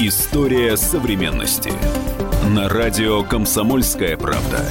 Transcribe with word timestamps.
История 0.00 0.76
современности. 0.76 1.72
На 2.54 2.68
радио 2.68 3.24
«Комсомольская 3.24 4.16
правда». 4.16 4.64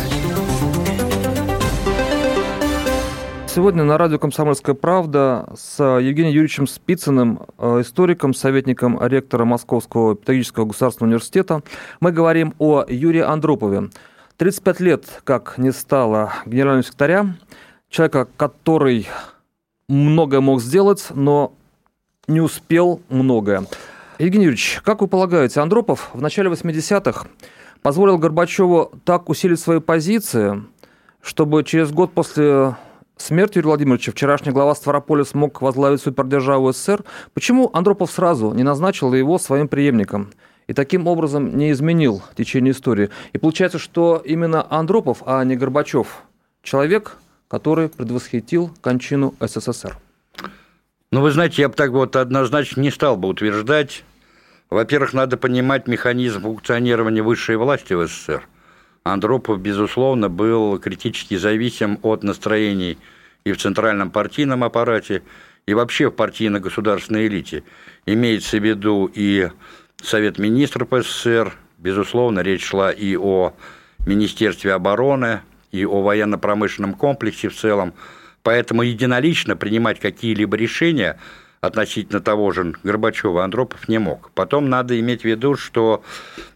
Сегодня 3.45 3.83
на 3.83 3.97
радио 3.97 4.19
«Комсомольская 4.19 4.73
правда» 4.73 5.49
с 5.53 5.83
Евгением 5.83 6.33
Юрьевичем 6.33 6.65
Спицыным, 6.65 7.41
э, 7.57 7.81
историком, 7.81 8.33
советником 8.33 9.05
ректора 9.05 9.43
Московского 9.43 10.15
педагогического 10.15 10.63
государственного 10.63 11.09
университета, 11.09 11.61
мы 11.99 12.13
говорим 12.13 12.53
о 12.57 12.85
Юрии 12.87 13.19
Андропове. 13.19 13.89
35 14.37 14.79
лет, 14.79 15.21
как 15.25 15.57
не 15.57 15.73
стало 15.73 16.35
генерального 16.45 16.83
секретаря, 16.83 17.35
человека, 17.89 18.29
который 18.37 19.09
многое 19.89 20.39
мог 20.39 20.61
сделать, 20.61 21.07
но 21.13 21.51
не 22.29 22.39
успел 22.39 23.01
многое. 23.09 23.65
Евгений 24.19 24.45
Юрьевич, 24.45 24.81
как 24.83 25.01
вы 25.01 25.07
полагаете, 25.07 25.59
Андропов 25.59 26.09
в 26.13 26.21
начале 26.21 26.49
80-х 26.49 27.27
позволил 27.83 28.17
Горбачеву 28.17 28.91
так 29.05 29.29
усилить 29.29 29.59
свои 29.59 29.79
позиции, 29.79 30.63
чтобы 31.21 31.63
через 31.63 31.91
год 31.91 32.13
после 32.13 32.75
смерти 33.15 33.59
Юрия 33.59 33.67
Владимировича 33.67 34.11
вчерашний 34.11 34.51
глава 34.51 34.73
Ставрополя 34.73 35.23
смог 35.23 35.61
возглавить 35.61 36.01
супердержаву 36.01 36.71
СССР? 36.71 37.03
Почему 37.35 37.69
Андропов 37.73 38.09
сразу 38.09 38.53
не 38.53 38.63
назначил 38.63 39.13
его 39.13 39.37
своим 39.37 39.67
преемником? 39.67 40.31
и 40.65 40.73
таким 40.73 41.07
образом 41.07 41.55
не 41.57 41.71
изменил 41.71 42.21
течение 42.35 42.73
истории. 42.73 43.09
И 43.31 43.37
получается, 43.37 43.79
что 43.79 44.21
именно 44.25 44.67
Андропов, 44.69 45.23
а 45.25 45.41
не 45.45 45.55
Горбачев, 45.55 46.23
человек, 46.61 47.15
который 47.47 47.87
предвосхитил 47.87 48.71
кончину 48.81 49.33
СССР. 49.39 49.97
Ну, 51.09 51.21
вы 51.21 51.31
знаете, 51.31 51.61
я 51.61 51.69
бы 51.69 51.75
так 51.75 51.91
вот 51.91 52.17
однозначно 52.17 52.81
не 52.81 52.91
стал 52.91 53.15
бы 53.15 53.29
утверждать. 53.29 54.03
Во-первых, 54.69 55.13
надо 55.13 55.37
понимать 55.37 55.87
механизм 55.87 56.41
функционирования 56.41 57.21
высшей 57.21 57.55
власти 57.55 57.93
в 57.93 58.05
СССР. 58.05 58.45
Андропов, 59.05 59.61
безусловно, 59.61 60.27
был 60.27 60.77
критически 60.79 61.37
зависим 61.37 61.97
от 62.01 62.23
настроений 62.23 62.97
и 63.45 63.53
в 63.53 63.57
центральном 63.57 64.11
партийном 64.11 64.65
аппарате, 64.65 65.23
и 65.65 65.73
вообще 65.73 66.09
в 66.09 66.11
партийно-государственной 66.11 67.27
элите. 67.27 67.63
Имеется 68.05 68.57
в 68.57 68.65
виду 68.65 69.09
и 69.13 69.49
Совет 70.03 70.37
министров 70.39 70.89
СССР, 70.91 71.53
безусловно, 71.77 72.41
речь 72.41 72.65
шла 72.65 72.91
и 72.91 73.15
о 73.15 73.53
Министерстве 74.05 74.73
обороны, 74.73 75.39
и 75.71 75.85
о 75.85 76.01
военно-промышленном 76.01 76.95
комплексе 76.95 77.47
в 77.47 77.55
целом. 77.55 77.93
Поэтому 78.47 78.81
единолично 78.81 79.57
принимать 79.57 79.99
какие-либо 79.99 80.55
решения 80.55 81.19
относительно 81.59 82.21
того 82.21 82.53
же 82.53 82.75
Горбачева 82.81 83.43
Андропов 83.43 83.89
не 83.89 83.97
мог. 83.97 84.31
Потом 84.33 84.69
надо 84.69 84.97
иметь 85.01 85.23
в 85.23 85.25
виду, 85.25 85.57
что 85.57 86.01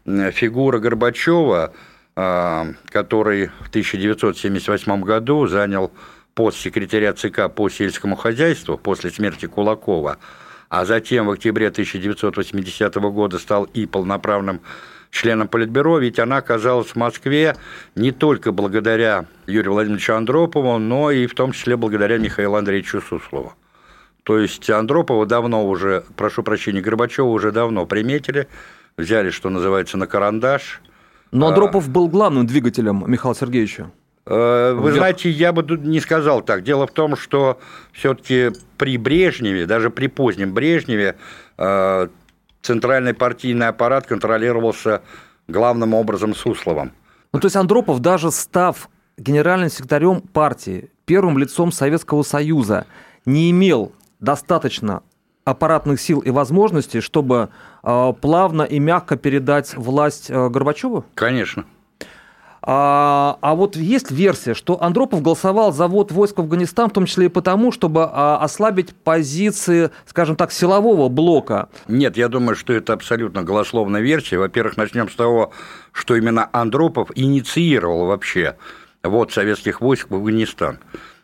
фигура 0.05 0.79
Горбачева, 0.79 1.73
а, 2.15 2.67
который 2.85 3.47
в 3.59 3.67
1978 3.67 5.01
году 5.01 5.47
занял 5.47 5.91
пост 6.33 6.59
секретаря 6.59 7.11
ЦК 7.11 7.53
по 7.53 7.67
сельскому 7.67 8.15
хозяйству 8.15 8.77
после 8.77 9.09
смерти 9.09 9.47
Кулакова, 9.47 10.17
а 10.69 10.85
затем 10.85 11.25
в 11.25 11.31
октябре 11.31 11.67
1980 11.67 13.11
года 13.11 13.37
стал 13.37 13.65
и 13.65 13.85
полноправным 13.85 14.61
членом 15.11 15.47
Политбюро, 15.47 15.99
ведь 15.99 16.17
она 16.17 16.37
оказалась 16.37 16.87
в 16.87 16.95
Москве 16.95 17.55
не 17.95 18.11
только 18.11 18.51
благодаря 18.51 19.25
Юрию 19.45 19.73
Владимировичу 19.73 20.15
Андропову, 20.15 20.79
но 20.79 21.11
и 21.11 21.27
в 21.27 21.35
том 21.35 21.51
числе 21.51 21.77
благодаря 21.77 22.17
Михаилу 22.17 22.55
Андреевичу 22.55 23.01
Суслову. 23.01 23.53
То 24.23 24.39
есть 24.39 24.69
Андропова 24.69 25.25
давно 25.25 25.67
уже, 25.67 26.03
прошу 26.15 26.43
прощения, 26.43 26.81
Горбачева 26.81 27.27
уже 27.27 27.51
давно 27.51 27.85
приметили, 27.85 28.47
взяли, 28.97 29.29
что 29.29 29.49
называется, 29.49 29.97
на 29.97 30.07
карандаш. 30.07 30.81
Но 31.31 31.47
Андропов 31.47 31.89
был 31.89 32.07
главным 32.07 32.45
двигателем 32.45 33.03
Михаила 33.07 33.35
Сергеевича. 33.35 33.91
Э, 34.25 34.73
вы 34.73 34.91
знаете, 34.91 35.29
я 35.29 35.51
бы 35.51 35.63
не 35.77 35.99
сказал 35.99 36.41
так. 36.41 36.63
Дело 36.63 36.85
в 36.85 36.91
том, 36.91 37.15
что 37.15 37.59
все-таки 37.91 38.51
при 38.77 38.97
Брежневе, 38.97 39.65
даже 39.65 39.89
при 39.89 40.07
позднем 40.07 40.53
Брежневе, 40.53 41.15
э, 41.57 42.07
центральный 42.61 43.13
партийный 43.13 43.67
аппарат 43.67 44.07
контролировался 44.07 45.01
главным 45.47 45.93
образом 45.93 46.35
Сусловым. 46.35 46.91
Ну, 47.33 47.39
то 47.39 47.45
есть 47.45 47.55
Андропов, 47.55 47.99
даже 47.99 48.31
став 48.31 48.89
генеральным 49.17 49.69
секретарем 49.69 50.21
партии, 50.21 50.91
первым 51.05 51.37
лицом 51.37 51.71
Советского 51.71 52.23
Союза, 52.23 52.85
не 53.25 53.51
имел 53.51 53.93
достаточно 54.19 55.03
аппаратных 55.43 55.99
сил 55.99 56.19
и 56.19 56.29
возможностей, 56.29 57.01
чтобы 57.01 57.49
э, 57.83 58.13
плавно 58.21 58.63
и 58.63 58.79
мягко 58.79 59.17
передать 59.17 59.75
власть 59.75 60.29
э, 60.29 60.49
Горбачеву? 60.49 61.05
Конечно. 61.15 61.65
А, 62.63 63.39
а 63.41 63.55
вот 63.55 63.75
есть 63.75 64.11
версия, 64.11 64.53
что 64.53 64.81
Андропов 64.81 65.23
голосовал 65.23 65.73
за 65.73 65.87
ввод 65.87 66.11
войск 66.11 66.37
в 66.37 66.41
Афганистан, 66.41 66.89
в 66.89 66.93
том 66.93 67.05
числе 67.07 67.25
и 67.25 67.29
потому, 67.29 67.71
чтобы 67.71 68.03
а, 68.03 68.37
ослабить 68.37 68.93
позиции, 68.93 69.89
скажем 70.05 70.35
так, 70.35 70.51
силового 70.51 71.09
блока. 71.09 71.69
Нет, 71.87 72.17
я 72.17 72.27
думаю, 72.27 72.55
что 72.55 72.73
это 72.73 72.93
абсолютно 72.93 73.41
голословная 73.41 74.01
версия. 74.01 74.37
Во-первых, 74.37 74.77
начнем 74.77 75.09
с 75.09 75.15
того, 75.15 75.51
что 75.91 76.15
именно 76.15 76.49
Андропов 76.51 77.09
инициировал 77.15 78.05
вообще 78.05 78.57
ввод 79.01 79.31
советских 79.31 79.81
войск 79.81 80.11
в 80.11 80.15
Афганистан. 80.15 80.77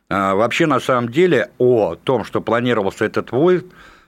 А, 0.09 0.33
вообще, 0.33 0.65
на 0.65 0.79
самом 0.79 1.09
деле, 1.09 1.51
о 1.59 1.95
том, 1.95 2.23
что 2.23 2.41
планировался 2.41 3.05
этот 3.05 3.31
войск, 3.31 3.65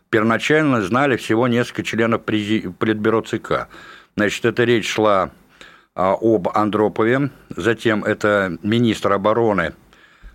первоначально 0.09 0.81
знали 0.81 1.15
всего 1.17 1.47
несколько 1.47 1.83
членов 1.83 2.23
Политбюро 2.23 3.21
ЦК. 3.21 3.67
Значит, 4.15 4.45
эта 4.45 4.63
речь 4.63 4.89
шла 4.89 5.29
об 5.99 6.47
Андропове, 6.53 7.29
затем 7.49 8.05
это 8.05 8.57
министр 8.63 9.11
обороны 9.11 9.73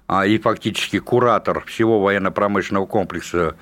а, 0.07 0.27
и 0.27 0.37
фактически 0.39 0.99
куратор 0.99 1.65
всего 1.65 2.01
военно-промышленного 2.03 2.85
комплекса 2.85 3.57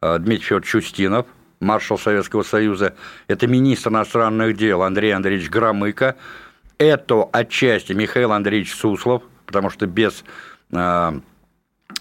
а, 0.00 0.18
Дмитрий 0.18 0.44
Федорович 0.44 0.68
Чустинов, 0.68 1.26
маршал 1.58 1.98
Советского 1.98 2.44
Союза, 2.44 2.94
это 3.26 3.48
министр 3.48 3.90
иностранных 3.90 4.56
дел 4.56 4.82
Андрей 4.82 5.10
Андреевич 5.10 5.50
Громыко, 5.50 6.14
это 6.78 7.24
отчасти 7.32 7.92
Михаил 7.92 8.30
Андреевич 8.30 8.72
Суслов, 8.72 9.24
потому 9.44 9.70
что 9.70 9.86
без 9.86 10.22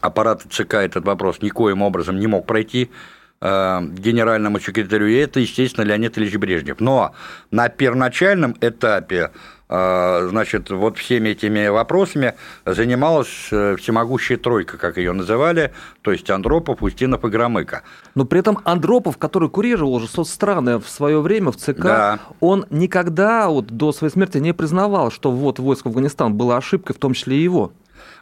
аппарата 0.02 0.48
ЦК 0.50 0.76
этот 0.76 1.06
вопрос 1.06 1.42
никоим 1.42 1.82
образом 1.82 2.20
не 2.20 2.28
мог 2.28 2.46
пройти, 2.46 2.92
генеральному 3.40 4.60
секретарю, 4.60 5.08
и 5.08 5.16
это, 5.16 5.40
естественно, 5.40 5.86
Леонид 5.86 6.18
Ильич 6.18 6.36
Брежнев. 6.38 6.80
Но 6.80 7.14
на 7.52 7.70
первоначальном 7.70 8.56
этапе 8.62 9.30
э, 9.70 10.28
значит, 10.32 10.72
вот 10.72 10.98
всеми 10.98 11.30
этими 11.30 11.68
вопросами 11.68 12.34
занималась 12.66 13.50
э, 13.52 13.76
всемогущая 13.76 14.38
тройка, 14.38 14.78
как 14.78 14.98
ее 14.98 15.12
называли, 15.12 15.72
то 16.02 16.12
есть 16.12 16.28
Андропов, 16.32 16.82
Устинов 16.82 17.26
и 17.26 17.28
Громыко. 17.30 17.84
Но 18.16 18.26
при 18.26 18.40
этом 18.40 18.58
Андропов, 18.64 19.20
который 19.20 19.50
курировал 19.50 19.94
уже 19.94 20.08
соцстраны 20.08 20.80
в 20.80 20.90
свое 20.90 21.22
время 21.22 21.52
в 21.52 21.58
ЦК, 21.58 21.84
да. 21.84 22.20
он 22.40 22.66
никогда 22.72 23.50
вот 23.50 23.68
до 23.68 23.92
своей 23.92 24.12
смерти 24.12 24.40
не 24.40 24.54
признавал, 24.54 25.12
что 25.12 25.32
вот 25.32 25.60
войск 25.60 25.86
в 25.86 25.90
Афганистан 25.90 26.34
была 26.34 26.58
ошибкой, 26.58 26.96
в 26.96 27.00
том 27.00 27.14
числе 27.14 27.38
и 27.38 27.44
его. 27.44 27.72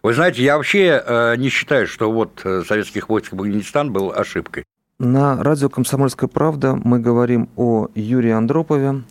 Вы 0.03 0.13
знаете, 0.13 0.43
я 0.43 0.57
вообще 0.57 1.35
не 1.37 1.49
считаю, 1.49 1.87
что 1.87 2.11
вот 2.11 2.41
советских 2.43 3.09
войск 3.09 3.31
в 3.31 3.35
Афганистан 3.35 3.91
был 3.91 4.11
ошибкой. 4.11 4.65
На 4.97 5.44
радио 5.44 5.67
«Комсомольская 5.67 6.29
правда» 6.29 6.79
мы 6.81 7.00
говорим 7.00 7.50
о 7.57 7.89
Юрии 7.95 8.31
Андропове, 8.31 9.03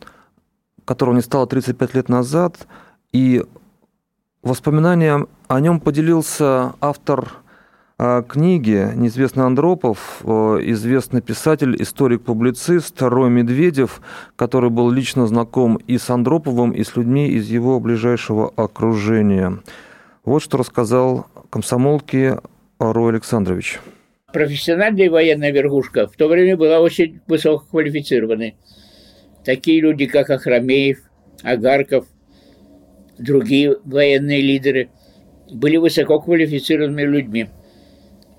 которого 0.86 1.14
не 1.14 1.20
стало 1.20 1.46
35 1.46 1.94
лет 1.94 2.08
назад, 2.08 2.66
и 3.12 3.44
воспоминанием 4.42 5.28
о 5.46 5.60
нем 5.60 5.80
поделился 5.80 6.72
автор 6.80 7.34
а, 7.98 8.22
книги 8.22 8.92
«Неизвестный 8.94 9.44
Андропов», 9.44 10.22
э, 10.24 10.60
известный 10.62 11.20
писатель, 11.20 11.76
историк-публицист 11.78 13.02
Рой 13.02 13.28
Медведев, 13.28 14.00
который 14.36 14.70
был 14.70 14.90
лично 14.90 15.26
знаком 15.26 15.76
и 15.76 15.98
с 15.98 16.08
Андроповым, 16.08 16.70
и 16.70 16.82
с 16.82 16.96
людьми 16.96 17.28
из 17.28 17.48
его 17.48 17.78
ближайшего 17.78 18.50
окружения. 18.56 19.60
Вот 20.24 20.40
что 20.40 20.56
рассказал 20.56 21.26
комсомолке 21.50 22.40
Рой 22.78 23.12
Александрович 23.12 23.82
профессиональная 24.34 25.08
военная 25.08 25.52
верхушка 25.52 26.08
в 26.08 26.16
то 26.16 26.26
время 26.26 26.56
была 26.56 26.80
очень 26.80 27.20
высококвалифицированной. 27.28 28.56
Такие 29.44 29.80
люди, 29.80 30.06
как 30.06 30.28
Ахрамеев, 30.28 30.98
Агарков, 31.44 32.06
другие 33.16 33.76
военные 33.84 34.40
лидеры 34.40 34.90
были 35.50 35.76
высококвалифицированными 35.76 37.02
людьми. 37.02 37.46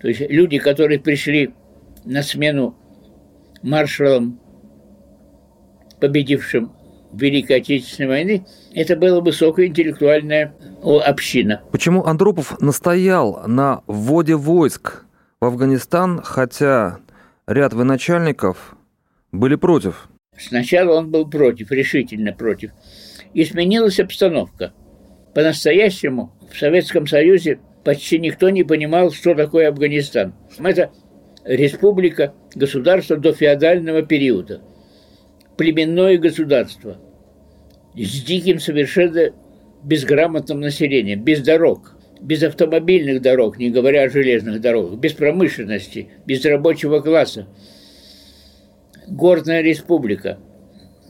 То 0.01 0.09
есть 0.09 0.19
люди, 0.29 0.57
которые 0.57 0.99
пришли 0.99 1.53
на 2.03 2.23
смену 2.23 2.75
маршалам, 3.63 4.39
победившим 6.01 6.73
Великой 7.13 7.57
Отечественной 7.57 8.09
войны, 8.09 8.45
это 8.73 8.97
была 8.97 9.21
высокая 9.21 9.67
интеллектуальная 9.67 10.53
община. 10.83 11.61
Почему 11.71 12.03
Андропов 12.03 12.59
настоял 12.59 13.47
на 13.47 13.81
вводе 13.87 14.35
войск 14.35 15.04
в 15.41 15.45
Афганистан, 15.45 16.21
хотя 16.21 16.99
ряд 17.47 17.73
военачальников 17.73 18.75
были 19.31 19.55
против. 19.55 20.09
Сначала 20.37 20.97
он 20.97 21.11
был 21.11 21.29
против, 21.29 21.71
решительно 21.71 22.33
против. 22.33 22.71
И 23.33 23.43
сменилась 23.43 23.99
обстановка. 23.99 24.73
По-настоящему 25.33 26.33
в 26.51 26.57
Советском 26.57 27.05
Союзе 27.07 27.59
почти 27.83 28.19
никто 28.19 28.49
не 28.49 28.63
понимал, 28.63 29.11
что 29.11 29.35
такое 29.35 29.67
Афганистан. 29.69 30.33
Это 30.57 30.91
республика, 31.43 32.33
государство 32.55 33.17
до 33.17 33.33
феодального 33.33 34.01
периода. 34.01 34.61
Племенное 35.57 36.17
государство. 36.17 36.97
С 37.95 38.23
диким 38.23 38.59
совершенно 38.59 39.31
безграмотным 39.83 40.59
населением, 40.59 41.23
без 41.23 41.41
дорог, 41.41 41.94
без 42.25 42.41
автомобильных 42.41 43.21
дорог, 43.21 43.57
не 43.59 43.69
говоря 43.69 44.03
о 44.03 44.09
железных 44.09 44.59
дорогах, 44.59 44.99
без 44.99 45.13
промышленности, 45.13 46.09
без 46.25 46.43
рабочего 46.43 46.99
класса. 46.99 47.47
Горная 49.07 49.61
республика. 49.61 50.39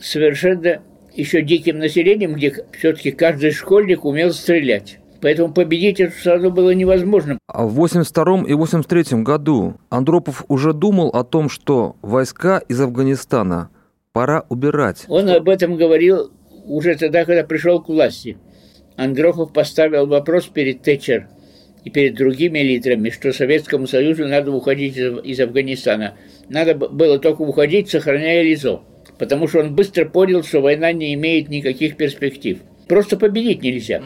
Совершенно 0.01 0.81
еще 1.13 1.41
диким 1.41 1.79
населением, 1.79 2.33
где 2.33 2.53
все-таки 2.77 3.11
каждый 3.11 3.51
школьник 3.51 4.03
умел 4.03 4.31
стрелять. 4.31 4.99
Поэтому 5.21 5.53
победить 5.53 6.01
эту 6.01 6.11
страну 6.11 6.51
было 6.51 6.71
невозможно. 6.71 7.39
А 7.47 7.65
в 7.65 7.71
82 7.75 8.43
и 8.47 8.53
83 8.53 9.23
году 9.23 9.75
Андропов 9.89 10.43
уже 10.49 10.73
думал 10.73 11.07
о 11.09 11.23
том, 11.23 11.47
что 11.47 11.95
войска 12.01 12.57
из 12.57 12.81
Афганистана 12.81 13.69
пора 14.11 14.43
убирать. 14.49 15.05
Он 15.07 15.29
об 15.29 15.47
этом 15.47 15.77
говорил 15.77 16.31
уже 16.65 16.95
тогда, 16.95 17.23
когда 17.23 17.43
пришел 17.43 17.81
к 17.81 17.87
власти. 17.87 18.37
Андропов 18.97 19.51
поставил 19.51 20.07
вопрос 20.07 20.45
перед 20.47 20.81
Тэтчер 20.81 21.27
и 21.83 21.89
перед 21.89 22.15
другими 22.15 22.59
лидерами, 22.59 23.09
что 23.09 23.31
Советскому 23.31 23.87
Союзу 23.87 24.27
надо 24.27 24.51
уходить 24.51 24.97
из, 24.97 25.39
Афганистана. 25.39 26.15
Надо 26.49 26.75
было 26.75 27.19
только 27.19 27.41
уходить, 27.41 27.89
сохраняя 27.89 28.41
лицо. 28.41 28.83
Потому 29.17 29.47
что 29.47 29.59
он 29.59 29.75
быстро 29.75 30.05
понял, 30.05 30.43
что 30.43 30.61
война 30.61 30.91
не 30.91 31.13
имеет 31.13 31.49
никаких 31.49 31.95
перспектив. 31.95 32.59
Просто 32.87 33.17
победить 33.17 33.61
нельзя. 33.61 34.01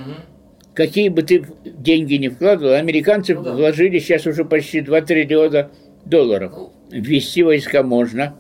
Какие 0.74 1.10
бы 1.10 1.24
ты 1.24 1.46
деньги 1.66 2.16
ни 2.16 2.28
вкладывал, 2.28 2.74
американцы 2.74 3.36
ну, 3.36 3.44
да. 3.44 3.54
вложили 3.54 4.00
сейчас 4.00 4.26
уже 4.28 4.46
почти 4.46 4.82
2 4.82 5.02
триллиона 5.02 5.72
долларов. 6.06 6.54
Ввести 6.92 7.44
войска 7.44 7.84
можно, 7.84 8.36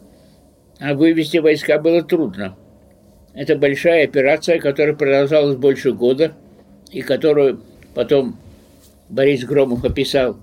а 0.80 0.94
вывести 0.94 1.38
войска 1.38 1.80
было 1.80 2.01
трудно. 2.04 2.56
Это 3.34 3.56
большая 3.56 4.04
операция, 4.06 4.60
которая 4.60 4.96
продолжалась 4.96 5.56
больше 5.56 5.92
года, 5.92 6.34
и 6.92 7.02
которую 7.02 7.62
потом 7.94 8.38
Борис 9.10 9.44
Громов 9.44 9.84
описал 9.84 10.38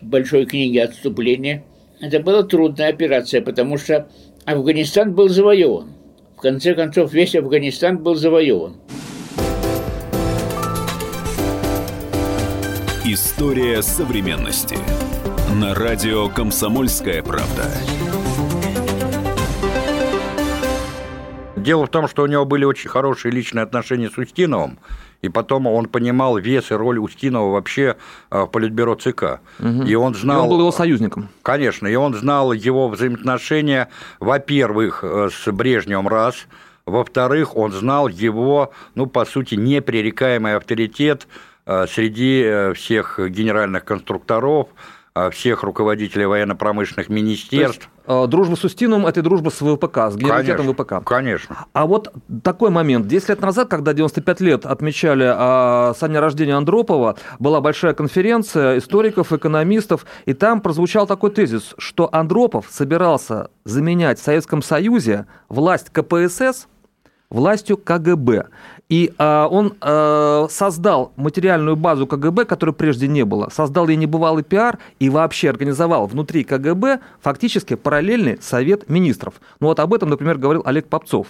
в 0.00 0.04
большой 0.04 0.46
книге 0.46 0.84
«Отступление». 0.84 1.64
Это 2.00 2.20
была 2.20 2.42
трудная 2.42 2.88
операция, 2.88 3.42
потому 3.42 3.76
что 3.76 4.08
Афганистан 4.46 5.14
был 5.14 5.28
завоеван. 5.28 5.92
В 6.36 6.40
конце 6.40 6.74
концов, 6.74 7.12
весь 7.12 7.34
Афганистан 7.34 7.98
был 7.98 8.14
завоеван. 8.14 8.76
История 13.04 13.82
современности. 13.82 14.78
На 15.60 15.74
радио 15.74 16.28
«Комсомольская 16.28 17.22
правда». 17.22 17.64
Дело 21.70 21.86
в 21.86 21.88
том, 21.88 22.08
что 22.08 22.24
у 22.24 22.26
него 22.26 22.44
были 22.44 22.64
очень 22.64 22.90
хорошие 22.90 23.30
личные 23.30 23.62
отношения 23.62 24.10
с 24.10 24.18
Устиновым, 24.18 24.80
и 25.22 25.28
потом 25.28 25.68
он 25.68 25.86
понимал 25.86 26.36
вес 26.36 26.72
и 26.72 26.74
роль 26.74 26.98
Устинова 26.98 27.52
вообще 27.52 27.94
э, 28.32 28.42
в 28.42 28.46
Политбюро 28.48 28.96
ЦК. 28.96 29.38
Угу. 29.60 29.84
И 29.84 29.94
он 29.94 30.16
знал... 30.16 30.40
И 30.40 30.42
он 30.42 30.48
был 30.48 30.58
его 30.58 30.72
союзником. 30.72 31.28
Конечно, 31.42 31.86
и 31.86 31.94
он 31.94 32.14
знал 32.14 32.52
его 32.52 32.88
взаимоотношения, 32.88 33.88
во-первых, 34.18 35.04
э, 35.04 35.28
с 35.32 35.52
Брежневым 35.52 36.08
раз, 36.08 36.48
во-вторых, 36.86 37.56
он 37.56 37.70
знал 37.70 38.08
его, 38.08 38.72
ну, 38.96 39.06
по 39.06 39.24
сути, 39.24 39.54
непререкаемый 39.54 40.56
авторитет 40.56 41.28
э, 41.66 41.86
среди 41.86 42.72
всех 42.74 43.20
генеральных 43.30 43.84
конструкторов, 43.84 44.70
всех 45.32 45.62
руководителей 45.62 46.26
военно-промышленных 46.26 47.08
министерств. 47.08 47.88
Есть, 48.06 48.30
дружба 48.30 48.54
с 48.54 48.64
Устиновым– 48.64 49.06
это 49.08 49.22
дружба 49.22 49.50
с 49.50 49.60
ВПК, 49.60 50.10
с 50.10 50.16
генералитетом 50.16 50.72
ВПК. 50.72 51.04
Конечно. 51.04 51.66
А 51.72 51.86
вот 51.86 52.12
такой 52.42 52.70
момент. 52.70 53.06
10 53.06 53.28
лет 53.28 53.40
назад, 53.40 53.68
когда 53.68 53.92
95 53.92 54.40
лет 54.40 54.66
отмечали 54.66 55.24
а, 55.26 55.94
со 55.98 56.08
дня 56.08 56.20
рождения 56.20 56.54
Андропова, 56.54 57.16
была 57.38 57.60
большая 57.60 57.94
конференция 57.94 58.78
историков, 58.78 59.32
экономистов, 59.32 60.06
и 60.26 60.32
там 60.32 60.60
прозвучал 60.60 61.06
такой 61.06 61.30
тезис, 61.30 61.74
что 61.78 62.08
Андропов 62.12 62.66
собирался 62.70 63.50
заменять 63.64 64.20
в 64.20 64.22
Советском 64.22 64.62
Союзе 64.62 65.26
власть 65.48 65.90
КПСС 65.90 66.66
властью 67.30 67.76
КГБ. 67.76 68.46
И 68.88 69.12
э, 69.16 69.46
он 69.50 69.74
э, 69.80 70.46
создал 70.50 71.12
материальную 71.16 71.76
базу 71.76 72.06
КГБ, 72.06 72.44
которой 72.44 72.72
прежде 72.72 73.06
не 73.06 73.24
было, 73.24 73.48
создал 73.50 73.88
ей 73.88 73.96
небывалый 73.96 74.42
пиар 74.42 74.78
и 74.98 75.08
вообще 75.08 75.48
организовал 75.48 76.06
внутри 76.06 76.42
КГБ 76.42 76.98
фактически 77.20 77.76
параллельный 77.76 78.38
совет 78.42 78.88
министров. 78.90 79.34
Ну 79.60 79.68
вот 79.68 79.78
об 79.78 79.94
этом, 79.94 80.10
например, 80.10 80.38
говорил 80.38 80.62
Олег 80.64 80.88
Попцов. 80.88 81.28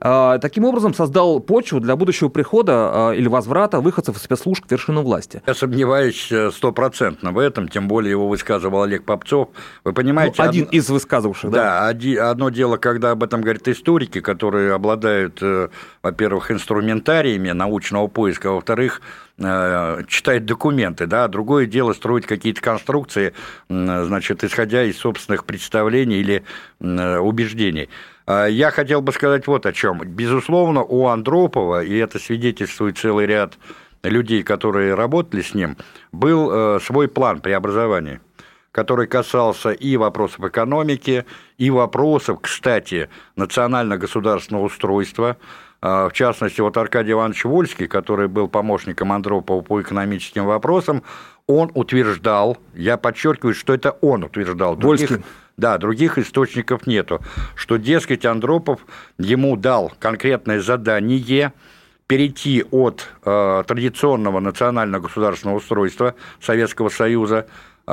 А, 0.00 0.38
таким 0.38 0.64
образом 0.64 0.94
создал 0.94 1.40
почву 1.40 1.78
для 1.78 1.94
будущего 1.94 2.30
прихода 2.30 2.72
а, 2.72 3.10
или 3.12 3.28
возврата 3.28 3.80
выходцев 3.80 4.16
из 4.16 4.22
спецслужб 4.22 4.66
к 4.66 4.70
вершинам 4.70 5.04
власти. 5.04 5.42
Я 5.46 5.54
сомневаюсь 5.54 6.32
э, 6.32 6.50
стопроцентно 6.50 7.32
в 7.32 7.38
этом, 7.38 7.68
тем 7.68 7.86
более 7.86 8.12
его 8.12 8.26
высказывал 8.26 8.82
Олег 8.82 9.04
Попцов. 9.04 9.50
Вы 9.84 9.92
понимаете... 9.92 10.42
Ну, 10.42 10.48
один 10.48 10.64
од... 10.64 10.72
из 10.72 10.88
высказывавших, 10.88 11.50
да? 11.50 11.92
Да, 11.92 12.30
одно 12.30 12.48
дело, 12.48 12.78
когда 12.78 13.10
об 13.10 13.22
этом 13.22 13.42
говорят 13.42 13.68
историки, 13.68 14.20
которые 14.20 14.72
обладают, 14.72 15.38
э, 15.42 15.68
во-первых, 16.02 16.50
инструментариями 16.50 17.50
научного 17.50 18.06
поиска, 18.06 18.48
а 18.48 18.52
во-вторых, 18.52 19.02
э, 19.38 20.02
читать 20.08 20.46
документы, 20.46 21.06
да, 21.06 21.28
другое 21.28 21.66
дело 21.66 21.92
строить 21.92 22.24
какие-то 22.24 22.62
конструкции, 22.62 23.34
значит, 23.68 24.44
исходя 24.44 24.82
из 24.82 24.98
собственных 24.98 25.44
представлений 25.44 26.20
или 26.20 26.42
убеждений. 26.80 27.90
А, 28.30 28.46
я 28.46 28.70
хотел 28.70 29.02
бы 29.02 29.12
сказать 29.12 29.48
вот 29.48 29.66
о 29.66 29.72
чем. 29.72 29.98
Безусловно, 29.98 30.84
у 30.84 31.08
Андропова, 31.08 31.82
и 31.82 31.96
это 31.96 32.20
свидетельствует 32.20 32.96
целый 32.96 33.26
ряд 33.26 33.54
людей, 34.04 34.44
которые 34.44 34.94
работали 34.94 35.42
с 35.42 35.52
ним, 35.52 35.76
был 36.12 36.50
э, 36.50 36.80
свой 36.80 37.08
план 37.08 37.40
преобразования 37.40 38.20
который 38.72 39.08
касался 39.08 39.72
и 39.72 39.96
вопросов 39.96 40.44
экономики, 40.44 41.24
и 41.58 41.70
вопросов, 41.70 42.38
кстати, 42.40 43.10
национально-государственного 43.34 44.66
устройства. 44.66 45.38
А, 45.82 46.08
в 46.08 46.12
частности, 46.12 46.60
вот 46.60 46.76
Аркадий 46.76 47.10
Иванович 47.10 47.46
Вольский, 47.46 47.88
который 47.88 48.28
был 48.28 48.46
помощником 48.46 49.10
Андропова 49.10 49.60
по 49.62 49.82
экономическим 49.82 50.46
вопросам, 50.46 51.02
он 51.48 51.72
утверждал, 51.74 52.58
я 52.74 52.96
подчеркиваю, 52.96 53.56
что 53.56 53.74
это 53.74 53.90
он 54.02 54.22
утверждал. 54.22 54.76
Других, 54.76 55.10
Вольский. 55.10 55.26
Да, 55.60 55.76
других 55.76 56.16
источников 56.16 56.86
нету. 56.86 57.20
Что, 57.54 57.76
дескать, 57.76 58.24
Андропов 58.24 58.80
ему 59.18 59.58
дал 59.58 59.92
конкретное 59.98 60.62
задание 60.62 61.52
перейти 62.06 62.64
от 62.70 63.06
э, 63.26 63.64
традиционного 63.66 64.40
национально-государственного 64.40 65.58
устройства 65.58 66.14
Советского 66.40 66.88
Союза, 66.88 67.46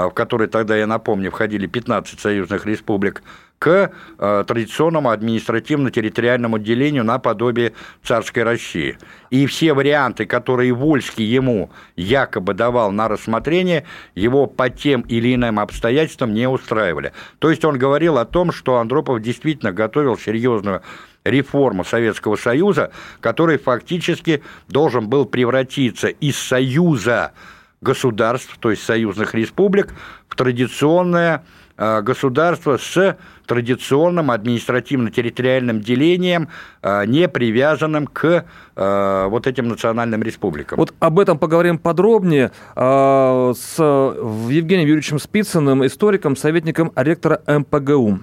в 0.06 0.12
который 0.12 0.48
тогда, 0.48 0.75
я 0.75 0.88
напомню, 0.88 1.32
входили 1.32 1.66
15 1.66 2.20
союзных 2.20 2.66
республик, 2.66 3.24
к 3.60 3.92
э, 4.20 4.44
традиционному 4.48 5.10
административно-территориальному 5.10 6.60
делению 6.60 7.04
наподобие 7.04 7.74
царской 8.04 8.44
России. 8.44 8.98
И 9.32 9.48
все 9.48 9.74
варианты, 9.74 10.25
которые 10.25 10.74
Вольский 10.74 11.25
ему 11.25 11.72
якобы 11.96 12.54
давал 12.54 12.92
на 12.92 13.08
рассмотрение, 13.08 13.86
его 14.13 14.46
по 14.46 14.70
тем 14.70 15.01
или 15.01 15.34
иным 15.34 15.60
обстоятельствам 15.60 16.34
не 16.34 16.48
устраивали. 16.48 17.13
То 17.39 17.50
есть 17.50 17.66
он 17.66 17.80
говорил 17.80 18.20
о 18.20 18.25
том, 18.25 18.51
что 18.51 18.77
Андропов 18.77 19.22
действительно 19.22 19.72
готовил 19.72 20.18
серьезную 20.18 20.84
реформу 21.24 21.84
Советского 21.84 22.36
Союза, 22.36 22.92
который 23.22 23.58
фактически 23.58 24.44
должен 24.68 25.10
был 25.10 25.25
превратиться 25.25 26.08
из 26.08 26.38
союза 26.38 27.34
государств, 27.81 28.57
то 28.60 28.72
есть 28.72 28.84
союзных 28.84 29.34
республик, 29.36 29.93
в 30.27 30.36
традиционное 30.36 31.43
Э, 31.77 32.01
государства 32.01 32.77
с 32.77 33.17
традиционным 33.46 34.31
административно-территориальным 34.31 35.81
делением, 35.81 36.50
э, 36.81 37.05
не 37.05 37.27
привязанным 37.27 38.07
к 38.07 38.46
э, 38.75 39.27
вот 39.29 39.46
этим 39.46 39.67
национальным 39.67 40.24
республикам. 40.24 40.77
Вот 40.77 40.96
об 41.00 41.19
этом 41.19 41.38
поговорим 41.38 41.77
подробнее 41.77 42.51
с 42.75 43.77
Евгением 43.77 44.88
Юрьевичем 44.88 45.19
Спицыным, 45.19 45.86
историком, 45.86 46.36
советником 46.36 46.91
ректора 46.96 47.41
МПГУ. 47.48 48.19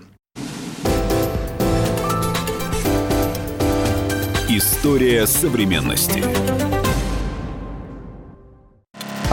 История 4.48 5.26
современности. 5.26 6.22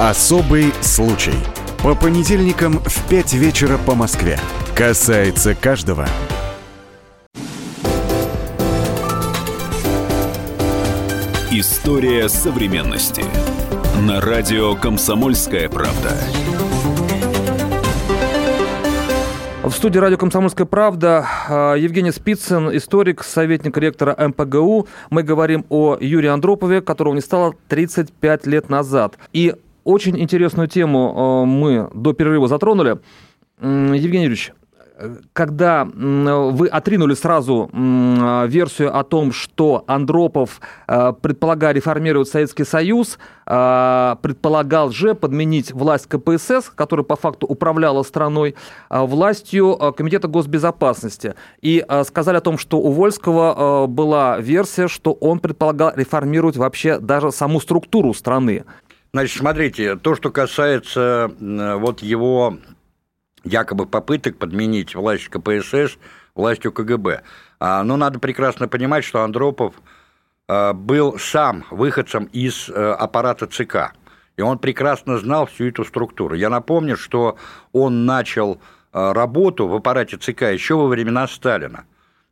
Особый 0.02 0.74
случай. 0.82 1.36
По 1.84 1.94
понедельникам 1.94 2.80
в 2.80 3.08
5 3.08 3.34
вечера 3.34 3.78
по 3.78 3.94
Москве. 3.94 4.40
Касается 4.76 5.54
каждого. 5.54 6.08
История 11.52 12.28
современности. 12.30 13.24
На 14.02 14.20
радио 14.20 14.74
«Комсомольская 14.74 15.70
правда». 15.70 16.10
В 19.64 19.72
студии 19.72 20.00
радио 20.00 20.18
«Комсомольская 20.18 20.66
правда» 20.66 21.28
а, 21.48 21.76
Евгений 21.76 22.12
Спицын, 22.12 22.76
историк, 22.76 23.24
советник 23.24 23.78
ректора 23.78 24.16
МПГУ. 24.18 24.88
Мы 25.12 25.22
говорим 25.22 25.64
о 25.70 25.96
Юрии 26.02 26.30
Андропове, 26.30 26.82
которого 26.82 27.14
не 27.14 27.22
стало 27.22 27.54
35 27.68 28.48
лет 28.48 28.68
назад. 28.72 29.20
И 29.32 29.54
очень 29.84 30.20
интересную 30.20 30.68
тему 30.68 31.14
а, 31.16 31.46
мы 31.46 31.90
до 31.94 32.14
перерыва 32.14 32.48
затронули. 32.48 33.00
Евгений 33.60 34.26
Юрьевич, 34.26 34.54
когда 35.34 35.86
вы 35.86 36.68
отринули 36.68 37.14
сразу 37.14 37.70
версию 38.48 38.98
о 38.98 39.04
том, 39.04 39.32
что 39.32 39.84
Андропов, 39.88 40.62
э, 40.88 41.14
предполагая 41.22 41.74
реформировать 41.74 42.28
Советский 42.28 42.64
Союз, 42.64 43.18
э, 43.46 44.16
предполагал 44.22 44.92
же 44.92 45.16
подменить 45.16 45.72
власть 45.72 46.08
КПСС, 46.08 46.70
которая 46.74 47.04
по 47.04 47.16
факту 47.16 47.48
управляла 47.48 48.04
страной, 48.04 48.56
э, 48.90 49.00
властью 49.00 49.78
Комитета 49.96 50.28
госбезопасности. 50.28 51.36
И 51.62 51.86
сказали 52.06 52.38
о 52.38 52.42
том, 52.42 52.58
что 52.58 52.78
у 52.80 52.92
Вольского 52.92 53.88
была 53.88 54.40
версия, 54.40 54.88
что 54.88 55.14
он 55.14 55.40
предполагал 55.40 55.94
реформировать 55.96 56.58
вообще 56.58 57.00
даже 57.00 57.32
саму 57.32 57.60
структуру 57.60 58.14
страны. 58.14 58.64
Значит, 59.14 59.40
смотрите, 59.40 59.98
то, 59.98 60.16
что 60.16 60.32
касается 60.32 61.32
вот 61.40 62.02
его 62.02 62.58
якобы 63.44 63.86
попыток 63.86 64.38
подменить 64.38 64.96
власть 64.96 65.28
КПСС 65.28 65.98
властью 66.36 66.72
КГБ. 66.72 67.24
А, 67.60 67.84
но 67.84 67.98
надо 67.98 68.20
прекрасно 68.20 68.68
понимать, 68.68 69.04
что 69.04 69.22
Андропов 69.22 69.76
а, 70.48 70.74
был 70.74 71.20
сам 71.20 71.66
выходцем 71.70 72.26
из 72.26 72.70
э, 72.70 72.74
аппарата 72.74 73.48
ЦК. 73.48 73.94
И 74.38 74.42
он 74.42 74.58
прекрасно 74.60 75.18
знал 75.18 75.46
всю 75.46 75.68
эту 75.68 75.84
структуру. 75.84 76.36
Я 76.36 76.50
напомню, 76.50 76.96
что 76.96 77.38
он 77.74 78.06
начал 78.06 78.62
а, 78.92 79.14
работу 79.14 79.68
в 79.68 79.76
аппарате 79.76 80.18
ЦК 80.18 80.44
еще 80.44 80.76
во 80.76 80.88
времена 80.88 81.28
Сталина. 81.28 81.86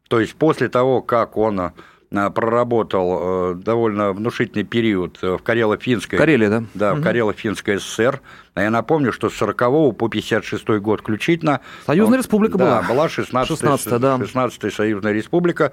То 0.07 0.19
есть 0.19 0.35
после 0.35 0.69
того, 0.69 1.01
как 1.01 1.37
он 1.37 1.73
проработал 2.09 3.19
э, 3.21 3.55
довольно 3.55 4.13
внушительный 4.13 4.63
период 4.63 5.21
в 5.21 5.37
Карело-Финской... 5.39 6.17
Карелия, 6.17 6.49
да? 6.49 6.63
Да, 6.73 6.93
в 6.95 7.01
Карело-Финской 7.01 7.79
ССР. 7.79 8.21
А 8.55 8.63
я 8.63 8.71
напомню, 8.71 9.13
что 9.13 9.29
с 9.29 9.35
40 9.35 9.95
по 9.95 10.09
56 10.09 10.67
год 10.79 11.01
включительно... 11.01 11.61
Союзная 11.85 12.17
республика 12.17 12.57
да, 12.57 12.81
была. 12.81 12.93
была 12.95 13.07
16-я 13.07 13.45
16 13.45 13.99
да. 13.99 14.17
16 14.17 14.73
Союзная 14.73 15.13
республика. 15.13 15.71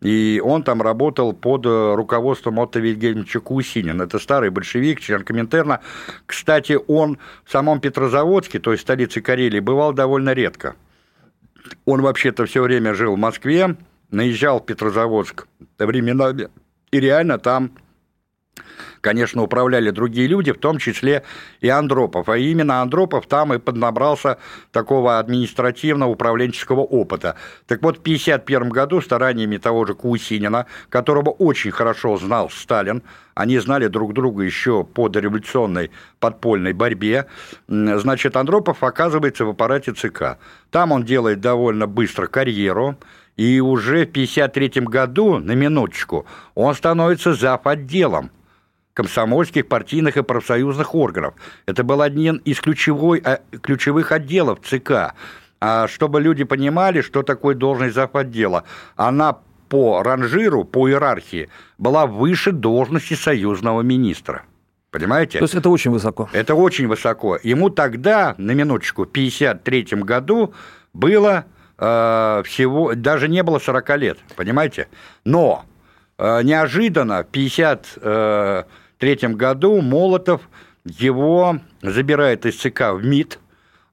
И 0.00 0.40
он 0.44 0.62
там 0.62 0.80
работал 0.80 1.32
под 1.32 1.66
э, 1.66 1.94
руководством 1.94 2.58
Отто 2.58 2.78
Вильгельмовича 2.78 3.40
Кусинин. 3.40 4.00
Это 4.00 4.18
старый 4.18 4.50
большевик, 4.50 5.00
член 5.00 5.24
Коминтерна. 5.24 5.80
Кстати, 6.26 6.78
он 6.86 7.18
в 7.44 7.50
самом 7.50 7.80
Петрозаводске, 7.80 8.60
то 8.60 8.72
есть 8.72 8.82
столице 8.82 9.20
Карелии, 9.20 9.58
бывал 9.58 9.92
довольно 9.92 10.34
редко. 10.34 10.76
Он 11.84 12.00
вообще-то 12.00 12.46
все 12.46 12.62
время 12.62 12.94
жил 12.94 13.16
в 13.16 13.18
Москве, 13.18 13.76
наезжал 14.10 14.60
в 14.60 14.66
Петрозаводск 14.66 15.46
временами, 15.78 16.48
и 16.90 17.00
реально 17.00 17.38
там 17.38 17.72
конечно, 19.00 19.42
управляли 19.42 19.90
другие 19.90 20.26
люди, 20.26 20.52
в 20.52 20.58
том 20.58 20.78
числе 20.78 21.22
и 21.60 21.68
Андропов. 21.68 22.28
А 22.28 22.36
именно 22.36 22.82
Андропов 22.82 23.26
там 23.26 23.54
и 23.54 23.58
поднабрался 23.58 24.38
такого 24.72 25.18
административного 25.18 26.10
управленческого 26.10 26.80
опыта. 26.80 27.36
Так 27.66 27.82
вот, 27.82 27.98
в 27.98 28.00
1951 28.00 28.70
году 28.70 29.00
стараниями 29.00 29.56
того 29.56 29.84
же 29.86 29.94
Кусинина, 29.94 30.66
которого 30.88 31.30
очень 31.30 31.70
хорошо 31.70 32.16
знал 32.18 32.50
Сталин, 32.50 33.02
они 33.34 33.58
знали 33.58 33.86
друг 33.86 34.14
друга 34.14 34.42
еще 34.42 34.84
по 34.84 35.08
дореволюционной 35.08 35.90
подпольной 36.18 36.72
борьбе, 36.72 37.26
значит, 37.68 38.36
Андропов 38.36 38.82
оказывается 38.82 39.44
в 39.44 39.50
аппарате 39.50 39.92
ЦК. 39.92 40.38
Там 40.70 40.92
он 40.92 41.04
делает 41.04 41.40
довольно 41.40 41.86
быстро 41.86 42.26
карьеру, 42.26 42.96
и 43.38 43.60
уже 43.60 44.04
в 44.04 44.10
1953 44.10 44.82
году, 44.82 45.38
на 45.38 45.52
минуточку, 45.52 46.26
он 46.54 46.74
становится 46.74 47.34
зав. 47.34 47.66
отделом 47.66 48.30
комсомольских, 48.94 49.68
партийных 49.68 50.16
и 50.16 50.22
профсоюзных 50.24 50.92
органов. 50.92 51.34
Это 51.66 51.84
был 51.84 52.02
один 52.02 52.38
из 52.38 52.60
ключевой, 52.60 53.22
э, 53.24 53.38
ключевых 53.62 54.10
отделов 54.10 54.58
ЦК. 54.64 55.14
А 55.60 55.86
чтобы 55.86 56.20
люди 56.20 56.42
понимали, 56.42 57.00
что 57.00 57.22
такое 57.22 57.54
должность 57.54 57.94
зав. 57.94 58.16
отдела, 58.16 58.64
она 58.96 59.38
по 59.68 60.02
ранжиру, 60.02 60.64
по 60.64 60.88
иерархии 60.88 61.48
была 61.78 62.06
выше 62.06 62.50
должности 62.50 63.14
союзного 63.14 63.82
министра. 63.82 64.42
Понимаете? 64.90 65.38
То 65.38 65.44
есть 65.44 65.54
это 65.54 65.70
очень 65.70 65.92
высоко. 65.92 66.28
Это 66.32 66.56
очень 66.56 66.88
высоко. 66.88 67.38
Ему 67.44 67.70
тогда, 67.70 68.34
на 68.36 68.50
минуточку, 68.50 69.04
в 69.04 69.10
1953 69.10 70.02
году 70.02 70.54
было 70.92 71.44
Э, 71.78 72.42
всего, 72.44 72.94
даже 72.94 73.28
не 73.28 73.42
было 73.44 73.60
40 73.60 73.96
лет, 73.98 74.18
понимаете? 74.34 74.88
Но 75.24 75.64
э, 76.18 76.42
неожиданно 76.42 77.18
в 77.18 77.28
1953 77.30 79.28
году 79.34 79.80
Молотов 79.80 80.40
его 80.84 81.60
забирает 81.82 82.46
из 82.46 82.56
ЦК 82.56 82.94
в 82.94 83.04
МИД, 83.04 83.38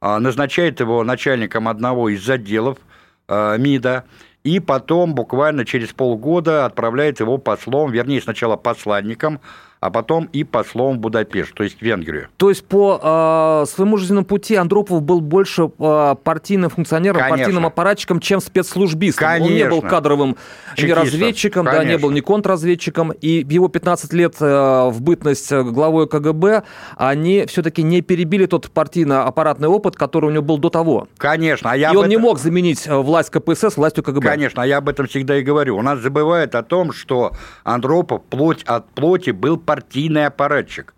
э, 0.01 0.17
назначает 0.17 0.79
его 0.79 1.03
начальником 1.03 1.67
одного 1.67 2.09
из 2.09 2.27
отделов 2.27 2.79
МИДа, 3.27 4.03
и 4.43 4.59
потом 4.59 5.15
буквально 5.15 5.65
через 5.65 5.93
полгода 5.93 6.65
отправляет 6.65 7.19
его 7.19 7.39
послом, 7.39 7.91
вернее, 7.91 8.21
сначала 8.21 8.55
посланником 8.55 9.39
а 9.85 9.91
потом 9.91 10.27
и 10.33 10.43
послом 10.43 10.97
в 10.97 10.99
Будапешт, 10.99 11.53
то 11.53 11.63
есть 11.63 11.77
в 11.77 11.81
Венгрию. 11.83 12.29
То 12.37 12.49
есть 12.49 12.65
по 12.65 12.99
э, 13.01 13.69
своему 13.69 13.97
жизненному 13.97 14.25
пути 14.25 14.55
Андропов 14.55 15.03
был 15.03 15.21
больше 15.21 15.69
э, 15.77 16.15
партийным 16.23 16.71
функционером, 16.71 17.19
Конечно. 17.19 17.37
партийным 17.37 17.65
аппаратчиком, 17.67 18.19
чем 18.19 18.41
спецслужбистом. 18.41 19.27
Конечно. 19.27 19.45
Он 19.45 19.53
не 19.53 19.69
был 19.69 19.81
кадровым 19.87 20.37
Чекистом. 20.75 20.87
ни 20.87 21.05
разведчиком, 21.05 21.65
да, 21.65 21.83
не 21.83 21.99
был 21.99 22.09
ни 22.09 22.21
контрразведчиком, 22.21 23.11
и 23.11 23.45
его 23.47 23.67
15 23.67 24.11
лет 24.13 24.35
э, 24.39 24.89
в 24.89 25.01
бытность 25.03 25.53
главой 25.53 26.07
КГБ, 26.07 26.63
они 26.97 27.45
все-таки 27.45 27.83
не 27.83 28.01
перебили 28.01 28.47
тот 28.47 28.71
партийно-аппаратный 28.71 29.67
опыт, 29.67 29.95
который 29.95 30.31
у 30.31 30.31
него 30.31 30.43
был 30.43 30.57
до 30.57 30.71
того. 30.71 31.07
Конечно. 31.19 31.69
А 31.69 31.77
я 31.77 31.91
и 31.91 31.95
он 31.95 32.05
этом... 32.05 32.09
не 32.09 32.17
мог 32.17 32.39
заменить 32.39 32.87
э, 32.87 32.95
власть 32.95 33.29
КПСС 33.29 33.77
властью 33.77 34.03
КГБ. 34.03 34.27
Конечно, 34.27 34.63
а 34.63 34.65
я 34.65 34.77
об 34.77 34.89
этом 34.89 35.05
всегда 35.05 35.37
и 35.37 35.43
говорю. 35.43 35.77
У 35.77 35.83
нас 35.83 35.99
забывают 35.99 36.55
о 36.55 36.63
том, 36.63 36.91
что 36.91 37.33
Андропов 37.63 38.23
плоть 38.23 38.63
от 38.63 38.89
плоти 38.89 39.29
был 39.29 39.57
партийным 39.57 39.74
партийный 39.75 40.25
аппаратчик. 40.27 40.93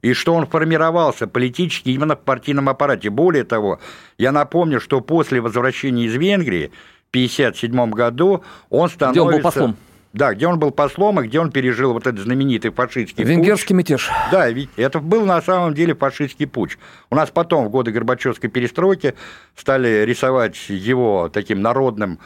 И 0.00 0.14
что 0.14 0.34
он 0.34 0.46
формировался 0.46 1.26
политически 1.26 1.90
именно 1.90 2.16
в 2.16 2.20
партийном 2.20 2.70
аппарате. 2.70 3.10
Более 3.10 3.44
того, 3.44 3.78
я 4.16 4.32
напомню, 4.32 4.80
что 4.80 5.02
после 5.02 5.40
возвращения 5.40 6.06
из 6.06 6.14
Венгрии 6.14 6.72
в 7.08 7.10
1957 7.10 7.90
году 7.90 8.42
он 8.70 8.88
становится... 8.88 9.20
Где 9.20 9.20
он 9.20 9.32
был 9.34 9.42
послом? 9.42 9.76
Да, 10.14 10.34
где 10.34 10.46
он 10.46 10.58
был 10.58 10.70
послом, 10.70 11.20
и 11.20 11.28
где 11.28 11.40
он 11.40 11.52
пережил 11.52 11.92
вот 11.92 12.06
этот 12.06 12.20
знаменитый 12.20 12.70
фашистский 12.70 13.22
Венгерский 13.22 13.74
путь. 13.74 13.90
мятеж. 13.90 14.10
Да, 14.30 14.48
ведь 14.50 14.70
это 14.76 14.98
был 15.00 15.26
на 15.26 15.40
самом 15.42 15.74
деле 15.74 15.94
фашистский 15.94 16.46
путь. 16.46 16.78
У 17.10 17.14
нас 17.14 17.30
потом, 17.30 17.66
в 17.66 17.70
годы 17.70 17.92
Горбачевской 17.92 18.48
перестройки, 18.50 19.14
стали 19.56 20.04
рисовать 20.06 20.56
его 20.68 21.30
таким 21.32 21.60
народным 21.60 22.18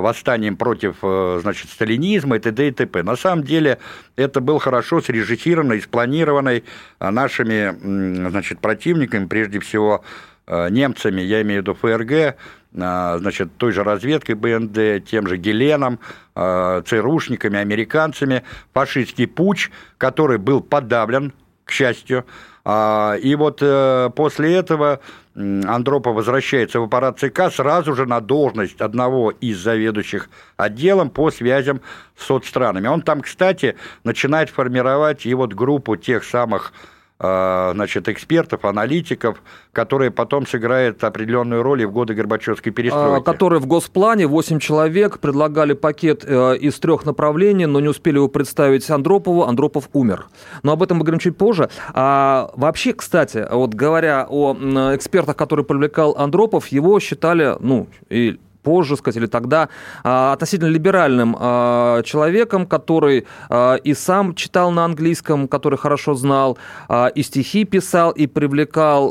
восстанием 0.00 0.56
против, 0.56 0.96
э, 1.02 1.38
значит, 1.42 1.70
сталинизма 1.70 2.36
и 2.36 2.38
т.д. 2.38 2.68
и 2.68 2.70
т.п. 2.70 3.02
На 3.02 3.16
самом 3.16 3.44
деле 3.44 3.78
это 4.16 4.40
был 4.40 4.58
хорошо 4.58 5.00
срежиссированный, 5.00 5.82
спланированный 5.82 6.64
э, 6.98 7.10
нашими, 7.10 8.28
значит, 8.30 8.60
противниками, 8.60 9.26
прежде 9.26 9.60
всего 9.60 10.02
э, 10.46 10.70
немцами, 10.70 11.20
я 11.20 11.42
имею 11.42 11.60
в 11.60 11.62
виду 11.62 11.74
ФРГ, 11.74 12.36
значит, 12.72 13.54
той 13.58 13.72
же 13.72 13.84
разведкой 13.84 14.34
БНД, 14.34 15.04
тем 15.04 15.26
же 15.26 15.36
Геленом, 15.36 15.98
ЦРУшниками, 16.34 17.58
американцами, 17.58 18.44
фашистский 18.72 19.26
путь, 19.26 19.70
который 19.98 20.38
был 20.38 20.62
подавлен, 20.62 21.34
к 21.66 21.70
счастью, 21.70 22.24
и 22.64 23.34
вот 23.36 23.58
после 24.14 24.54
этого 24.54 25.00
Андропов 25.34 26.14
возвращается 26.14 26.78
в 26.78 26.84
аппарат 26.84 27.18
ЦК 27.18 27.50
сразу 27.50 27.94
же 27.94 28.06
на 28.06 28.20
должность 28.20 28.80
одного 28.80 29.30
из 29.30 29.58
заведующих 29.58 30.28
отделом 30.56 31.10
по 31.10 31.30
связям 31.30 31.80
с 32.16 32.26
соцстранами. 32.26 32.86
Он 32.86 33.02
там, 33.02 33.22
кстати, 33.22 33.76
начинает 34.04 34.50
формировать 34.50 35.26
и 35.26 35.34
вот 35.34 35.54
группу 35.54 35.96
тех 35.96 36.22
самых 36.22 36.72
а, 36.72 36.92
значит, 37.22 38.08
экспертов, 38.08 38.64
аналитиков, 38.64 39.42
которые 39.72 40.10
потом 40.10 40.46
сыграют 40.46 41.04
определенную 41.04 41.62
роль 41.62 41.82
и 41.82 41.84
в 41.84 41.92
годы 41.92 42.14
Горбачевской 42.14 42.72
перестройки. 42.72 43.20
А, 43.20 43.20
которые 43.20 43.60
в 43.60 43.66
госплане, 43.66 44.26
8 44.26 44.58
человек, 44.58 45.18
предлагали 45.18 45.74
пакет 45.74 46.24
э, 46.26 46.56
из 46.56 46.78
трех 46.80 47.06
направлений, 47.06 47.66
но 47.66 47.80
не 47.80 47.88
успели 47.88 48.16
его 48.16 48.28
представить 48.28 48.88
Андропову, 48.90 49.44
Андропов 49.44 49.88
умер. 49.92 50.26
Но 50.62 50.72
об 50.72 50.82
этом 50.82 50.98
мы 50.98 51.04
говорим 51.04 51.20
чуть 51.20 51.36
позже. 51.36 51.70
А 51.94 52.50
вообще, 52.56 52.92
кстати, 52.92 53.46
вот 53.50 53.74
говоря 53.74 54.26
о 54.28 54.54
экспертах, 54.94 55.36
которые 55.36 55.64
привлекал 55.64 56.14
Андропов, 56.16 56.68
его 56.68 56.98
считали, 57.00 57.56
ну, 57.60 57.88
и 58.08 58.38
позже, 58.62 58.96
сказать, 58.96 59.16
или 59.16 59.26
тогда, 59.26 59.68
относительно 60.02 60.68
либеральным 60.68 61.34
человеком, 62.04 62.66
который 62.66 63.26
и 63.84 63.94
сам 63.94 64.34
читал 64.34 64.70
на 64.70 64.84
английском, 64.84 65.48
который 65.48 65.78
хорошо 65.78 66.14
знал, 66.14 66.58
и 67.14 67.22
стихи 67.22 67.64
писал, 67.64 68.10
и 68.12 68.26
привлекал 68.26 69.10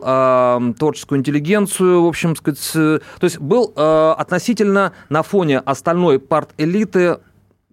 творческую 0.73 1.19
интеллигенцию, 1.19 2.03
в 2.03 2.07
общем, 2.07 2.35
сказать, 2.35 2.71
то 2.73 3.01
есть 3.21 3.39
был 3.39 3.73
относительно 3.75 4.93
на 5.09 5.23
фоне 5.23 5.59
остальной 5.59 6.19
парт-элиты 6.19 7.19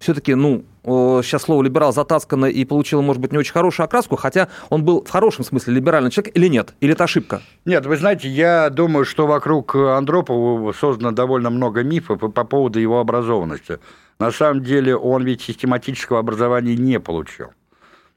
все-таки, 0.00 0.34
ну, 0.34 0.64
сейчас 0.84 1.42
слово 1.42 1.62
либерал 1.62 1.92
затаскано 1.92 2.46
и 2.46 2.64
получило, 2.64 3.02
может 3.02 3.20
быть, 3.20 3.32
не 3.32 3.38
очень 3.38 3.52
хорошую 3.52 3.84
окраску, 3.84 4.16
хотя 4.16 4.48
он 4.70 4.84
был 4.84 5.04
в 5.04 5.10
хорошем 5.10 5.44
смысле 5.44 5.74
либеральный 5.74 6.10
человек 6.10 6.36
или 6.36 6.48
нет? 6.48 6.74
Или 6.80 6.92
это 6.92 7.04
ошибка? 7.04 7.42
Нет, 7.64 7.84
вы 7.86 7.96
знаете, 7.96 8.28
я 8.28 8.70
думаю, 8.70 9.04
что 9.04 9.26
вокруг 9.26 9.74
Андропова 9.74 10.72
создано 10.72 11.12
довольно 11.12 11.50
много 11.50 11.82
мифов 11.82 12.20
по 12.32 12.44
поводу 12.44 12.78
его 12.78 13.00
образованности. 13.00 13.78
На 14.18 14.32
самом 14.32 14.64
деле 14.64 14.96
он 14.96 15.24
ведь 15.24 15.42
систематического 15.42 16.18
образования 16.18 16.76
не 16.76 16.98
получил. 16.98 17.48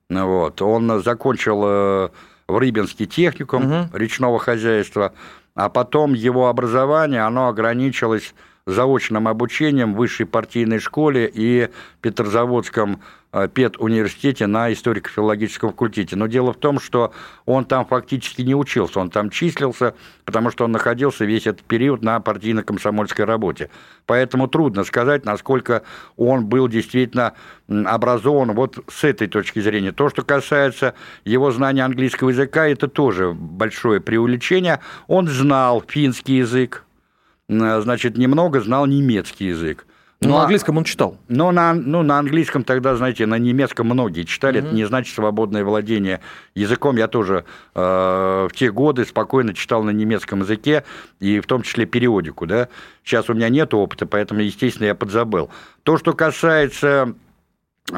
Вот. 0.09 0.61
Он 0.61 1.01
закончил 1.01 1.61
э, 1.63 2.09
в 2.47 2.57
Рыбинский 2.57 3.05
техникум 3.05 3.65
угу. 3.65 3.97
речного 3.97 4.39
хозяйства, 4.39 5.13
а 5.55 5.69
потом 5.69 6.13
его 6.13 6.47
образование, 6.47 7.21
оно 7.21 7.47
ограничилось 7.47 8.33
заочным 8.65 9.27
обучением 9.27 9.93
в 9.93 9.97
высшей 9.97 10.25
партийной 10.25 10.79
школе 10.79 11.29
и 11.33 11.69
Петрозаводском 12.01 13.01
э, 13.33 13.47
педуниверситете 13.53 14.47
на 14.47 14.71
историко-филологическом 14.71 15.71
факультете. 15.71 16.15
Но 16.15 16.27
дело 16.27 16.53
в 16.53 16.57
том, 16.57 16.79
что 16.79 17.13
он 17.45 17.65
там 17.65 17.85
фактически 17.85 18.41
не 18.41 18.55
учился, 18.55 18.99
он 18.99 19.09
там 19.09 19.29
числился, 19.29 19.95
потому 20.25 20.51
что 20.51 20.65
он 20.65 20.71
находился 20.71 21.25
весь 21.25 21.47
этот 21.47 21.63
период 21.63 22.01
на 22.03 22.19
партийно-комсомольской 22.19 23.25
работе. 23.25 23.69
Поэтому 24.05 24.47
трудно 24.47 24.83
сказать, 24.83 25.25
насколько 25.25 25.83
он 26.17 26.45
был 26.45 26.67
действительно 26.67 27.33
образован 27.67 28.53
вот 28.53 28.83
с 28.89 29.03
этой 29.03 29.27
точки 29.27 29.59
зрения. 29.59 29.91
То, 29.91 30.09
что 30.09 30.23
касается 30.23 30.93
его 31.25 31.51
знания 31.51 31.83
английского 31.83 32.29
языка, 32.29 32.67
это 32.67 32.87
тоже 32.87 33.33
большое 33.33 34.01
преувеличение. 34.01 34.79
Он 35.07 35.27
знал 35.27 35.83
финский 35.87 36.37
язык, 36.37 36.83
значит, 37.51 38.17
немного 38.17 38.61
знал 38.61 38.85
немецкий 38.85 39.45
язык. 39.47 39.85
Ну, 40.23 40.35
на 40.35 40.41
английском 40.43 40.77
он 40.77 40.83
читал. 40.83 41.17
Но 41.29 41.51
на, 41.51 41.73
ну, 41.73 42.03
на 42.03 42.19
английском 42.19 42.63
тогда, 42.63 42.95
знаете, 42.95 43.25
на 43.25 43.39
немецком 43.39 43.87
многие 43.87 44.23
читали. 44.23 44.61
Mm-hmm. 44.61 44.65
Это 44.67 44.75
не 44.75 44.85
значит 44.85 45.15
свободное 45.15 45.63
владение 45.63 46.21
языком. 46.53 46.95
Я 46.97 47.07
тоже 47.07 47.43
э, 47.73 47.79
в 47.81 48.55
те 48.55 48.71
годы 48.71 49.03
спокойно 49.05 49.55
читал 49.55 49.81
на 49.81 49.89
немецком 49.89 50.41
языке, 50.41 50.83
и 51.19 51.39
в 51.39 51.47
том 51.47 51.63
числе 51.63 51.87
периодику. 51.87 52.45
Да? 52.45 52.67
Сейчас 53.03 53.31
у 53.31 53.33
меня 53.33 53.49
нет 53.49 53.73
опыта, 53.73 54.05
поэтому, 54.05 54.41
естественно, 54.41 54.85
я 54.85 54.95
подзабыл. 54.95 55.49
То, 55.81 55.97
что 55.97 56.13
касается 56.13 57.15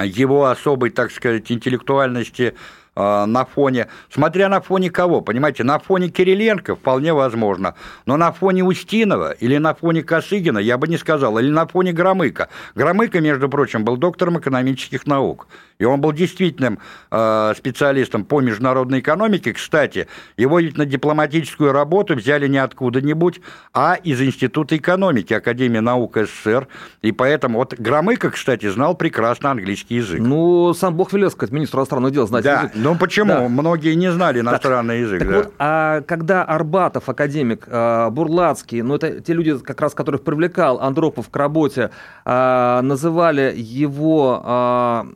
его 0.02 0.46
особой, 0.46 0.92
так 0.92 1.12
сказать, 1.12 1.52
интеллектуальности 1.52 2.54
Э, 2.54 2.58
на 2.96 3.46
фоне, 3.46 3.88
смотря 4.10 4.50
на 4.50 4.62
фоне 4.62 4.90
кого, 4.92 5.22
понимаете, 5.22 5.64
на 5.64 5.80
фоне 5.80 6.10
Кириленко 6.10 6.76
вполне 6.76 7.14
возможно, 7.14 7.76
но 8.06 8.18
на 8.18 8.32
фоне 8.32 8.64
Устинова 8.64 9.32
или 9.32 9.58
на 9.58 9.74
фоне 9.74 10.04
Косыгина 10.04 10.60
я 10.60 10.78
бы 10.78 10.88
не 10.88 10.98
сказал, 10.98 11.40
или 11.40 11.50
на 11.50 11.66
фоне 11.66 11.92
Громыка. 11.92 12.50
Громыка, 12.76 13.20
между 13.20 13.50
прочим, 13.50 13.84
был 13.84 13.98
доктором 13.98 14.40
экономических 14.40 15.08
наук, 15.08 15.48
и 15.80 15.86
он 15.86 16.02
был 16.02 16.12
действительным 16.12 16.80
э, 17.12 17.54
специалистом 17.58 18.26
по 18.26 18.42
международной 18.42 19.00
экономике. 19.00 19.54
Кстати, 19.54 20.08
его 20.38 20.60
ведь 20.60 20.78
на 20.78 20.86
дипломатическую 20.86 21.72
работу 21.72 22.16
взяли 22.16 22.48
не 22.48 22.58
откуда-нибудь, 22.58 23.42
а 23.74 23.96
из 23.96 24.22
Института 24.22 24.78
экономики 24.78 25.34
Академии 25.34 25.80
наук 25.80 26.18
СССР, 26.18 26.68
и 27.02 27.12
поэтому 27.12 27.60
вот 27.60 27.74
Громыко, 27.78 28.32
кстати, 28.32 28.70
знал 28.70 28.96
прекрасно 28.96 29.52
английский 29.52 29.96
язык. 29.96 30.20
Ну, 30.20 30.74
сам 30.74 30.96
Бог 30.96 31.14
велел 31.14 31.32
сказать 31.32 31.52
министру 31.52 31.80
иностранных 31.80 32.12
дел 32.12 32.28
знать 32.28 32.44
да. 32.44 32.62
язык. 32.62 32.72
Ну 32.76 32.96
почему? 32.96 33.34
Да. 33.34 33.48
Многие 33.50 33.96
не 33.96 34.12
знали 34.12 34.40
иностранный 34.40 35.02
так, 35.02 35.08
язык. 35.08 35.20
Так 35.20 35.30
да. 35.30 35.38
вот, 35.38 35.54
а 35.60 36.02
когда 36.02 36.44
Арбатов, 36.44 37.10
академик, 37.10 37.68
а, 37.68 38.10
Бурлацкий, 38.10 38.82
ну 38.82 38.96
это 38.96 39.22
те 39.22 39.34
люди, 39.34 39.58
как 39.58 39.82
раз 39.82 39.94
которых 39.94 40.24
привлекал 40.24 40.80
Андропов 40.80 41.30
к 41.30 41.36
работе, 41.36 41.90
а, 42.26 42.82
называли 42.82 43.54
его 43.56 44.42
а, 44.44 45.08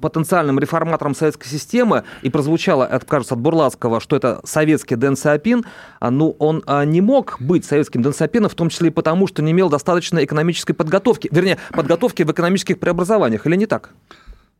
потенциальным 0.00 0.58
реформатором 0.58 1.14
советской 1.14 1.48
системы, 1.48 2.04
и 2.22 2.30
прозвучало, 2.30 2.84
это, 2.84 3.04
кажется, 3.04 3.34
от 3.34 3.40
Бурлацкого, 3.40 4.00
что 4.00 4.16
это 4.16 4.40
советский 4.44 4.96
Дэн 4.96 5.16
Сиапин, 5.16 5.64
ну, 6.00 6.36
он 6.38 6.64
не 6.86 7.00
мог 7.00 7.36
быть 7.40 7.64
советским 7.64 8.02
Дэн 8.02 8.14
Сиапином, 8.14 8.50
в 8.50 8.54
том 8.54 8.68
числе 8.68 8.88
и 8.88 8.92
потому, 8.92 9.26
что 9.26 9.42
не 9.42 9.52
имел 9.52 9.68
достаточной 9.68 10.24
экономической 10.24 10.74
подготовки, 10.74 11.28
вернее, 11.32 11.58
подготовки 11.72 12.22
в 12.22 12.30
экономических 12.30 12.78
преобразованиях, 12.78 13.46
или 13.46 13.56
не 13.56 13.66
так? 13.66 13.90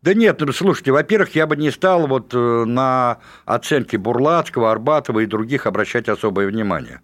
Да 0.03 0.15
нет, 0.15 0.41
ну, 0.41 0.53
слушайте, 0.53 0.93
во-первых, 0.93 1.35
я 1.35 1.47
бы 1.47 1.57
не 1.57 1.71
стал 1.73 2.07
вот 2.07 2.33
э, 2.33 2.65
на 2.65 3.19
оценки 3.45 3.97
Бурлацкого, 3.97 4.71
Арбатова 4.71 5.21
и 5.21 5.27
других 5.27 5.67
обращать 5.67 6.09
особое 6.09 6.47
внимание. 6.47 7.01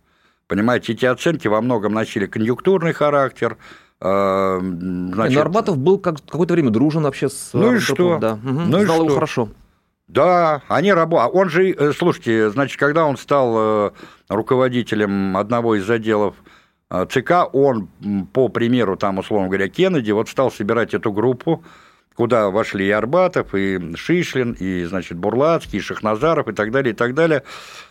Понимаете, 0.47 0.93
эти 0.93 1.05
оценки 1.05 1.49
во 1.49 1.61
многом 1.61 1.93
носили 1.93 2.27
конъюнктурный 2.27 2.93
характер, 2.93 3.57
Значит... 4.05 5.35
Но 5.35 5.41
Арбатов 5.41 5.79
был 5.79 5.99
как, 5.99 6.17
какое-то 6.29 6.53
время 6.53 6.71
дружен 6.71 7.03
вообще 7.05 7.29
с 7.29 7.51
Ну 7.55 7.75
и 7.75 7.79
что? 7.79 8.19
Да. 8.19 8.35
Угу. 8.35 8.61
Ну 8.67 8.81
Знал 8.81 8.97
и 8.97 8.99
его 8.99 9.09
что? 9.09 9.15
хорошо. 9.15 9.49
Да, 10.09 10.63
они 10.69 10.93
работали. 10.93 11.31
Он 11.35 11.49
же, 11.49 11.71
э, 11.71 11.93
слушайте, 11.93 12.51
значит, 12.51 12.79
когда 12.79 13.07
он 13.07 13.17
стал 13.17 13.95
руководителем 14.29 15.37
одного 15.37 15.77
из 15.77 15.89
отделов 15.89 16.35
ЦК, 16.91 17.49
он, 17.53 17.89
по 18.33 18.49
примеру, 18.49 18.97
там, 18.97 19.19
условно 19.19 19.49
говоря, 19.49 19.69
Кеннеди, 19.69 20.11
вот 20.13 20.29
стал 20.29 20.53
собирать 20.53 20.93
эту 20.93 21.11
группу, 21.11 21.65
куда 22.17 22.51
вошли 22.51 22.87
и 22.87 22.91
Арбатов, 22.91 23.55
и 23.55 23.97
Шишлин, 23.97 24.53
и, 24.53 24.85
значит, 24.85 25.19
Бурлацкий, 25.19 25.79
и 25.79 25.83
Шахназаров, 25.83 26.49
и 26.49 26.53
так 26.53 26.71
далее, 26.71 26.93
и 26.93 26.97
так 26.97 27.15
далее. 27.15 27.43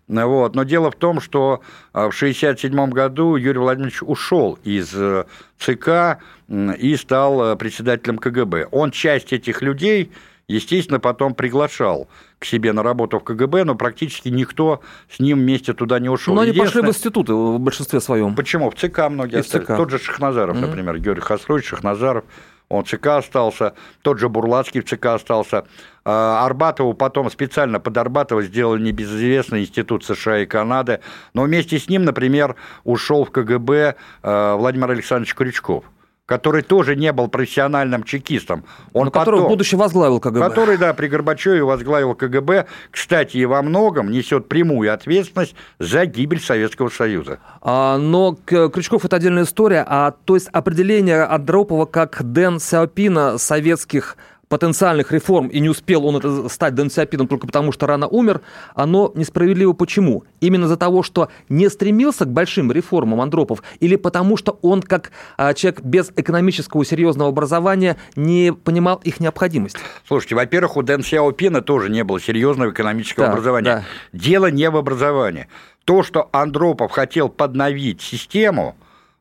Вот. 0.07 0.55
Но 0.55 0.63
дело 0.63 0.91
в 0.91 0.95
том, 0.95 1.19
что 1.19 1.61
а, 1.91 2.09
в 2.09 2.15
1967 2.15 2.89
году 2.89 3.35
Юрий 3.35 3.59
Владимирович 3.59 4.01
ушел 4.01 4.57
из 4.63 4.93
э, 4.93 5.25
ЦК 5.59 6.19
и 6.49 6.95
стал 6.97 7.53
э, 7.53 7.55
председателем 7.55 8.17
КГБ. 8.17 8.67
Он 8.71 8.91
часть 8.91 9.33
этих 9.33 9.61
людей, 9.61 10.11
естественно, 10.47 10.99
потом 10.99 11.35
приглашал 11.35 12.07
к 12.39 12.45
себе 12.45 12.73
на 12.73 12.83
работу 12.83 13.19
в 13.19 13.23
КГБ, 13.23 13.63
но 13.63 13.75
практически 13.75 14.29
никто 14.29 14.81
с 15.09 15.19
ним 15.19 15.39
вместе 15.39 15.73
туда 15.73 15.99
не 15.99 16.09
ушел. 16.09 16.35
Но 16.35 16.41
они 16.41 16.51
пошли 16.53 16.81
в 16.81 16.87
институты 16.87 17.33
в 17.33 17.59
большинстве 17.59 18.01
своем. 18.01 18.35
Почему? 18.35 18.69
В 18.69 18.75
ЦК 18.75 19.09
многие 19.09 19.39
остались. 19.39 19.65
ЦК. 19.65 19.77
Тот 19.77 19.89
же 19.89 19.99
Шахназаров, 19.99 20.57
mm-hmm. 20.57 20.61
например, 20.61 20.99
Георгий 20.99 21.21
Хасрович, 21.21 21.65
Шахназаров– 21.65 22.23
он 22.73 22.85
в 22.85 22.87
ЦК 22.87 23.07
остался, 23.07 23.73
тот 24.01 24.19
же 24.19 24.29
Бурлацкий 24.29 24.81
в 24.81 24.85
ЦК 24.85 25.07
остался. 25.07 25.65
А, 26.05 26.45
Арбатову 26.45 26.93
потом 26.93 27.29
специально 27.29 27.79
под 27.79 27.97
Арбатова 27.97 28.41
сделали 28.41 28.81
небезызвестный 28.81 29.61
институт 29.61 30.03
США 30.03 30.39
и 30.39 30.45
Канады, 30.45 30.99
но 31.33 31.43
вместе 31.43 31.79
с 31.79 31.87
ним, 31.87 32.03
например, 32.03 32.55
ушел 32.83 33.25
в 33.25 33.31
КГБ 33.31 33.95
а, 34.21 34.55
Владимир 34.57 34.91
Александрович 34.91 35.35
Крючков 35.35 35.85
который 36.33 36.63
тоже 36.63 36.95
не 36.95 37.11
был 37.11 37.27
профессиональным 37.27 38.03
чекистом. 38.03 38.63
Он 38.91 39.05
Но 39.05 39.11
который 39.11 39.35
потом, 39.35 39.45
в 39.45 39.49
будущем 39.49 39.77
возглавил 39.77 40.19
КГБ. 40.19 40.39
Который, 40.39 40.77
да, 40.77 40.91
при 40.95 41.05
Горбачеве 41.05 41.63
возглавил 41.63 42.15
КГБ. 42.15 42.65
Кстати, 42.89 43.37
и 43.37 43.45
во 43.45 43.61
многом 43.61 44.09
несет 44.09 44.47
прямую 44.47 44.91
ответственность 44.91 45.53
за 45.77 46.07
гибель 46.07 46.41
Советского 46.41 46.89
Союза. 46.89 47.37
А, 47.61 47.99
но 47.99 48.35
Крючков– 48.45 49.05
это 49.05 49.17
отдельная 49.17 49.43
история. 49.43 49.85
А, 49.87 50.15
то 50.25 50.33
есть 50.33 50.47
определение 50.47 51.21
Андропова 51.21 51.85
как 51.85 52.23
Дэн 52.23 52.59
Сяопина 52.59 53.37
советских 53.37 54.17
потенциальных 54.53 55.11
реформ, 55.11 55.47
и 55.47 55.59
не 55.59 55.67
успел 55.67 56.05
он 56.05 56.17
это 56.17 56.47
стать 56.47 56.75
денсиапидом 56.75 57.27
только 57.27 57.47
потому, 57.47 57.71
что 57.71 57.87
рано 57.87 58.07
умер, 58.07 58.41
оно 58.75 59.11
несправедливо 59.15 59.73
почему? 59.73 60.25
Именно 60.41 60.67
за 60.67 60.77
того, 60.77 61.01
что 61.01 61.29
не 61.49 61.67
стремился 61.69 62.25
к 62.25 62.31
большим 62.31 62.71
реформам 62.71 63.19
Андропов, 63.19 63.63
или 63.79 63.95
потому, 63.95 64.37
что 64.37 64.59
он, 64.61 64.83
как 64.83 65.09
а, 65.37 65.55
человек 65.55 65.81
без 65.81 66.11
экономического 66.15 66.85
серьезного 66.85 67.31
образования, 67.31 67.97
не 68.15 68.53
понимал 68.53 69.01
их 69.03 69.19
необходимость? 69.19 69.77
Слушайте, 70.07 70.35
во-первых, 70.35 70.77
у 70.77 70.83
Дэн 70.83 71.01
Сяопина 71.01 71.63
тоже 71.63 71.89
не 71.89 72.03
было 72.03 72.21
серьезного 72.21 72.69
экономического 72.69 73.25
да, 73.25 73.31
образования. 73.31 73.65
Да. 73.65 73.83
Дело 74.11 74.51
не 74.51 74.69
в 74.69 74.77
образовании. 74.77 75.47
То, 75.83 76.03
что 76.03 76.29
Андропов 76.31 76.91
хотел 76.91 77.27
подновить 77.27 78.01
систему, 78.01 78.75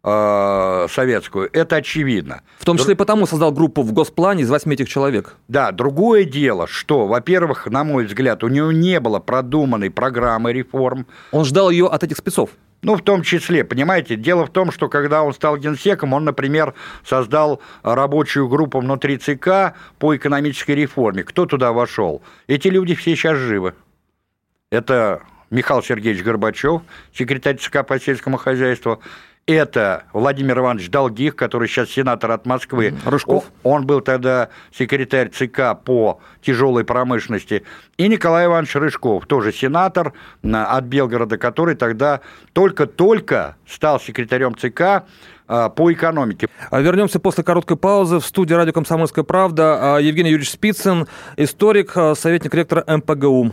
Э, 0.05 0.89
советскую, 0.91 1.49
это 1.53 1.77
очевидно. 1.77 2.43
В 2.59 2.65
том 2.65 2.77
числе 2.77 2.95
и 2.95 2.97
потому 2.97 3.25
создал 3.27 3.53
группу 3.53 3.83
в 3.83 3.93
Госплане 3.93 4.43
из 4.43 4.51
восьми 4.51 4.75
этих 4.75 4.89
человек. 4.89 5.37
Да, 5.47 5.71
другое 5.71 6.25
дело, 6.25 6.67
что, 6.67 7.07
во-первых, 7.07 7.67
на 7.67 7.85
мой 7.85 8.07
взгляд, 8.07 8.43
у 8.43 8.49
него 8.49 8.73
не 8.73 8.99
было 8.99 9.21
продуманной 9.21 9.91
программы 9.91 10.53
реформ. 10.53 11.07
Он 11.31 11.45
ждал 11.45 11.71
ее 11.71 11.87
от 11.87 12.03
этих 12.03 12.17
спецов. 12.17 12.51
Ну, 12.83 12.97
в 12.97 13.03
том 13.03 13.23
числе, 13.23 13.63
понимаете, 13.63 14.17
дело 14.17 14.45
в 14.45 14.51
том, 14.51 14.73
что 14.73 14.89
когда 14.89 15.23
он 15.23 15.33
стал 15.35 15.57
генсеком, 15.57 16.15
он, 16.15 16.25
например, 16.25 16.75
создал 17.05 17.61
рабочую 17.85 18.49
группу 18.49 18.81
внутри 18.81 19.19
ЦК 19.19 19.75
по 20.01 20.17
экономической 20.17 20.73
реформе. 20.73 21.23
Кто 21.23 21.47
туда 21.47 21.71
вошел? 21.71 22.23
Эти 22.49 22.67
люди 22.67 22.97
все 22.97 23.15
сейчас 23.15 23.39
живы. 23.39 23.75
Это 24.71 25.23
Михаил 25.51 25.81
Сергеевич 25.81 26.25
Горбачев, 26.25 26.83
секретарь 27.15 27.59
ЦК 27.59 27.87
по 27.87 28.01
сельскому 28.01 28.37
хозяйству, 28.37 29.01
Это 29.47 30.05
Владимир 30.13 30.61
Иванович 30.61 30.89
Долгих, 30.89 31.35
который 31.35 31.67
сейчас 31.67 31.91
сенатор 31.91 32.31
от 32.31 32.47
Москвы. 32.47 32.95
Рыжков. 33.05 33.47
Он 33.65 33.85
был 33.85 34.01
тогда 34.01 34.51
секретарь 34.73 35.31
ЦК 35.31 35.77
по 35.85 36.21
тяжелой 36.43 36.85
промышленности. 36.85 37.65
И 37.97 38.07
Николай 38.07 38.47
Иванович 38.47 38.77
Рыжков, 38.77 39.27
тоже 39.27 39.53
сенатор 39.53 40.13
от 40.45 40.85
Белгорода, 40.85 41.39
который 41.39 41.75
тогда 41.75 42.21
только-только 42.53 43.57
стал 43.69 43.99
секретарем 43.99 44.55
ЦК 44.55 45.09
а, 45.49 45.71
по 45.71 45.93
экономике. 45.93 46.47
А 46.71 46.81
вернемся 46.81 47.19
после 47.19 47.43
короткой 47.43 47.77
паузы. 47.77 48.21
В 48.21 48.25
студии 48.25 48.55
радио 48.55 48.73
«Комсомольская 48.73 49.25
правда» 49.25 49.99
Евгений 50.01 50.31
Юрьевич 50.31 50.53
Спицын, 50.53 51.09
историк, 51.37 51.95
советник 52.15 52.55
ректора 52.55 52.85
МПГУ. 52.87 53.53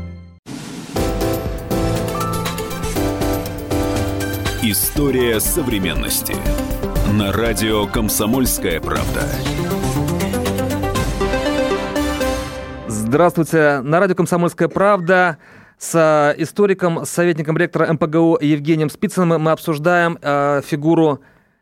История 4.63 5.39
современности. 5.39 6.35
На 7.11 7.31
радио 7.31 7.87
«Комсомольская 7.87 8.79
правда». 8.79 9.23
Здравствуйте. 12.87 13.81
На 13.81 13.99
радио 13.99 14.13
«Комсомольская 14.13 14.67
правда» 14.67 15.39
с 15.79 16.35
историком, 16.37 17.07
советником 17.07 17.57
ректора 17.57 17.91
МПГУ 17.91 18.37
Евгением 18.39 18.91
Спицыным 18.91 19.41
мы 19.41 19.49
обсуждаем 19.49 20.19
э, 20.21 20.61
фигуру 20.63 21.21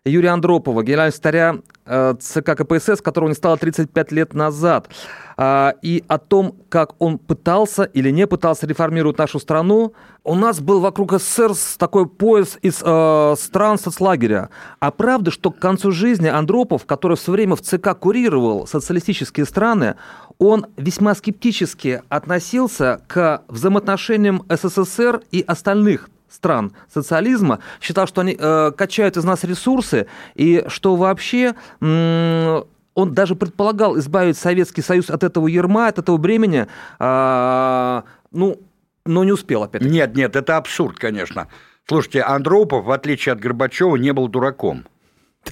Юрия 0.09 0.29
Андропова, 0.29 0.83
генерального 0.83 1.11
секретаря 1.11 1.57
э, 1.85 2.15
ЦК 2.19 2.55
КПСС, 2.55 3.01
которого 3.01 3.29
не 3.29 3.35
стало 3.35 3.57
35 3.57 4.11
лет 4.11 4.33
назад. 4.33 4.89
Э, 5.37 5.73
и 5.81 6.03
о 6.07 6.17
том, 6.17 6.55
как 6.69 6.95
он 6.99 7.17
пытался 7.17 7.83
или 7.83 8.09
не 8.11 8.27
пытался 8.27 8.67
реформировать 8.67 9.17
нашу 9.17 9.39
страну. 9.39 9.93
У 10.23 10.35
нас 10.35 10.59
был 10.59 10.79
вокруг 10.81 11.13
СССР 11.13 11.53
такой 11.77 12.07
пояс 12.07 12.57
из 12.61 12.81
э, 12.83 13.35
стран 13.37 13.79
соцлагеря. 13.79 14.49
А 14.79 14.91
правда, 14.91 15.31
что 15.31 15.51
к 15.51 15.59
концу 15.59 15.91
жизни 15.91 16.27
Андропов, 16.27 16.85
который 16.85 17.17
все 17.17 17.31
время 17.31 17.55
в 17.55 17.61
ЦК 17.61 17.97
курировал 17.97 18.67
социалистические 18.67 19.45
страны, 19.45 19.95
он 20.37 20.67
весьма 20.77 21.15
скептически 21.15 22.01
относился 22.09 23.01
к 23.07 23.43
взаимоотношениям 23.47 24.43
СССР 24.49 25.21
и 25.31 25.43
остальных 25.45 26.09
стран 26.29 26.73
социализма, 26.93 27.59
считал, 27.81 28.07
что 28.07 28.21
они 28.21 28.35
э, 28.39 28.71
качают 28.77 29.17
из 29.17 29.23
нас 29.23 29.43
ресурсы, 29.43 30.07
и 30.35 30.63
что 30.67 30.95
вообще 30.95 31.55
м- 31.81 32.65
он 32.93 33.13
даже 33.13 33.35
предполагал 33.35 33.97
избавить 33.97 34.37
Советский 34.37 34.81
Союз 34.81 35.09
от 35.09 35.23
этого 35.23 35.47
ерма, 35.47 35.87
от 35.87 35.99
этого 35.99 36.17
бремени, 36.17 36.67
э, 36.99 38.01
ну, 38.31 38.59
но 39.05 39.23
не 39.23 39.31
успел 39.31 39.63
опять. 39.63 39.81
Нет, 39.81 40.15
нет, 40.15 40.35
это 40.35 40.57
абсурд, 40.57 40.97
конечно. 40.97 41.47
Слушайте, 41.87 42.21
Андропов, 42.21 42.85
в 42.85 42.91
отличие 42.91 43.33
от 43.33 43.39
Горбачева, 43.39 43.95
не 43.95 44.13
был 44.13 44.27
дураком. 44.27 44.85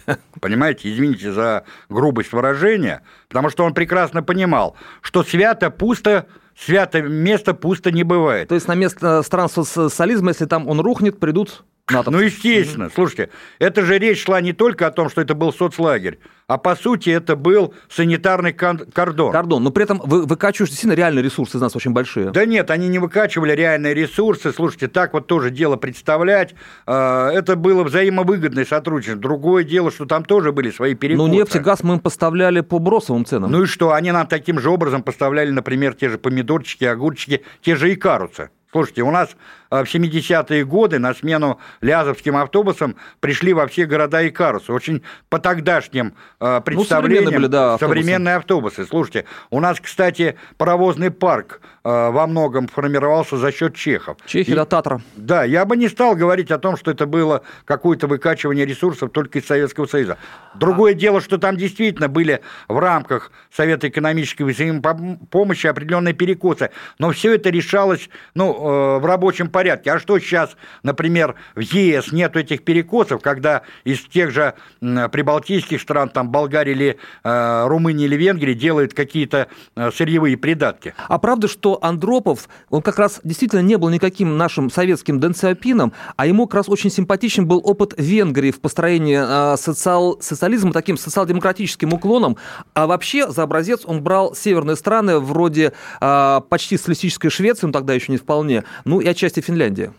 Понимаете, 0.41 0.93
извините 0.93 1.31
за 1.31 1.63
грубость 1.89 2.33
выражения, 2.33 3.01
потому 3.29 3.49
что 3.49 3.63
он 3.63 3.73
прекрасно 3.73 4.21
понимал, 4.21 4.75
что 5.01 5.23
свято 5.23 5.71
пусто 5.71 6.27
свято 6.57 7.01
место 7.01 7.53
пусто 7.53 7.91
не 7.91 8.03
бывает. 8.03 8.49
То 8.49 8.55
есть 8.55 8.67
на 8.67 8.75
место 8.75 9.21
стран 9.23 9.49
социализма, 9.49 10.29
если 10.29 10.45
там 10.45 10.67
он 10.67 10.79
рухнет, 10.79 11.19
придут 11.19 11.63
НАТО. 11.89 12.11
Ну, 12.11 12.19
естественно. 12.19 12.89
Слушайте, 12.93 13.29
это 13.59 13.83
же 13.83 13.97
речь 13.97 14.23
шла 14.23 14.41
не 14.41 14.51
только 14.51 14.87
о 14.87 14.91
том, 14.91 15.09
что 15.09 15.21
это 15.21 15.35
был 15.35 15.53
соцлагерь, 15.53 16.19
а 16.47 16.57
по 16.57 16.75
сути 16.75 17.09
это 17.09 17.37
был 17.37 17.73
санитарный 17.89 18.51
кордон. 18.51 19.31
Кордон, 19.31 19.63
но 19.63 19.71
при 19.71 19.83
этом 19.83 20.01
вы 20.03 20.25
выкачиваете 20.25 20.71
действительно 20.71 20.97
реальные 20.97 21.23
ресурсы 21.23 21.57
из 21.57 21.61
нас 21.61 21.75
очень 21.75 21.91
большие. 21.91 22.31
Да 22.31 22.45
нет, 22.45 22.71
они 22.71 22.89
не 22.89 22.99
выкачивали 22.99 23.53
реальные 23.53 23.93
ресурсы. 23.93 24.51
Слушайте, 24.51 24.87
так 24.89 25.13
вот 25.13 25.27
тоже 25.27 25.49
дело 25.49 25.77
представлять. 25.77 26.55
А, 26.85 27.31
это 27.31 27.55
было 27.55 27.83
взаимовыгодное 27.83 28.65
сотрудничество. 28.65 29.21
Другое 29.21 29.63
дело, 29.63 29.89
что 29.89 30.05
там 30.05 30.25
тоже 30.25 30.51
были 30.51 30.71
свои 30.71 30.93
перекосы. 30.93 31.25
Ну, 31.25 31.33
нефть 31.33 31.55
и 31.55 31.59
газ 31.59 31.83
мы 31.83 31.95
им 31.95 31.99
поставляли 32.01 32.59
по 32.61 32.79
бросовым 32.79 33.25
ценам. 33.25 33.49
Ну 33.49 33.63
и 33.63 33.65
что, 33.65 33.93
они 33.93 34.11
нам 34.11 34.27
таким 34.27 34.59
же 34.59 34.69
образом 34.69 35.03
поставляли, 35.03 35.51
например, 35.51 35.93
те 35.93 36.09
же 36.09 36.17
помидорчики, 36.17 36.83
огурчики, 36.83 37.43
те 37.61 37.77
же 37.77 37.93
икарусы. 37.93 38.49
Слушайте, 38.71 39.03
у 39.03 39.11
нас 39.11 39.29
в 39.69 39.83
70-е 39.83 40.65
годы 40.65 40.99
на 40.99 41.13
смену 41.13 41.59
лязовским 41.81 42.35
автобусам 42.37 42.95
пришли 43.19 43.53
во 43.53 43.67
все 43.67 43.85
города 43.85 44.21
и 44.21 44.29
Икарусы. 44.29 44.71
Очень 44.71 45.03
по 45.29 45.39
тогдашним 45.39 46.13
представлениям 46.39 46.75
ну, 46.77 46.83
современные, 46.85 47.37
были, 47.37 47.47
да, 47.47 47.73
автобусы. 47.73 47.99
современные 47.99 48.35
автобусы. 48.35 48.85
Слушайте, 48.85 49.25
у 49.49 49.59
нас, 49.59 49.79
кстати, 49.79 50.37
паровозный 50.57 51.11
парк 51.11 51.61
э, 51.83 51.89
во 51.89 52.27
многом 52.27 52.67
формировался 52.67 53.37
за 53.37 53.51
счет 53.51 53.75
чехов. 53.75 54.17
Чехи, 54.25 54.53
да, 54.53 54.65
Татра. 54.65 55.01
Да, 55.15 55.43
я 55.43 55.65
бы 55.65 55.77
не 55.77 55.87
стал 55.87 56.15
говорить 56.15 56.51
о 56.51 56.59
том, 56.59 56.77
что 56.77 56.91
это 56.91 57.05
было 57.05 57.43
какое-то 57.65 58.07
выкачивание 58.07 58.65
ресурсов 58.65 59.11
только 59.11 59.39
из 59.39 59.45
Советского 59.45 59.85
Союза. 59.85 60.17
Другое 60.55 60.91
а... 60.91 60.95
дело, 60.95 61.21
что 61.21 61.37
там 61.37 61.57
действительно 61.57 62.09
были 62.09 62.41
в 62.67 62.77
рамках 62.77 63.31
Совета 63.51 63.87
экономической 63.87 64.43
взаимопомощи 64.43 65.67
определенные 65.67 66.13
перекосы, 66.13 66.69
но 66.99 67.11
все 67.11 67.33
это 67.35 67.49
решалось, 67.49 68.09
ну, 68.35 68.67
Э, 68.67 68.99
в 68.99 69.05
рабочем 69.05 69.49
порядке. 69.57 69.91
А 69.91 69.99
что 69.99 70.19
сейчас, 70.19 70.55
например, 70.83 71.33
в 71.55 71.61
ЕС 71.61 72.11
нет 72.11 72.35
этих 72.35 72.63
перекосов, 72.63 73.23
когда 73.23 73.63
из 73.85 74.01
тех 74.01 74.29
же 74.29 74.53
прибалтийских 74.79 75.81
стран, 75.81 76.09
там, 76.09 76.29
Болгарии 76.29 76.73
или 76.73 76.97
э, 77.23 77.67
Румынии 77.67 78.05
или 78.05 78.15
Венгрии 78.15 78.53
делают 78.53 78.93
какие-то 78.93 79.47
э, 79.75 79.89
сырьевые 79.89 80.37
придатки? 80.37 80.93
А 81.07 81.17
правда, 81.17 81.47
что 81.47 81.79
Андропов, 81.81 82.49
он 82.69 82.83
как 82.83 82.99
раз 82.99 83.19
действительно 83.23 83.61
не 83.61 83.77
был 83.77 83.89
никаким 83.89 84.37
нашим 84.37 84.69
советским 84.69 85.19
денциопином, 85.19 85.91
а 86.17 86.27
ему 86.27 86.45
как 86.45 86.57
раз 86.57 86.69
очень 86.69 86.91
симпатичен 86.91 87.47
был 87.47 87.59
опыт 87.63 87.95
Венгрии 87.97 88.51
в 88.51 88.61
построении 88.61 89.55
социал, 89.57 90.19
социализма 90.21 90.71
таким 90.71 90.99
социал-демократическим 90.99 91.93
уклоном. 91.93 92.37
А 92.75 92.85
вообще 92.85 93.27
за 93.31 93.41
образец 93.41 93.81
он 93.85 94.03
брал 94.03 94.35
северные 94.35 94.75
страны 94.75 95.17
вроде 95.17 95.73
почти 95.99 96.77
социалистической 96.77 97.31
Швеции, 97.31 97.65
он 97.65 97.71
тогда 97.71 97.95
еще 97.95 98.11
не 98.11 98.19
вполне. 98.19 98.63
Ну 98.85 98.99
и 98.99 99.07
отчасти 99.07 99.41
Финляндия. 99.47 99.93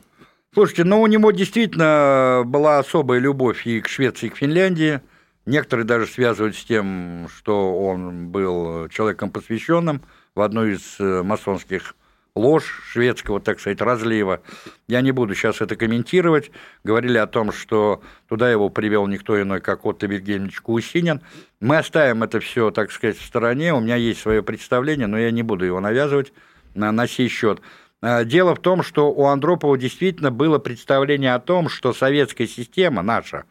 Слушайте, 0.52 0.84
ну 0.84 1.00
у 1.00 1.06
него 1.06 1.30
действительно 1.30 2.42
была 2.44 2.78
особая 2.78 3.18
любовь 3.18 3.66
и 3.66 3.80
к 3.80 3.88
Швеции, 3.88 4.26
и 4.26 4.28
к 4.28 4.36
Финляндии. 4.36 5.00
Некоторые 5.46 5.86
даже 5.86 6.06
связывают 6.06 6.54
с 6.54 6.64
тем, 6.64 7.28
что 7.34 7.74
он 7.74 8.28
был 8.28 8.88
человеком 8.90 9.30
посвященным 9.30 10.02
в 10.34 10.42
одну 10.42 10.66
из 10.66 11.00
э, 11.00 11.22
масонских 11.22 11.94
ложь 12.34 12.82
шведского, 12.92 13.40
так 13.40 13.58
сказать, 13.58 13.80
разлива. 13.80 14.42
Я 14.86 15.00
не 15.00 15.12
буду 15.12 15.34
сейчас 15.34 15.62
это 15.62 15.76
комментировать. 15.76 16.50
Говорили 16.84 17.16
о 17.16 17.26
том, 17.26 17.50
что 17.50 18.02
туда 18.28 18.50
его 18.50 18.68
привел 18.68 19.06
никто 19.06 19.40
иной, 19.40 19.62
как 19.62 19.86
Отто 19.86 20.06
Вильгельмович 20.06 20.60
Кусинин. 20.60 21.22
Мы 21.60 21.78
оставим 21.78 22.22
это 22.22 22.38
все, 22.40 22.70
так 22.70 22.92
сказать, 22.92 23.16
в 23.16 23.24
стороне. 23.24 23.72
У 23.72 23.80
меня 23.80 23.96
есть 23.96 24.20
свое 24.20 24.42
представление, 24.42 25.06
но 25.06 25.18
я 25.18 25.30
не 25.30 25.42
буду 25.42 25.64
его 25.64 25.80
навязывать 25.80 26.34
на, 26.74 26.92
на 26.92 27.06
сей 27.06 27.28
счет. 27.28 27.62
Э, 28.00 28.24
дело 28.24 28.54
в 28.54 28.60
том, 28.60 28.82
что 28.82 29.10
у 29.12 29.26
Андропова 29.26 29.76
действительно 29.76 30.30
было 30.30 30.58
представление 30.58 31.34
о 31.34 31.40
том, 31.40 31.68
что 31.68 31.92
советская 31.92 32.46
система 32.46 33.02
наша, 33.02 33.44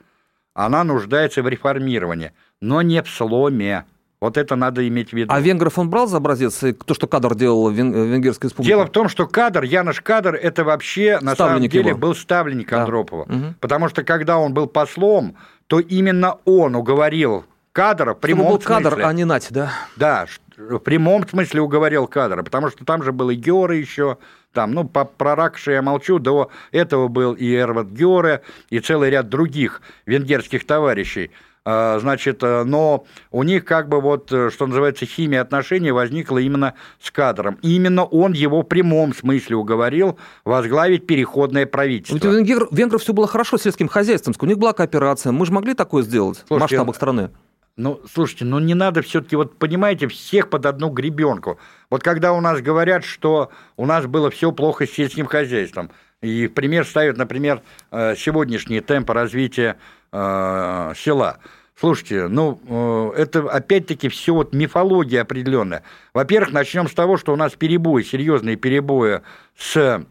она 0.54 0.84
нуждается 0.84 1.44
в 1.44 1.48
реформировании, 1.48 2.32
но 2.62 2.82
не 2.82 3.02
в 3.02 3.10
сломе. 3.10 3.86
Вот 4.20 4.36
это 4.36 4.56
надо 4.56 4.88
иметь 4.88 5.12
в 5.12 5.14
виду. 5.14 5.32
А 5.32 5.40
Венгров 5.40 5.78
он 5.78 5.92
брал 5.92 6.08
за 6.08 6.18
образец, 6.18 6.64
то, 6.86 6.94
что 6.96 7.06
кадр 7.06 7.36
делал 7.36 7.70
в 7.70 7.74
Венгерской 7.74 8.48
республике? 8.48 8.74
Дело 8.74 8.88
в 8.88 8.90
том, 8.90 9.10
что 9.10 9.28
кадр, 9.28 9.64
Янош 9.64 10.02
Кадр, 10.02 10.34
это 10.34 10.64
вообще 10.64 11.20
на 11.22 11.36
самом 11.36 11.62
деле 11.68 11.90
его. 11.90 12.00
был 12.00 12.16
ставленник 12.16 12.72
да. 12.72 12.82
Андропова. 12.82 13.24
Угу. 13.24 13.56
Потому 13.60 13.90
что 13.90 14.04
когда 14.04 14.40
он 14.40 14.56
был 14.56 14.66
послом, 14.66 15.36
то 15.68 15.80
именно 15.80 16.38
он 16.46 16.76
уговорил 16.76 17.46
кадра 17.74 18.16
в 18.16 18.20
прямом 18.20 18.48
был 18.48 18.60
смысле. 18.60 18.84
кадр, 18.90 19.02
а 19.06 19.14
не 19.14 19.24
нать, 19.24 19.48
да? 19.52 19.72
Да, 19.98 20.26
в 20.58 20.80
прямом 20.80 21.28
смысле 21.28 21.62
уговорил 21.62 22.08
кадра, 22.08 22.42
потому 22.42 22.70
что 22.70 22.84
там 22.86 23.04
же 23.04 23.12
был 23.12 23.30
и 23.30 23.36
Геора 23.36 23.76
еще, 23.76 24.18
там, 24.58 24.72
ну, 24.72 24.86
по, 24.86 25.06
про 25.06 25.36
Ракша 25.36 25.74
я 25.74 25.84
молчу, 25.84 26.17
до 26.17 26.50
этого 26.72 27.10
был 27.10 27.34
и 27.34 27.56
Эрват 27.56 27.89
Георе, 27.89 28.41
и 28.72 28.80
целый 28.80 29.12
ряд 29.12 29.30
других 29.30 29.84
венгерских 30.08 30.65
товарищей. 30.65 31.30
а, 31.63 32.00
значит, 32.00 32.41
э, 32.41 32.63
но 32.63 33.06
у 33.30 33.43
них 33.43 33.65
как 33.65 33.88
бы 33.88 34.02
вот, 34.02 34.32
э, 34.32 34.50
что 34.50 34.65
называется, 34.65 35.06
химия 35.06 35.41
отношений 35.41 35.91
возникла 35.91 36.39
именно 36.39 36.74
с 37.00 37.12
кадром. 37.12 37.60
И 37.62 37.76
именно 37.76 38.04
он 38.04 38.34
его 38.34 38.62
в 38.62 38.63
прямом 38.63 39.13
смысле 39.13 39.58
уговорил 39.58 40.17
возглавить 40.43 41.06
переходное 41.06 41.67
правительство. 41.67 42.28
У 42.28 42.32
венгер, 42.32 42.67
венгров 42.72 43.04
все 43.04 43.13
было 43.13 43.28
хорошо 43.28 43.60
с 43.60 43.62
сельским 43.62 43.89
хозяйством, 43.89 44.34
у 44.39 44.46
них 44.48 44.58
была 44.58 44.74
кооперация. 44.74 45.32
Мы 45.32 45.46
же 45.46 45.52
могли 45.52 45.76
такое 45.76 46.02
сделать 46.02 46.38
Слушайте, 46.48 46.56
в 46.56 46.62
масштабах 46.62 46.96
страны. 46.96 47.30
Ну, 47.78 48.02
слушайте, 48.12 48.44
ну 48.44 48.58
не 48.58 48.74
надо 48.74 49.04
все-таки, 49.04 49.36
вот 49.36 49.60
понимаете, 49.60 50.08
всех 50.08 50.50
под 50.50 50.66
одну 50.66 50.90
гребенку. 50.90 51.60
Вот 51.92 52.02
когда 52.02 52.34
у 52.34 52.42
нас 52.42 52.60
говорят, 52.60 53.06
что 53.06 53.52
у 53.78 53.86
нас 53.86 54.08
было 54.08 54.32
все 54.32 54.52
плохо 54.52 54.88
с 54.88 54.92
сельским 54.92 55.28
хозяйством, 55.28 55.92
и 56.22 56.48
в 56.48 56.54
пример 56.54 56.86
ставят, 56.86 57.18
например, 57.18 57.62
э, 57.92 58.16
сегодняшние 58.16 58.82
темпы 58.82 59.13
развития 59.13 59.78
э, 60.12 60.94
села. 60.96 61.38
Слушайте, 61.80 62.28
ну, 62.28 62.60
э, 62.68 63.22
это 63.22 63.48
опять-таки 63.48 64.10
все 64.10 64.34
вот 64.34 64.54
мифология 64.54 65.22
определенная. 65.22 65.84
Во-первых, 66.16 66.52
начнем 66.54 66.88
с 66.88 66.94
того, 66.94 67.18
что 67.18 67.32
у 67.32 67.36
нас 67.36 67.54
перебои, 67.54 68.02
серьезные 68.02 68.56
перебои 68.56 69.22
с 69.56 70.04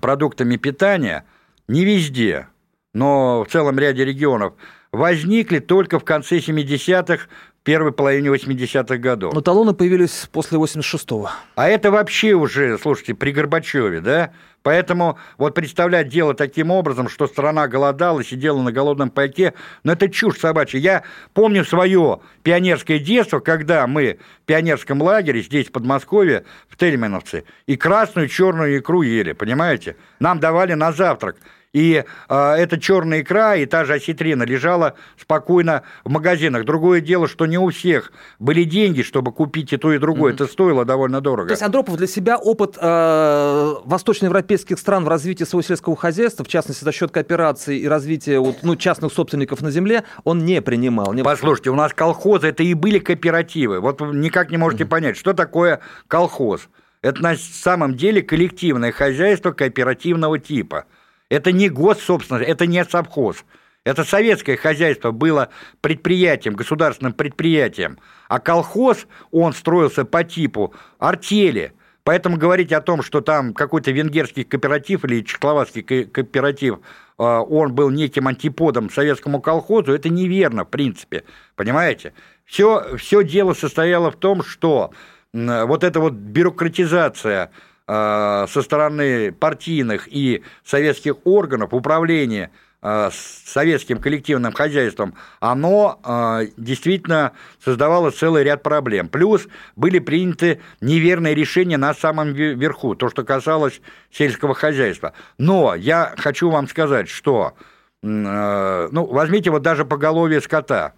продуктами 0.00 0.56
питания 0.56 1.24
не 1.66 1.84
везде, 1.84 2.46
но 2.94 3.42
в 3.42 3.50
целом 3.50 3.80
ряде 3.80 4.04
регионов 4.04 4.54
возникли 4.92 5.58
только 5.58 5.98
в 5.98 6.04
конце 6.04 6.36
70-х, 6.36 7.26
первой 7.64 7.92
половине 7.92 8.28
80-х 8.28 8.96
годов. 8.96 9.34
Но 9.34 9.40
талоны 9.40 9.72
появились 9.72 10.28
после 10.32 10.58
86-го. 10.58 11.30
А 11.54 11.68
это 11.68 11.90
вообще 11.90 12.34
уже, 12.34 12.76
слушайте, 12.78 13.14
при 13.14 13.30
Горбачеве, 13.30 14.00
да? 14.00 14.32
Поэтому 14.64 15.18
вот 15.38 15.54
представлять 15.54 16.08
дело 16.08 16.34
таким 16.34 16.70
образом, 16.70 17.08
что 17.08 17.26
страна 17.26 17.66
голодала, 17.68 18.22
сидела 18.22 18.60
на 18.62 18.70
голодном 18.70 19.10
пайке, 19.10 19.54
ну 19.82 19.92
это 19.92 20.08
чушь 20.08 20.38
собачья. 20.38 20.78
Я 20.78 21.02
помню 21.34 21.64
свое 21.64 22.20
пионерское 22.42 22.98
детство, 22.98 23.40
когда 23.40 23.86
мы 23.86 24.18
в 24.42 24.46
пионерском 24.46 25.02
лагере 25.02 25.42
здесь, 25.42 25.68
в 25.68 25.72
Подмосковье, 25.72 26.44
в 26.68 26.76
Тельмановце, 26.76 27.44
и 27.66 27.76
красную, 27.76 28.28
черную 28.28 28.78
икру 28.78 29.02
ели, 29.02 29.32
понимаете? 29.32 29.96
Нам 30.20 30.38
давали 30.38 30.74
на 30.74 30.92
завтрак– 30.92 31.36
и 31.72 32.04
э, 32.28 32.52
эта 32.54 32.78
черная 32.78 33.22
икра 33.22 33.56
и 33.56 33.66
та 33.66 33.84
же 33.84 33.94
осетрина 33.94 34.42
лежала 34.42 34.94
спокойно 35.20 35.82
в 36.04 36.10
магазинах. 36.10 36.64
Другое 36.64 37.00
дело, 37.00 37.26
что 37.26 37.46
не 37.46 37.58
у 37.58 37.70
всех 37.70 38.12
были 38.38 38.64
деньги, 38.64 39.02
чтобы 39.02 39.32
купить 39.32 39.72
и 39.72 39.76
то, 39.78 39.92
и 39.92 39.98
другое. 39.98 40.32
Mm-hmm. 40.32 40.36
Это 40.36 40.46
стоило 40.46 40.84
довольно 40.84 41.20
дорого. 41.20 41.48
То 41.48 41.52
есть 41.52 41.62
Андропов 41.62 41.96
для 41.96 42.06
себя 42.06 42.36
опыт 42.36 42.76
э, 42.80 43.74
восточноевропейских 43.84 44.78
стран 44.78 45.04
в 45.04 45.08
развитии 45.08 45.44
своего 45.44 45.62
сельского 45.62 45.96
хозяйства, 45.96 46.44
в 46.44 46.48
частности, 46.48 46.84
за 46.84 46.92
счет 46.92 47.10
кооперации 47.10 47.78
и 47.78 47.88
развития 47.88 48.38
вот, 48.38 48.58
ну, 48.62 48.76
частных 48.76 49.12
собственников 49.12 49.62
на 49.62 49.70
земле, 49.70 50.04
он 50.24 50.44
не 50.44 50.60
принимал. 50.60 51.14
Не... 51.14 51.22
Послушайте, 51.22 51.70
у 51.70 51.74
нас 51.74 51.94
колхозы 51.94 52.48
это 52.48 52.62
и 52.62 52.74
были 52.74 52.98
кооперативы. 52.98 53.80
Вот 53.80 54.00
вы 54.00 54.14
никак 54.14 54.50
не 54.50 54.58
можете 54.58 54.84
mm-hmm. 54.84 54.88
понять, 54.88 55.16
что 55.16 55.32
такое 55.32 55.80
колхоз. 56.06 56.68
Это 57.00 57.20
на 57.22 57.34
самом 57.36 57.96
деле 57.96 58.22
коллективное 58.22 58.92
хозяйство 58.92 59.50
кооперативного 59.52 60.38
типа. 60.38 60.84
Это 61.32 61.50
не 61.50 61.70
госсобственность, 61.70 62.46
это 62.46 62.66
не 62.66 62.84
совхоз. 62.84 63.46
Это 63.84 64.04
советское 64.04 64.58
хозяйство 64.58 65.12
было 65.12 65.48
предприятием, 65.80 66.54
государственным 66.54 67.14
предприятием. 67.14 67.98
А 68.28 68.38
колхоз, 68.38 69.06
он 69.30 69.54
строился 69.54 70.04
по 70.04 70.24
типу 70.24 70.74
артели. 70.98 71.72
Поэтому 72.04 72.36
говорить 72.36 72.70
о 72.74 72.82
том, 72.82 73.02
что 73.02 73.22
там 73.22 73.54
какой-то 73.54 73.92
венгерский 73.92 74.44
кооператив 74.44 75.06
или 75.06 75.22
чехословацкий 75.22 76.04
кооператив, 76.04 76.80
а, 77.16 77.40
он 77.40 77.72
был 77.74 77.88
неким 77.88 78.28
антиподом 78.28 78.90
советскому 78.90 79.40
колхозу, 79.40 79.94
это 79.94 80.10
неверно, 80.10 80.66
в 80.66 80.68
принципе. 80.68 81.24
Понимаете? 81.56 82.12
Все, 82.44 82.98
все 82.98 83.24
дело 83.24 83.54
состояло 83.54 84.10
в 84.10 84.16
том, 84.16 84.44
что 84.44 84.92
вот 85.32 85.82
эта 85.82 85.98
вот 85.98 86.12
бюрократизация 86.12 87.52
со 87.86 88.62
стороны 88.62 89.32
партийных 89.32 90.08
и 90.08 90.42
советских 90.64 91.16
органов 91.24 91.74
управления 91.74 92.50
э, 92.80 93.10
советским 93.12 93.98
коллективным 93.98 94.52
хозяйством, 94.52 95.14
оно 95.40 96.00
э, 96.04 96.46
действительно 96.56 97.32
создавало 97.62 98.10
целый 98.10 98.44
ряд 98.44 98.62
проблем. 98.62 99.08
Плюс 99.08 99.48
были 99.76 99.98
приняты 99.98 100.60
неверные 100.80 101.34
решения 101.34 101.76
на 101.76 101.92
самом 101.92 102.32
верху, 102.32 102.94
то, 102.94 103.10
что 103.10 103.24
касалось 103.24 103.80
сельского 104.10 104.54
хозяйства. 104.54 105.12
Но 105.38 105.74
я 105.74 106.14
хочу 106.16 106.50
вам 106.50 106.68
сказать, 106.68 107.08
что, 107.08 107.54
ну, 108.02 109.04
возьмите 109.06 109.50
вот 109.50 109.62
даже 109.62 109.84
поголовье 109.84 110.40
скота. 110.40 110.94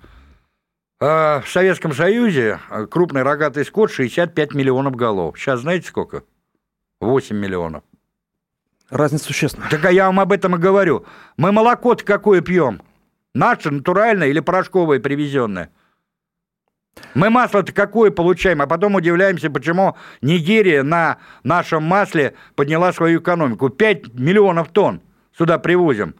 В 1.01 1.45
Советском 1.47 1.93
Союзе 1.93 2.61
крупный 2.91 3.23
рогатый 3.23 3.65
скот 3.65 3.91
65 3.91 4.55
миллионов 4.55 4.97
голов. 4.97 5.39
Сейчас 5.39 5.61
знаете 5.61 5.89
сколько? 5.89 6.23
8 7.01 7.37
миллионов. 7.37 7.83
Разница 8.91 9.25
существенная. 9.25 9.71
Так 9.71 9.85
а 9.85 9.93
я 9.93 10.07
вам 10.07 10.21
об 10.21 10.33
этом 10.33 10.57
и 10.57 10.59
говорю. 10.59 11.05
Мы 11.37 11.53
молоко-то 11.53 12.05
какое 12.05 12.41
пьем? 12.41 12.83
Наше, 13.35 13.71
натуральное 13.71 14.29
или 14.29 14.41
порошковое 14.41 15.01
привезенное? 15.01 15.71
Мы 17.15 17.31
масло-то 17.31 17.73
какое 17.73 18.11
получаем, 18.11 18.63
а 18.63 18.67
потом 18.67 18.95
удивляемся, 18.95 19.51
почему 19.51 19.97
Нигерия 20.21 20.83
на 20.83 21.19
нашем 21.43 21.83
масле 21.83 22.35
подняла 22.55 22.93
свою 22.93 23.21
экономику. 23.21 23.69
5 23.69 24.15
миллионов 24.15 24.69
тонн 24.69 25.01
сюда 25.37 25.59
привозим. 25.59 26.15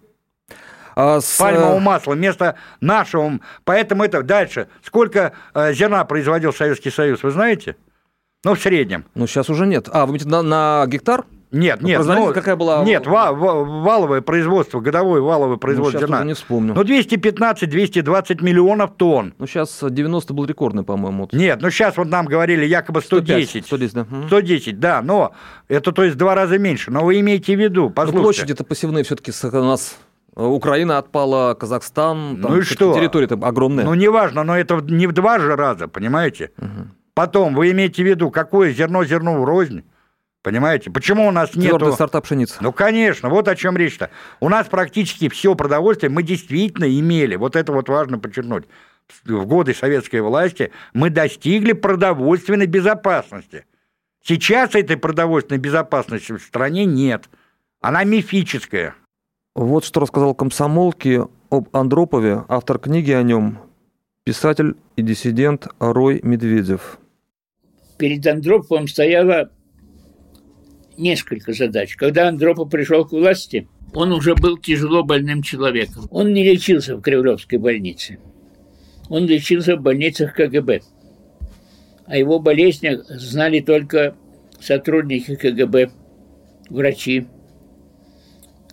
А 0.97 1.21
с... 1.21 1.39
Пальмового 1.39 1.79
масла 1.79 2.15
вместо 2.15 2.57
нашего. 2.81 3.39
Поэтому 3.65 4.05
это 4.05 4.23
дальше. 4.23 4.69
Сколько 4.83 5.33
э, 5.55 5.73
зерна 5.73 6.05
производил 6.05 6.53
Советский 6.53 6.91
Союз, 6.91 7.23
вы 7.23 7.31
знаете? 7.31 7.77
Ну, 8.45 8.55
в 8.55 8.61
среднем. 8.61 9.05
Ну, 9.15 9.27
сейчас 9.27 9.51
уже 9.51 9.67
нет. 9.67 9.89
А, 9.93 10.07
вы 10.07 10.13
имеете 10.13 10.29
на, 10.29 10.43
на 10.43 10.85
гектар? 10.87 11.25
Нет, 11.55 11.83
нет. 11.83 12.05
Ну, 12.05 12.33
какая 12.33 12.57
была... 12.57 12.85
Нет, 12.85 13.07
ва- 13.07 13.33
ва- 13.33 13.65
валовое 13.65 14.21
производство, 14.23 14.81
годовое 14.81 15.21
валовое 15.21 15.57
производство 15.57 16.01
ну, 16.01 16.07
зерна. 16.07 16.25
не 16.25 16.35
вспомню. 16.35 16.75
Ну, 16.75 16.83
215-220 16.83 18.43
миллионов 18.43 18.95
тонн. 18.97 19.35
Ну, 19.39 19.47
сейчас 19.47 19.79
90 19.83 20.35
был 20.35 20.47
рекордный, 20.47 20.83
по-моему. 20.83 21.29
Нет, 21.33 21.61
ну, 21.63 21.71
сейчас 21.71 21.97
вот 21.97 22.09
нам 22.09 22.27
говорили 22.27 22.67
якобы 22.67 23.01
110. 23.03 23.67
105, 23.67 23.67
110, 23.67 23.95
да. 23.95 24.07
110, 24.27 24.81
да, 24.81 25.01
но 25.03 25.33
это, 25.69 25.93
то 25.93 26.03
есть, 26.03 26.17
два 26.17 26.35
раза 26.35 26.59
меньше. 26.59 26.91
Но 26.91 27.05
вы 27.05 27.21
имеете 27.21 27.55
в 27.55 27.61
виду, 27.61 27.89
послушайте. 27.89 28.17
Но 28.17 28.23
площади-то 28.25 28.65
посевные 28.65 29.05
все 29.05 29.15
таки 29.15 29.33
у 29.47 29.63
нас 29.63 29.97
Украина 30.35 30.99
отпала, 30.99 31.55
Казахстан, 31.55 32.41
там 32.43 32.53
ну 32.53 32.59
и 32.59 32.63
что? 32.63 32.95
территория-то 32.95 33.39
огромная. 33.41 33.85
Ну, 33.85 33.95
неважно, 33.95 34.43
но 34.43 34.57
это 34.59 34.81
не 34.81 35.07
в 35.07 35.13
два 35.13 35.39
же 35.39 35.55
раза, 35.55 35.87
понимаете? 35.87 36.51
Угу. 36.59 36.89
Потом, 37.15 37.55
вы 37.55 37.71
имеете 37.71 38.03
в 38.03 38.07
виду, 38.07 38.31
какое 38.31 38.73
зерно 38.73 39.05
зерну 39.05 39.45
рознь? 39.45 39.85
Понимаете? 40.43 40.91
Почему 40.91 41.27
у 41.27 41.31
нас 41.31 41.55
нет... 41.55 41.71
Твердый 41.71 41.95
сорта 41.95 42.21
пшеницы. 42.21 42.57
Ну, 42.61 42.71
конечно, 42.71 43.31
вот 43.31 43.49
о 43.49 43.57
чем 43.57 43.79
речь-то. 43.79 44.11
У 44.41 44.51
нас 44.51 44.67
практически 44.67 45.31
все 45.31 45.55
продовольствие 45.55 46.11
мы 46.11 46.23
действительно 46.23 46.85
имели. 46.85 47.37
Вот 47.37 47.57
это 47.57 47.73
вот 47.73 47.89
важно 47.89 48.19
подчеркнуть. 48.19 48.65
В 49.25 49.47
годы 49.47 49.73
советской 49.73 50.21
власти 50.21 50.71
мы 50.93 51.09
достигли 51.09 51.73
продовольственной 51.73 52.67
безопасности. 52.67 53.65
Сейчас 54.23 54.75
этой 54.75 54.97
продовольственной 54.97 55.59
безопасности 55.59 56.33
в 56.33 56.43
стране 56.43 56.85
нет. 56.85 57.31
Она 57.81 58.05
мифическая. 58.05 58.95
Вот 59.55 59.85
что 59.85 60.01
рассказал 60.01 60.35
комсомолке 60.35 61.27
об 61.49 61.75
Андропове, 61.75 62.45
автор 62.49 62.79
книги 62.79 63.13
о 63.13 63.23
нем, 63.23 63.61
писатель 64.25 64.77
и 64.97 65.03
диссидент 65.03 65.69
Рой 65.79 66.21
Медведев 66.23 66.99
перед 67.99 68.27
Андроповым 68.27 68.89
стояло 68.89 69.51
несколько 70.97 71.53
задач. 71.53 71.97
Когда 71.97 72.29
Андропов 72.29 72.71
пришел 72.71 73.05
к 73.05 73.13
власти, 73.13 73.69
он 73.93 74.13
уже 74.13 74.35
был 74.35 74.59
тяжело 74.59 75.03
больным 75.03 75.43
человеком. 75.43 76.07
Он 76.11 76.33
не 76.33 76.45
лечился 76.45 76.97
в 76.97 77.01
Кремлевской 77.01 77.59
больнице. 77.59 78.19
Он 79.09 79.27
лечился 79.27 79.77
в 79.77 79.83
больницах 79.83 80.35
КГБ. 80.35 80.81
О 82.07 82.17
его 82.17 82.39
болезнях 82.39 83.05
знали 83.09 83.61
только 83.61 84.17
сотрудники 84.61 85.37
КГБ, 85.37 85.91
врачи. 86.71 87.27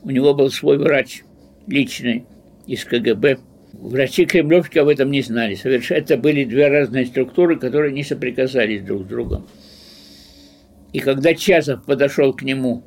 У 0.04 0.10
него 0.10 0.34
был 0.34 0.50
свой 0.50 0.78
врач 0.78 1.24
личный 1.68 2.26
из 2.66 2.84
КГБ– 2.86 3.40
Врачи 3.82 4.28
кремлевские 4.28 4.84
об 4.84 4.90
этом 4.90 5.10
не 5.10 5.24
знали. 5.24 5.56
Совершенно 5.56 5.98
это 5.98 6.16
были 6.16 6.44
две 6.44 6.68
разные 6.68 7.08
структуры, 7.08 7.58
которые 7.58 7.92
не 7.92 8.04
соприкасались 8.04 8.84
друг 8.84 9.06
с 9.06 9.06
другом. 9.06 9.48
И 10.94 11.00
когда 11.00 11.34
Чазов 11.34 11.84
подошел 11.84 12.32
к 12.32 12.44
нему 12.44 12.84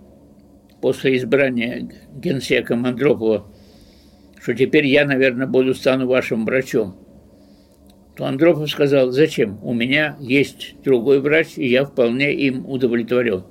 после 0.81 1.17
избрания 1.17 1.91
генсека 2.15 2.75
Андропова, 2.75 3.45
что 4.41 4.55
теперь 4.55 4.87
я, 4.87 5.05
наверное, 5.05 5.49
буду 5.49 5.75
стану 5.75 6.07
вашим 6.07 6.45
врачом, 6.45 6.97
то 8.17 8.27
Андропов 8.27 8.71
сказал, 8.71 9.11
зачем? 9.11 9.59
У 9.65 9.75
меня 9.75 10.17
есть 10.21 10.77
другой 10.85 11.19
врач, 11.19 11.55
и 11.57 11.67
я 11.67 11.87
вполне 11.87 12.33
им 12.33 12.65
удовлетворен. 12.69 13.43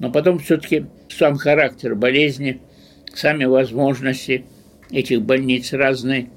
Но 0.00 0.10
потом 0.10 0.40
все-таки 0.40 0.86
сам 1.10 1.36
характер 1.36 1.94
болезни, 1.94 2.60
сами 3.14 3.44
возможности 3.44 4.46
этих 4.90 5.22
больниц 5.22 5.72
разные– 5.72 6.30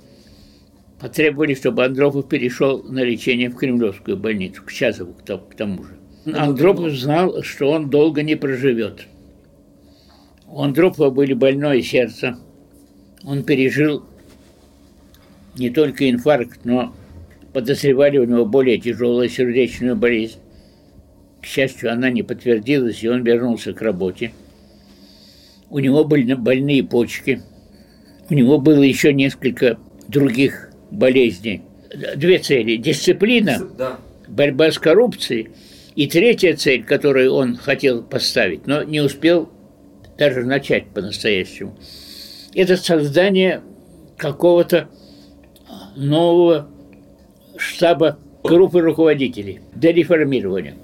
потребовали, 1.00 1.54
чтобы 1.54 1.86
Андропов 1.86 2.28
перешел 2.28 2.84
на 2.84 3.04
лечение 3.04 3.50
в 3.50 3.56
Кремлевскую 3.56 4.18
больницу, 4.18 4.62
к 4.64 4.72
Чазову, 4.72 5.14
к 5.14 5.56
тому 5.56 5.84
же. 5.84 5.98
Андропов 6.34 6.92
знал, 6.94 7.42
что 7.42 7.72
он 7.72 7.90
долго 7.90 8.22
не 8.22 8.36
проживет. 8.36 9.08
У 10.48 10.62
Андропова 10.62 11.10
были 11.10 11.34
больное 11.34 11.82
сердце. 11.82 12.38
Он 13.24 13.44
пережил 13.44 14.04
не 15.58 15.70
только 15.70 16.10
инфаркт, 16.10 16.66
но 16.66 16.94
подозревали 17.54 18.18
у 18.18 18.26
него 18.26 18.46
более 18.46 18.78
тяжелую 18.78 19.30
сердечную 19.30 19.96
болезнь. 19.96 20.40
К 21.42 21.46
счастью, 21.46 21.92
она 21.92 22.10
не 22.10 22.22
подтвердилась, 22.22 23.02
и 23.04 23.08
он 23.08 23.24
вернулся 23.24 23.74
к 23.74 23.82
работе. 23.82 24.34
У 25.70 25.80
него 25.80 26.04
были 26.04 26.34
больные 26.34 26.84
почки. 26.84 27.42
У 28.30 28.34
него 28.34 28.60
было 28.60 28.82
еще 28.82 29.14
несколько 29.14 29.80
других 30.08 30.69
болезней. 30.92 31.62
Две 32.16 32.40
цели. 32.40 32.78
Дисциплина, 32.78 33.60
борьба 34.28 34.72
с 34.72 34.80
коррупцией. 34.80 35.50
И 35.96 36.08
третья 36.08 36.56
цель, 36.56 36.84
которую 36.84 37.34
он 37.34 37.58
хотел 37.58 38.04
поставить, 38.04 38.68
но 38.68 38.84
не 38.84 39.02
успел 39.02 39.50
даже 40.18 40.46
начать 40.46 40.86
по-настоящему, 40.88 41.78
это 42.54 42.78
создание 42.78 43.62
какого-то 44.18 44.90
нового 45.96 46.70
штаба 47.58 48.18
группы 48.44 48.80
руководителей 48.80 49.62
для 49.76 49.92
реформирования. 49.92 50.76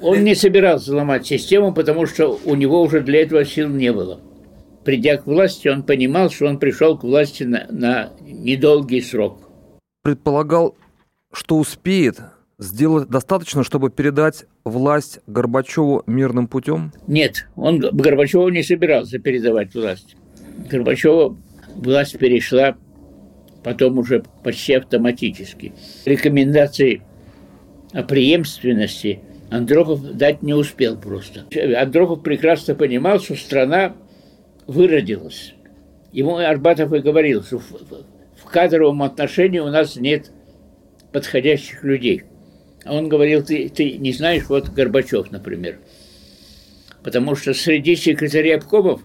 Он 0.00 0.24
не 0.24 0.34
собирался 0.34 0.94
ломать 0.94 1.26
систему, 1.26 1.72
потому 1.72 2.06
что 2.06 2.38
у 2.44 2.54
него 2.54 2.82
уже 2.82 3.00
для 3.00 3.22
этого 3.22 3.44
сил 3.44 3.68
не 3.68 3.92
было. 3.92 4.20
Придя 4.84 5.16
к 5.16 5.26
власти, 5.26 5.68
он 5.68 5.84
понимал, 5.84 6.30
что 6.30 6.46
он 6.46 6.58
пришел 6.58 6.98
к 6.98 7.04
власти 7.04 7.44
на, 7.44 7.66
на 7.70 8.10
недолгий 8.20 9.00
срок. 9.00 9.38
Предполагал, 10.02 10.76
что 11.32 11.58
успеет 11.58 12.20
сделать 12.58 13.08
достаточно, 13.08 13.62
чтобы 13.62 13.90
передать 13.90 14.46
власть 14.64 15.20
Горбачеву 15.28 16.02
мирным 16.06 16.48
путем? 16.48 16.92
Нет, 17.06 17.46
он 17.54 17.78
Горбачеву 17.78 18.48
не 18.48 18.64
собирался 18.64 19.18
передавать 19.20 19.74
власть. 19.74 20.16
Горбачеву 20.70 21.38
власть 21.76 22.18
перешла 22.18 22.76
потом 23.62 23.98
уже 23.98 24.24
почти 24.42 24.74
автоматически. 24.74 25.72
Рекомендации 26.04 27.02
о 27.92 28.02
преемственности 28.02 29.20
Андропов 29.50 30.02
дать 30.02 30.42
не 30.42 30.54
успел 30.54 30.96
просто. 30.96 31.44
Андропов 31.78 32.22
прекрасно 32.22 32.74
понимал, 32.74 33.20
что 33.20 33.36
страна 33.36 33.94
выродилась. 34.66 35.54
Ему 36.10 36.36
Арбатов 36.36 36.92
и 36.92 36.98
говорил, 36.98 37.42
что 37.42 37.60
кадровом 38.52 39.02
отношении 39.02 39.58
у 39.58 39.68
нас 39.68 39.96
нет 39.96 40.30
подходящих 41.12 41.82
людей. 41.82 42.22
А 42.84 42.94
он 42.94 43.08
говорил, 43.08 43.44
ты, 43.44 43.68
ты 43.68 43.92
не 43.98 44.12
знаешь, 44.12 44.44
вот 44.48 44.68
Горбачев, 44.68 45.30
например. 45.30 45.78
Потому 47.02 47.34
что 47.34 47.54
среди 47.54 47.96
секретарей 47.96 48.56
обкомов 48.56 49.02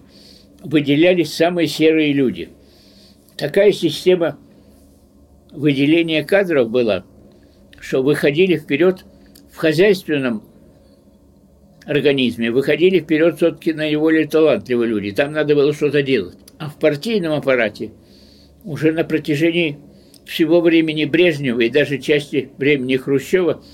выделялись 0.62 1.34
самые 1.34 1.66
серые 1.66 2.12
люди. 2.12 2.50
Такая 3.36 3.72
система 3.72 4.38
выделения 5.50 6.24
кадров 6.24 6.70
была, 6.70 7.04
что 7.80 8.02
выходили 8.02 8.56
вперед 8.56 9.04
в 9.52 9.56
хозяйственном 9.56 10.42
организме, 11.86 12.50
выходили 12.50 13.00
вперед 13.00 13.36
все-таки 13.36 13.72
наиболее 13.72 14.26
талантливые 14.26 14.88
люди. 14.88 15.12
Там 15.12 15.32
надо 15.32 15.54
было 15.54 15.72
что-то 15.72 16.02
делать. 16.02 16.36
А 16.58 16.68
в 16.68 16.78
партийном 16.78 17.32
аппарате 17.32 17.92
уже 18.68 18.92
на 18.92 19.02
протяжении 19.02 19.78
всего 20.26 20.60
времени 20.60 21.06
Брежнева 21.06 21.60
и 21.60 21.70
даже 21.70 21.96
части 21.96 22.50
времени 22.58 22.96
Хрущева 22.96 23.64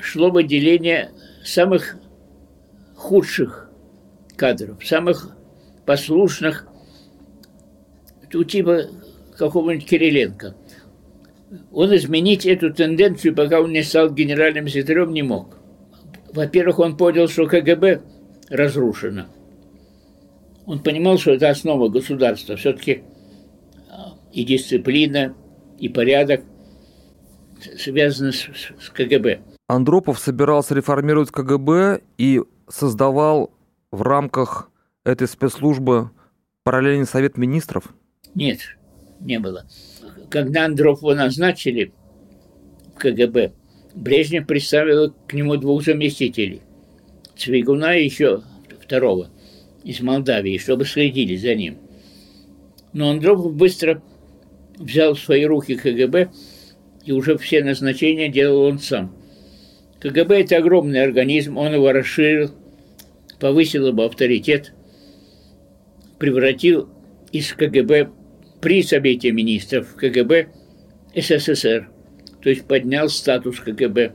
шло 0.00 0.30
выделение 0.30 1.12
самых 1.44 1.96
худших 2.96 3.70
кадров, 4.34 4.84
самых 4.84 5.36
послушных, 5.86 6.66
у 8.34 8.42
типа 8.42 8.86
какого-нибудь 9.38 9.86
Кириленко. 9.86 10.56
Он 11.70 11.94
изменить 11.94 12.46
эту 12.46 12.74
тенденцию, 12.74 13.32
пока 13.32 13.60
он 13.60 13.70
не 13.70 13.84
стал 13.84 14.12
генеральным 14.12 14.66
секретарем, 14.66 15.12
не 15.12 15.22
мог. 15.22 15.56
Во-первых, 16.32 16.80
он 16.80 16.96
понял, 16.96 17.28
что 17.28 17.46
КГБ 17.46 18.02
разрушено. 18.48 19.26
Он 20.66 20.80
понимал, 20.80 21.16
что 21.16 21.30
это 21.30 21.48
основа 21.48 21.88
государства. 21.88 22.56
Все-таки 22.56 23.04
и 24.34 24.44
дисциплина, 24.44 25.34
и 25.78 25.88
порядок 25.88 26.42
связаны 27.78 28.32
с, 28.32 28.48
с 28.80 28.90
КГБ. 28.90 29.40
Андропов 29.68 30.18
собирался 30.18 30.74
реформировать 30.74 31.30
КГБ 31.30 32.02
и 32.18 32.42
создавал 32.68 33.52
в 33.90 34.02
рамках 34.02 34.70
этой 35.04 35.28
спецслужбы 35.28 36.10
параллельный 36.64 37.06
совет 37.06 37.38
министров? 37.38 37.94
Нет, 38.34 38.58
не 39.20 39.38
было. 39.38 39.66
Когда 40.30 40.64
Андропова 40.64 41.14
назначили 41.14 41.92
в 42.94 42.98
КГБ, 42.98 43.52
Брежнев 43.94 44.46
представил 44.46 45.14
к 45.28 45.32
нему 45.32 45.56
двух 45.56 45.84
заместителей. 45.84 46.62
Цвигуна 47.36 47.96
и 47.96 48.04
еще 48.04 48.42
второго 48.82 49.30
из 49.84 50.00
Молдавии, 50.00 50.58
чтобы 50.58 50.84
следили 50.84 51.36
за 51.36 51.54
ним. 51.54 51.78
Но 52.92 53.10
Андропов 53.10 53.54
быстро 53.54 54.02
взял 54.78 55.14
в 55.14 55.20
свои 55.20 55.44
руки 55.44 55.76
КГБ, 55.76 56.30
и 57.04 57.12
уже 57.12 57.36
все 57.38 57.62
назначения 57.62 58.28
делал 58.28 58.62
он 58.62 58.78
сам. 58.78 59.14
КГБ– 60.00 60.40
это 60.42 60.56
огромный 60.56 61.02
организм, 61.02 61.56
он 61.56 61.72
его 61.72 61.92
расширил, 61.92 62.50
повысил 63.40 63.86
его 63.86 64.04
авторитет, 64.04 64.72
превратил 66.18 66.88
из 67.32 67.52
КГБ 67.52 68.10
при 68.60 68.82
Совете 68.82 69.32
министров 69.32 69.94
КГБ 69.94 70.48
СССР, 71.14 71.88
то 72.42 72.50
есть 72.50 72.66
поднял 72.66 73.08
статус 73.08 73.60
КГБ. 73.60 74.12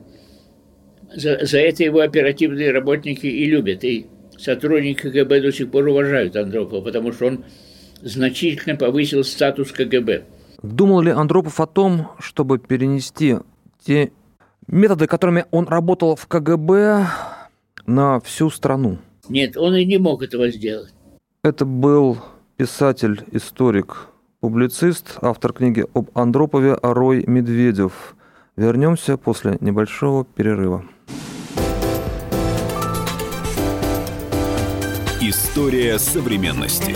За, 1.16 1.44
за 1.44 1.60
это 1.60 1.84
его 1.84 2.02
оперативные 2.02 2.72
работники 2.72 3.26
и 3.26 3.46
любят, 3.46 3.84
и 3.84 4.08
сотрудники 4.38 5.02
КГБ 5.02 5.42
до 5.42 5.52
сих 5.52 5.72
пор 5.72 5.88
уважают 5.88 6.36
Андропова, 6.36 6.82
потому 6.82 7.12
что 7.12 7.28
он 7.28 7.46
значительно 8.02 8.76
повысил 8.76 9.24
статус 9.24 9.72
КГБ. 9.72 10.24
Думал 10.62 11.02
ли 11.02 11.12
Андропов 11.12 11.60
о 11.60 11.68
том, 11.68 12.10
чтобы 12.20 12.58
перенести 12.58 13.38
те 13.86 14.12
методы, 14.68 15.08
которыми 15.08 15.46
он 15.52 15.68
работал 15.68 16.16
в 16.16 16.28
КГБ, 16.28 17.08
на 17.86 18.20
всю 18.20 18.50
страну? 18.50 18.98
Нет, 19.30 19.56
он 19.56 19.76
и 19.76 19.86
не 19.86 19.98
мог 19.98 20.22
этого 20.22 20.50
сделать. 20.52 20.94
Это 21.44 21.66
был 21.66 22.18
писатель, 22.58 23.24
историк, 23.32 24.08
публицист, 24.42 25.18
автор 25.22 25.54
книги 25.54 25.86
об 25.94 26.10
Андропове 26.14 26.74
Арой 26.74 27.24
Медведев. 27.26 28.16
Вернемся 28.58 29.16
после 29.16 29.58
небольшого 29.62 30.26
перерыва. 30.26 30.84
История 35.22 35.98
современности. 36.00 36.96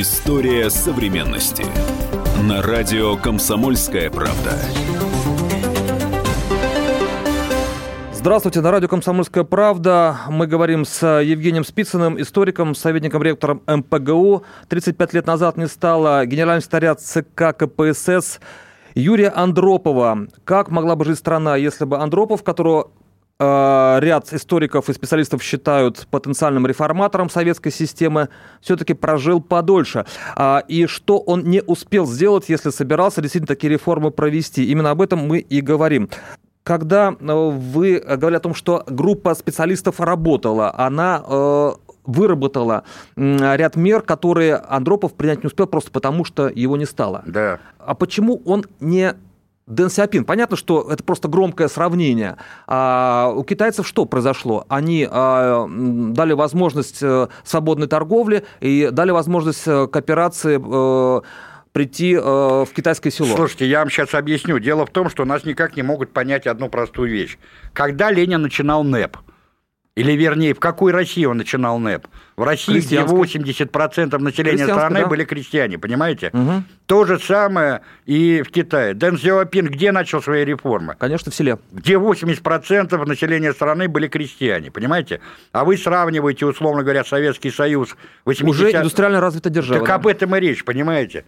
История 0.00 0.70
современности. 0.70 1.64
На 2.48 2.62
радио 2.62 3.16
«Комсомольская 3.16 4.08
правда». 4.10 4.56
Здравствуйте, 8.12 8.60
на 8.60 8.70
радио 8.70 8.86
«Комсомольская 8.86 9.42
правда». 9.42 10.18
Мы 10.28 10.46
говорим 10.46 10.84
с 10.84 11.04
Евгением 11.04 11.64
Спицыным, 11.64 12.22
историком, 12.22 12.76
советником 12.76 13.24
ректором 13.24 13.60
МПГУ. 13.66 14.44
35 14.68 15.14
лет 15.14 15.26
назад 15.26 15.56
не 15.56 15.66
стало 15.66 16.24
генеральным 16.26 16.60
секретаря 16.60 16.94
ЦК 16.94 17.56
КПСС 17.58 18.38
Юрия 18.94 19.30
Андропова. 19.30 20.28
Как 20.44 20.70
могла 20.70 20.94
бы 20.94 21.06
жить 21.06 21.18
страна, 21.18 21.56
если 21.56 21.84
бы 21.86 21.98
Андропов, 21.98 22.44
которого 22.44 22.92
ряд 23.40 24.32
историков 24.32 24.88
и 24.88 24.92
специалистов 24.92 25.42
считают 25.42 26.08
потенциальным 26.10 26.66
реформатором 26.66 27.30
советской 27.30 27.70
системы, 27.70 28.30
все-таки 28.60 28.94
прожил 28.94 29.40
подольше. 29.40 30.06
А, 30.34 30.64
и 30.66 30.86
что 30.86 31.18
он 31.18 31.44
не 31.44 31.62
успел 31.62 32.04
сделать, 32.06 32.48
если 32.48 32.70
собирался 32.70 33.20
действительно 33.20 33.46
такие 33.46 33.72
реформы 33.72 34.10
провести? 34.10 34.64
Именно 34.64 34.90
об 34.90 35.02
этом 35.02 35.20
мы 35.20 35.38
и 35.38 35.60
говорим 35.60 36.08
когда 36.64 37.16
вы 37.18 37.98
говорили 37.98 38.36
о 38.36 38.40
том, 38.40 38.54
что 38.54 38.84
группа 38.86 39.34
специалистов 39.34 40.00
работала, 40.00 40.70
она 40.76 41.24
выработала 42.04 42.84
ряд 43.16 43.76
мер, 43.76 44.02
которые 44.02 44.56
Андропов 44.56 45.14
принять 45.14 45.42
не 45.42 45.46
успел 45.46 45.66
просто 45.66 45.90
потому, 45.90 46.26
что 46.26 46.48
его 46.48 46.76
не 46.76 46.84
стало. 46.84 47.22
Да. 47.26 47.58
А 47.78 47.94
почему 47.94 48.42
он 48.44 48.66
не 48.80 49.14
Дэн 49.68 49.90
Сиапин. 49.90 50.24
Понятно, 50.24 50.56
что 50.56 50.90
это 50.90 51.04
просто 51.04 51.28
громкое 51.28 51.68
сравнение. 51.68 52.36
А 52.66 53.32
у 53.34 53.44
китайцев 53.44 53.86
что 53.86 54.06
произошло? 54.06 54.64
Они 54.68 55.06
а, 55.08 55.66
дали 55.68 56.32
возможность 56.32 57.02
э, 57.02 57.28
свободной 57.44 57.86
торговли 57.86 58.44
и 58.60 58.88
дали 58.90 59.10
возможность 59.10 59.62
э, 59.66 59.86
кооперации 59.86 60.58
э, 60.58 61.20
прийти 61.72 62.16
в 62.16 62.68
китайское 62.74 63.12
село. 63.12 63.36
Слушайте, 63.36 63.66
я 63.66 63.80
вам 63.80 63.90
сейчас 63.90 64.14
объясню. 64.14 64.58
Дело 64.58 64.86
в 64.86 64.90
том, 64.90 65.10
что 65.10 65.24
нас 65.24 65.44
никак 65.44 65.76
не 65.76 65.82
могут 65.82 66.12
понять 66.12 66.46
одну 66.46 66.68
простую 66.70 67.10
вещь. 67.10 67.38
Когда 67.72 68.10
Ленин 68.10 68.42
начинал 68.42 68.82
НЭП, 68.82 69.18
или, 69.94 70.12
вернее, 70.12 70.54
в 70.54 70.60
какой 70.60 70.92
России 70.92 71.24
он 71.24 71.36
начинал 71.36 71.78
НЭП? 71.78 72.06
В 72.38 72.44
России, 72.44 72.78
где 72.78 72.98
80% 72.98 74.16
населения 74.18 74.64
страны 74.64 75.00
да. 75.00 75.06
были 75.06 75.24
крестьяне, 75.24 75.76
понимаете? 75.76 76.30
Угу. 76.32 76.62
То 76.86 77.04
же 77.04 77.18
самое 77.18 77.80
и 78.06 78.42
в 78.42 78.52
Китае. 78.52 78.94
Дэн 78.94 79.18
Сяопин 79.18 79.66
где 79.66 79.90
начал 79.90 80.22
свои 80.22 80.44
реформы? 80.44 80.94
Конечно, 81.00 81.32
в 81.32 81.34
селе. 81.34 81.58
Где 81.72 81.94
80% 81.94 82.96
населения 83.06 83.52
страны 83.52 83.88
были 83.88 84.06
крестьяне, 84.06 84.70
понимаете? 84.70 85.20
А 85.50 85.64
вы 85.64 85.76
сравниваете, 85.76 86.46
условно 86.46 86.84
говоря, 86.84 87.02
Советский 87.02 87.50
Союз 87.50 87.96
80... 88.24 88.48
Уже 88.48 88.70
индустриально 88.70 89.20
развитая 89.20 89.52
держава. 89.52 89.80
Так 89.80 89.88
да? 89.88 89.94
об 89.96 90.06
этом 90.06 90.36
и 90.36 90.38
речь, 90.38 90.64
понимаете? 90.64 91.24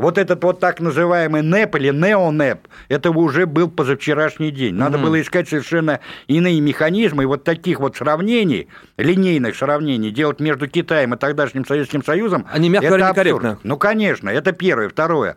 Вот 0.00 0.16
этот 0.16 0.42
вот 0.44 0.60
так 0.60 0.80
называемый 0.80 1.42
НЭП 1.42 1.76
или 1.76 1.90
неонеп, 1.90 2.68
это 2.88 3.10
уже 3.10 3.44
был 3.44 3.68
позавчерашний 3.68 4.50
день. 4.50 4.74
Надо 4.74 4.96
mm 4.96 5.02
было 5.02 5.20
искать 5.20 5.48
совершенно 5.48 6.00
иные 6.26 6.60
механизмы. 6.60 7.24
И 7.24 7.26
вот 7.26 7.44
таких 7.44 7.80
вот 7.80 7.96
сравнений, 7.96 8.68
линейных 8.96 9.56
сравнений 9.56 10.10
делать 10.10 10.40
между 10.40 10.68
Китаем 10.68 11.12
и 11.12 11.18
тогдашним 11.18 11.66
Советским 11.66 12.02
Союзом... 12.02 12.46
Они, 12.50 12.70
мягко 12.70 12.88
говоря, 12.88 13.10
некорректно. 13.10 13.58
Ну, 13.62 13.76
конечно, 13.76 14.30
это 14.30 14.52
первое. 14.52 14.88
Второе. 14.88 15.36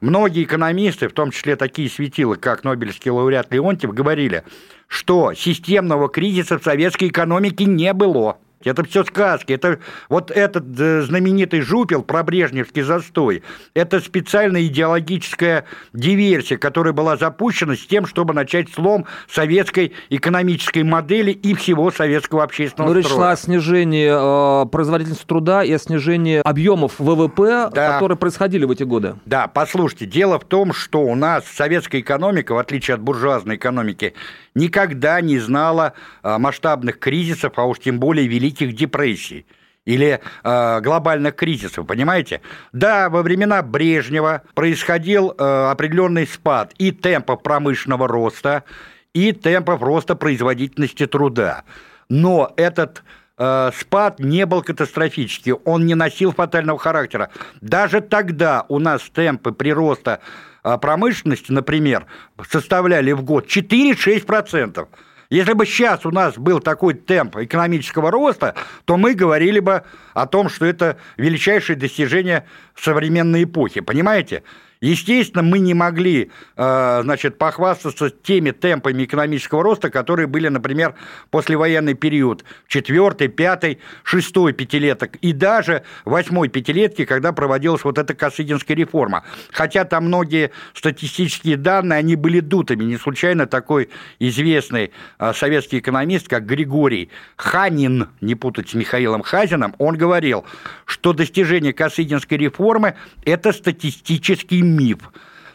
Многие 0.00 0.42
экономисты, 0.42 1.06
в 1.08 1.12
том 1.12 1.30
числе 1.30 1.54
такие 1.54 1.88
светилы, 1.88 2.34
как 2.34 2.64
Нобелевский 2.64 3.12
лауреат 3.12 3.52
Леонтьев, 3.52 3.94
говорили, 3.94 4.42
что 4.88 5.32
системного 5.32 6.08
кризиса 6.08 6.58
в 6.58 6.64
советской 6.64 7.08
экономике 7.08 7.66
не 7.66 7.92
было. 7.92 8.38
Это 8.68 8.84
все 8.84 9.04
сказки. 9.04 9.52
Это 9.52 9.78
вот 10.08 10.30
этот 10.30 10.64
э, 10.78 11.02
знаменитый 11.02 11.60
жупел 11.60 12.02
про 12.02 12.22
Брежневский 12.22 12.82
застой. 12.82 13.42
Это 13.74 14.00
специальная 14.00 14.64
идеологическая 14.64 15.64
диверсия, 15.92 16.58
которая 16.58 16.92
была 16.92 17.16
запущена 17.16 17.76
с 17.76 17.86
тем, 17.86 18.06
чтобы 18.06 18.34
начать 18.34 18.70
слом 18.70 19.06
советской 19.28 19.92
экономической 20.10 20.82
модели 20.82 21.30
и 21.30 21.54
всего 21.54 21.90
советского 21.90 22.44
общественного 22.44 22.92
Но 22.92 22.98
речь 22.98 23.08
шла 23.08 23.32
о 23.32 23.36
снижении 23.36 24.62
э, 24.64 24.66
производительности 24.66 25.26
труда 25.26 25.64
и 25.64 25.72
о 25.72 25.78
снижении 25.78 26.36
объемов 26.36 26.94
ВВП, 26.98 27.70
да. 27.72 27.94
которые 27.94 28.18
происходили 28.18 28.64
в 28.64 28.70
эти 28.70 28.82
годы. 28.82 29.16
Да, 29.24 29.48
послушайте, 29.48 30.06
дело 30.06 30.38
в 30.38 30.44
том, 30.44 30.72
что 30.72 31.00
у 31.00 31.14
нас 31.14 31.44
советская 31.46 32.00
экономика, 32.00 32.52
в 32.54 32.58
отличие 32.58 32.94
от 32.94 33.00
буржуазной 33.00 33.56
экономики, 33.56 34.14
никогда 34.54 35.20
не 35.20 35.38
знала 35.38 35.94
э, 36.22 36.38
масштабных 36.38 36.98
кризисов, 36.98 37.54
а 37.56 37.64
уж 37.64 37.78
тем 37.78 37.98
более 37.98 38.26
великих 38.26 38.74
депрессий 38.74 39.46
или 39.84 40.20
э, 40.44 40.80
глобальных 40.80 41.34
кризисов, 41.36 41.86
понимаете? 41.86 42.40
Да, 42.72 43.08
во 43.10 43.22
времена 43.22 43.62
Брежнева 43.62 44.42
происходил 44.54 45.34
э, 45.36 45.70
определенный 45.70 46.26
спад 46.26 46.72
и 46.78 46.92
темпов 46.92 47.42
промышленного 47.42 48.06
роста, 48.06 48.64
и 49.12 49.32
темпов 49.32 49.82
роста 49.82 50.14
производительности 50.14 51.06
труда. 51.06 51.64
Но 52.08 52.52
этот 52.56 53.02
э, 53.38 53.70
спад 53.76 54.20
не 54.20 54.46
был 54.46 54.62
катастрофический, 54.62 55.52
он 55.52 55.86
не 55.86 55.94
носил 55.94 56.32
фатального 56.32 56.78
характера. 56.78 57.30
Даже 57.60 58.00
тогда 58.00 58.64
у 58.68 58.78
нас 58.78 59.02
темпы 59.12 59.52
прироста 59.52 60.20
промышленности, 60.62 61.52
например, 61.52 62.06
составляли 62.48 63.12
в 63.12 63.22
год 63.22 63.46
4-6%. 63.46 64.86
Если 65.30 65.54
бы 65.54 65.64
сейчас 65.64 66.04
у 66.04 66.10
нас 66.10 66.36
был 66.36 66.60
такой 66.60 66.92
темп 66.92 67.38
экономического 67.38 68.10
роста, 68.10 68.54
то 68.84 68.98
мы 68.98 69.14
говорили 69.14 69.60
бы 69.60 69.82
о 70.12 70.26
том, 70.26 70.50
что 70.50 70.66
это 70.66 70.98
величайшее 71.16 71.74
достижение 71.74 72.46
современной 72.76 73.44
эпохи. 73.44 73.80
Понимаете? 73.80 74.42
Естественно, 74.82 75.44
мы 75.44 75.60
не 75.60 75.74
могли, 75.74 76.32
э, 76.56 77.00
значит, 77.04 77.38
похвастаться 77.38 78.10
теми 78.10 78.50
темпами 78.50 79.04
экономического 79.04 79.62
роста, 79.62 79.90
которые 79.90 80.26
были, 80.26 80.48
например, 80.48 80.96
послевоенный 81.30 81.94
период, 81.94 82.44
четвертый, 82.66 83.28
пятый, 83.28 83.78
шестой 84.02 84.52
пятилеток 84.52 85.14
и 85.16 85.32
даже 85.32 85.84
восьмой 86.04 86.48
пятилетки, 86.48 87.04
когда 87.04 87.32
проводилась 87.32 87.84
вот 87.84 87.96
эта 87.96 88.12
Косыгинская 88.14 88.76
реформа. 88.76 89.22
Хотя 89.52 89.84
там 89.84 90.06
многие 90.06 90.50
статистические 90.74 91.56
данные, 91.56 92.00
они 92.00 92.16
были 92.16 92.40
дутыми. 92.40 92.82
Не 92.82 92.96
случайно 92.96 93.46
такой 93.46 93.88
известный 94.18 94.90
э, 95.20 95.32
советский 95.32 95.78
экономист, 95.78 96.26
как 96.26 96.44
Григорий 96.44 97.08
Ханин, 97.36 98.08
не 98.20 98.34
путать 98.34 98.70
с 98.70 98.74
Михаилом 98.74 99.22
Хазиным, 99.22 99.76
он 99.78 99.96
говорил, 99.96 100.44
что 100.86 101.12
достижение 101.12 101.72
Косыгинской 101.72 102.36
реформы– 102.36 102.96
это 103.24 103.52
статистический 103.52 104.71
миф. 104.76 104.98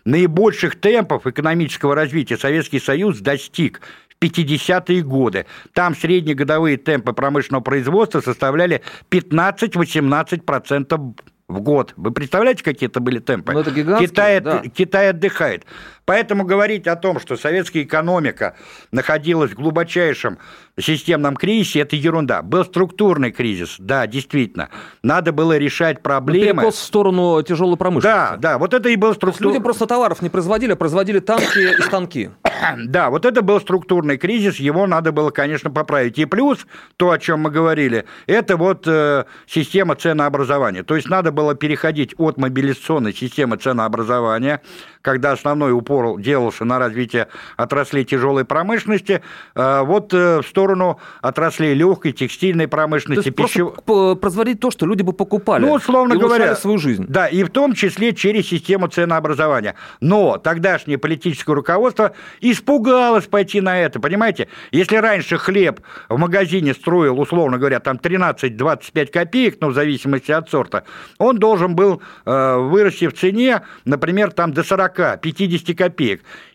Наибольших 0.05 0.80
темпов 0.80 1.28
экономического 1.28 1.93
развития 1.95 2.38
Советский 2.38 2.80
Союз 2.80 3.20
достиг 3.20 3.82
в 4.09 4.15
50-е 4.24 5.03
годы. 5.03 5.45
Там 5.74 5.95
среднегодовые 5.95 6.78
темпы 6.78 7.13
промышленного 7.13 7.61
производства 7.61 8.22
составляли 8.22 8.82
15-18% 9.11 11.15
в 11.47 11.61
год. 11.61 11.93
Вы 11.97 12.11
представляете, 12.11 12.63
какие 12.63 12.89
это 12.89 12.99
были 12.99 13.20
темпы? 13.20 13.53
Ну, 13.53 13.59
это 13.59 13.72
Китай, 13.99 14.39
да. 14.39 14.61
Китай 14.61 15.09
отдыхает. 15.09 15.65
Поэтому 16.08 16.45
говорить 16.45 16.88
о 16.88 16.95
том, 16.95 17.20
что 17.20 17.36
советская 17.36 17.84
экономика 17.84 18.55
находилась 18.93 19.51
в 19.51 19.55
глубочайшем 19.55 20.38
системном 20.80 21.36
кризисе, 21.36 21.82
это 21.82 21.97
ерунда. 21.97 22.41
Был 22.43 22.64
структурный 22.64 23.32
кризис, 23.32 23.76
да, 23.78 24.08
действительно. 24.08 24.70
Надо 25.03 25.34
было 25.34 25.58
решать 25.58 26.01
проблемы. 26.01 26.62
Перекос 26.62 26.76
в 26.76 26.84
сторону 26.84 27.41
тяжелой 27.43 27.76
промышленности. 27.76 28.39
Да, 28.39 28.51
да, 28.53 28.58
вот 28.58 28.74
это 28.74 28.88
и 28.88 28.95
был 28.95 29.16
структурный... 29.16 29.55
Люди 29.55 29.62
просто 29.62 29.86
товаров 29.86 30.22
не 30.22 30.30
производили, 30.30 30.72
а 30.72 30.76
производили 30.78 31.20
танки 31.20 31.78
и 31.78 31.82
станки. 31.82 32.30
Да, 32.78 33.12
вот 33.12 33.26
это 33.26 33.43
был 33.43 33.62
структурный 33.62 34.18
кризис, 34.18 34.55
его 34.58 34.88
надо 34.88 35.12
было, 35.12 35.30
конечно, 35.30 35.70
поправить. 35.70 36.18
И 36.18 36.26
плюс, 36.26 36.66
то, 36.97 37.12
о 37.12 37.20
чем 37.20 37.41
мы 37.41 37.51
говорили, 37.51 38.05
это 38.26 38.58
вот 38.58 38.88
э, 38.88 39.26
система 39.45 39.95
ценообразования. 39.95 40.84
То 40.84 40.95
есть 40.95 41.08
надо 41.08 41.32
было 41.32 41.53
переходить 41.53 42.16
от 42.18 42.38
мобилизационной 42.38 43.14
системы 43.14 43.58
ценообразования, 43.58 44.62
когда 45.01 45.34
основной 45.34 45.72
упор 45.72 45.97
делался 46.20 46.66
на 46.66 46.80
развитие 46.80 47.28
отраслей 47.56 48.04
тяжелой 48.04 48.45
промышленности, 48.45 49.22
э, 49.56 49.82
вот 49.84 50.14
э, 50.14 50.41
в 50.41 50.48
сторону 50.48 51.00
отраслей 51.22 51.74
легкой, 51.74 52.12
текстильной 52.12 52.68
промышленности. 52.68 53.32
То 53.32 53.43
пищев... 53.43 54.20
производить 54.20 54.60
то, 54.60 54.72
что 54.72 54.86
люди 54.86 55.02
бы 55.02 55.14
покупали. 55.14 55.66
Ну, 55.66 55.74
условно 55.74 56.14
и 56.14 56.18
говоря. 56.18 56.56
свою 56.56 56.78
жизнь. 56.78 57.06
Да, 57.08 57.28
и 57.28 57.43
в 57.43 57.50
том 57.50 57.74
числе 57.74 58.14
через 58.14 58.48
систему 58.48 58.88
ценообразования. 58.88 59.76
Но 60.02 60.38
тогдашнее 60.38 60.98
политическое 60.98 61.54
руководство 61.54 62.14
испугалось 62.41 63.26
пойти 63.26 63.62
на 63.62 63.80
это, 63.80 64.00
понимаете? 64.00 64.48
Если 64.72 64.98
раньше 64.98 65.38
хлеб 65.38 65.82
в 66.10 66.18
магазине 66.18 66.74
строил, 66.74 67.20
условно 67.20 67.58
говоря, 67.58 67.80
там 67.80 67.98
13-25 67.98 69.12
копеек, 69.12 69.58
ну, 69.62 69.70
в 69.70 69.74
зависимости 69.74 70.32
от 70.32 70.50
сорта, 70.50 70.84
он 71.18 71.38
должен 71.38 71.76
был 71.76 72.02
э, 72.26 72.56
вырасти 72.58 73.08
в 73.08 73.14
цене, 73.14 73.62
например, 73.86 74.32
там 74.32 74.54
до 74.54 74.64
40 74.64 74.88
40-50 74.88 75.76
копеек. 75.76 75.86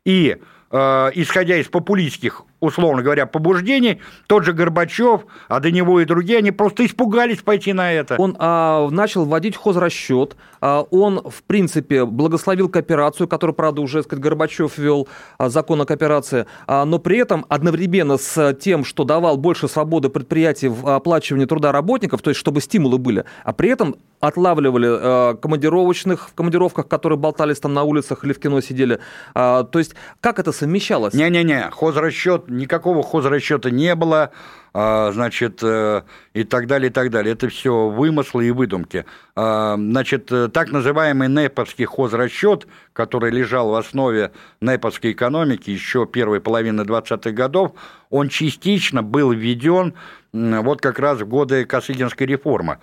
И 0.04 0.36
э, 0.70 1.10
исходя 1.14 1.56
из 1.56 1.68
популистских 1.68 2.44
условно 2.62 3.02
говоря, 3.02 3.26
побуждений, 3.26 4.00
тот 4.28 4.44
же 4.44 4.52
Горбачев, 4.52 5.26
а 5.48 5.60
до 5.60 5.70
него 5.70 6.00
и 6.00 6.04
другие, 6.04 6.38
они 6.38 6.52
просто 6.52 6.86
испугались 6.86 7.42
пойти 7.42 7.72
на 7.72 7.92
это. 7.92 8.14
Он 8.18 8.36
а, 8.38 8.88
начал 8.88 9.24
вводить 9.24 9.56
хозрасчет, 9.56 10.36
а, 10.60 10.82
он, 10.90 11.20
в 11.28 11.42
принципе, 11.42 12.04
благословил 12.04 12.68
кооперацию, 12.68 13.26
которую, 13.26 13.54
правда, 13.54 13.82
уже, 13.82 14.04
сказать, 14.04 14.22
Горбачев 14.22 14.78
ввел 14.78 15.08
а, 15.38 15.48
закон 15.48 15.80
о 15.80 15.84
кооперации, 15.84 16.46
а, 16.68 16.84
но 16.84 17.00
при 17.00 17.18
этом 17.18 17.44
одновременно 17.48 18.16
с 18.16 18.54
тем, 18.54 18.84
что 18.84 19.02
давал 19.02 19.36
больше 19.36 19.66
свободы 19.66 20.08
предприятий 20.08 20.68
в 20.68 20.86
оплачивании 20.88 21.46
труда 21.46 21.72
работников, 21.72 22.22
то 22.22 22.30
есть 22.30 22.38
чтобы 22.38 22.60
стимулы 22.60 22.98
были, 22.98 23.24
а 23.42 23.52
при 23.52 23.70
этом 23.70 23.96
отлавливали 24.20 24.86
а, 24.88 25.34
командировочных 25.34 26.28
в 26.28 26.34
командировках, 26.34 26.86
которые 26.86 27.18
болтались 27.18 27.58
там 27.58 27.74
на 27.74 27.82
улицах 27.82 28.24
или 28.24 28.32
в 28.32 28.38
кино 28.38 28.60
сидели. 28.60 29.00
А, 29.34 29.64
то 29.64 29.80
есть 29.80 29.96
как 30.20 30.38
это 30.38 30.52
совмещалось? 30.52 31.12
Не-не-не, 31.12 31.70
хозрасчет 31.72 32.44
никакого 32.52 33.02
хозрасчета 33.02 33.70
не 33.70 33.94
было, 33.94 34.30
а, 34.74 35.10
значит, 35.12 35.60
э, 35.62 36.02
и 36.32 36.44
так 36.44 36.66
далее, 36.66 36.90
и 36.90 36.92
так 36.92 37.10
далее. 37.10 37.34
Это 37.34 37.48
все 37.48 37.88
вымыслы 37.88 38.46
и 38.46 38.50
выдумки. 38.50 39.04
А, 39.36 39.76
значит, 39.76 40.32
э, 40.32 40.48
так 40.48 40.70
называемый 40.70 41.28
НЭПовский 41.28 41.84
хозрасчет, 41.84 42.66
который 42.92 43.30
лежал 43.30 43.70
в 43.70 43.74
основе 43.74 44.32
НЭПовской 44.60 45.12
экономики 45.12 45.70
еще 45.70 46.06
первой 46.06 46.40
половины 46.40 46.82
20-х 46.82 47.32
годов, 47.32 47.72
он 48.08 48.28
частично 48.28 49.02
был 49.02 49.32
введен 49.32 49.94
вот 50.32 50.80
как 50.80 50.98
раз 50.98 51.20
в 51.20 51.28
годы 51.28 51.66
Косыгинской 51.66 52.26
реформы. 52.26 52.78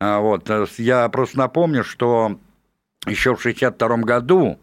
А, 0.00 0.20
вот. 0.20 0.48
Э, 0.48 0.66
я 0.78 1.08
просто 1.08 1.38
напомню, 1.38 1.84
что 1.84 2.38
еще 3.06 3.34
в 3.34 3.40
1962 3.40 3.96
году, 3.98 4.58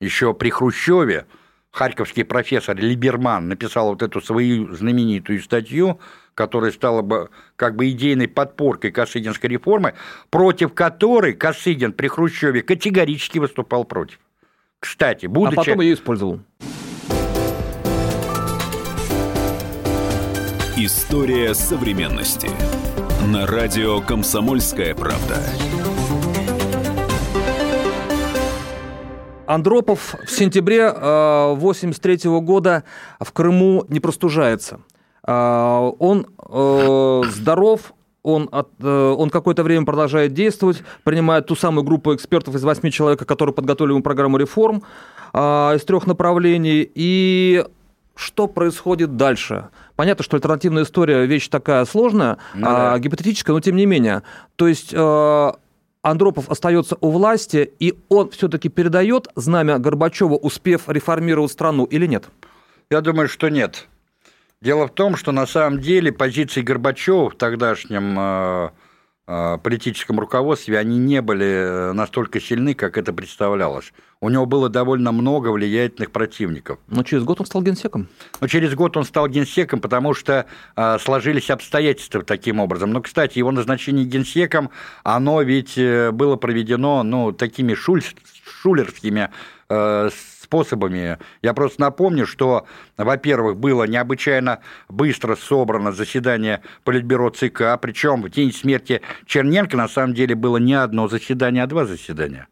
еще 0.00 0.34
при 0.34 0.50
Хрущеве, 0.50 1.26
харьковский 1.70 2.24
профессор 2.24 2.76
Либерман 2.76 3.48
написал 3.48 3.90
вот 3.90 4.02
эту 4.02 4.20
свою 4.20 4.72
знаменитую 4.74 5.40
статью, 5.40 6.00
которая 6.34 6.72
стала 6.72 7.02
бы 7.02 7.30
как 7.56 7.76
бы 7.76 7.90
идейной 7.90 8.28
подпоркой 8.28 8.90
Косыгинской 8.90 9.50
реформы, 9.50 9.94
против 10.30 10.74
которой 10.74 11.34
Косыгин 11.34 11.92
при 11.92 12.08
Хрущеве 12.08 12.62
категорически 12.62 13.38
выступал 13.38 13.84
против. 13.84 14.18
Кстати, 14.78 15.26
будучи... 15.26 15.54
А 15.54 15.56
потом 15.56 15.80
ее 15.80 15.94
использовал. 15.94 16.40
История 20.76 21.52
современности. 21.52 22.48
На 23.26 23.46
радио 23.46 24.00
«Комсомольская 24.00 24.94
правда». 24.94 25.36
Андропов 29.50 30.14
в 30.24 30.30
сентябре 30.30 30.86
1983 30.86 32.20
э, 32.22 32.40
года 32.40 32.84
в 33.18 33.32
Крыму 33.32 33.84
не 33.88 33.98
простужается. 33.98 34.80
Э, 35.26 35.90
он 35.98 36.28
э, 36.38 37.22
здоров, 37.30 37.92
он, 38.22 38.48
от, 38.52 38.68
он 38.84 39.28
какое-то 39.28 39.64
время 39.64 39.84
продолжает 39.86 40.34
действовать, 40.34 40.84
принимает 41.02 41.46
ту 41.46 41.56
самую 41.56 41.82
группу 41.82 42.14
экспертов 42.14 42.54
из 42.54 42.62
восьми 42.62 42.92
человек, 42.92 43.26
которые 43.26 43.52
подготовили 43.52 43.92
ему 43.92 44.02
программу 44.02 44.36
реформ 44.36 44.82
из 45.34 45.84
трех 45.84 46.06
направлений. 46.06 46.88
И 46.94 47.64
что 48.14 48.46
происходит 48.46 49.16
дальше? 49.16 49.70
Понятно, 49.96 50.22
что 50.22 50.36
альтернативная 50.36 50.82
история 50.82 51.24
вещь 51.24 51.48
такая 51.48 51.86
сложная, 51.86 52.36
ну, 52.54 52.66
да. 52.66 52.98
гипотетическая, 52.98 53.54
но 53.54 53.60
тем 53.60 53.76
не 53.76 53.86
менее. 53.86 54.22
То 54.56 54.68
есть 54.68 54.92
Андропов 56.02 56.48
остается 56.48 56.96
у 57.00 57.10
власти, 57.10 57.70
и 57.78 57.98
он 58.08 58.30
все-таки 58.30 58.68
передает 58.68 59.28
знамя 59.36 59.78
Горбачева, 59.78 60.34
успев 60.34 60.88
реформировать 60.88 61.52
страну, 61.52 61.84
или 61.84 62.06
нет? 62.06 62.28
Я 62.90 63.02
думаю, 63.02 63.28
что 63.28 63.50
нет. 63.50 63.86
Дело 64.62 64.88
в 64.88 64.94
том, 64.94 65.16
что 65.16 65.32
на 65.32 65.46
самом 65.46 65.80
деле 65.80 66.12
позиции 66.12 66.62
Горбачева 66.62 67.30
в 67.30 67.36
тогдашнем 67.36 68.18
э, 68.18 68.70
политическом 69.62 70.18
руководстве, 70.18 70.78
они 70.78 70.98
не 70.98 71.22
были 71.22 71.46
э, 71.46 71.92
настолько 71.92 72.40
сильны, 72.40 72.74
как 72.74 72.98
это 72.98 73.12
представлялось. 73.12 73.92
У 74.20 74.28
него 74.28 74.44
было 74.44 74.68
довольно 74.68 75.12
много 75.12 75.48
влиятельных 75.48 76.10
противников. 76.10 76.78
Но 76.88 77.02
через 77.04 77.24
год 77.24 77.40
он 77.40 77.46
стал 77.46 77.62
генсеком. 77.62 78.08
Но 78.40 78.48
через 78.48 78.74
год 78.74 78.96
он 78.96 79.04
стал 79.04 79.28
генсеком, 79.28 79.80
потому 79.80 80.14
что 80.14 80.46
э, 80.76 80.98
сложились 80.98 81.50
обстоятельства 81.50 82.22
таким 82.22 82.60
образом. 82.60 82.92
Но, 82.92 83.00
кстати, 83.00 83.38
его 83.38 83.50
назначение 83.50 84.04
генсеком, 84.04 84.70
оно 85.04 85.40
ведь 85.42 85.78
э, 85.78 86.10
было 86.10 86.36
проведено 86.36 87.02
ну, 87.02 87.32
такими 87.32 87.74
шуль, 87.74 88.02
шулерскими 88.44 89.30
э, 89.68 90.10
способами. 90.50 91.18
Я 91.42 91.54
просто 91.54 91.80
напомню, 91.80 92.26
что, 92.26 92.66
во-первых, 92.96 93.56
было 93.56 93.84
необычайно 93.84 94.58
быстро 94.88 95.36
собрано 95.36 95.92
заседание 95.92 96.62
Политбюро 96.82 97.30
ЦК, 97.30 97.78
причем 97.80 98.22
в 98.22 98.30
день 98.30 98.52
смерти 98.52 99.00
Черненко 99.26 99.76
на 99.76 99.88
самом 99.88 100.14
деле 100.14 100.34
было 100.34 100.56
не 100.56 100.74
одно 100.74 101.06
заседание, 101.06 101.62
а 101.62 101.66
два 101.68 101.84
заседания. 101.84 102.48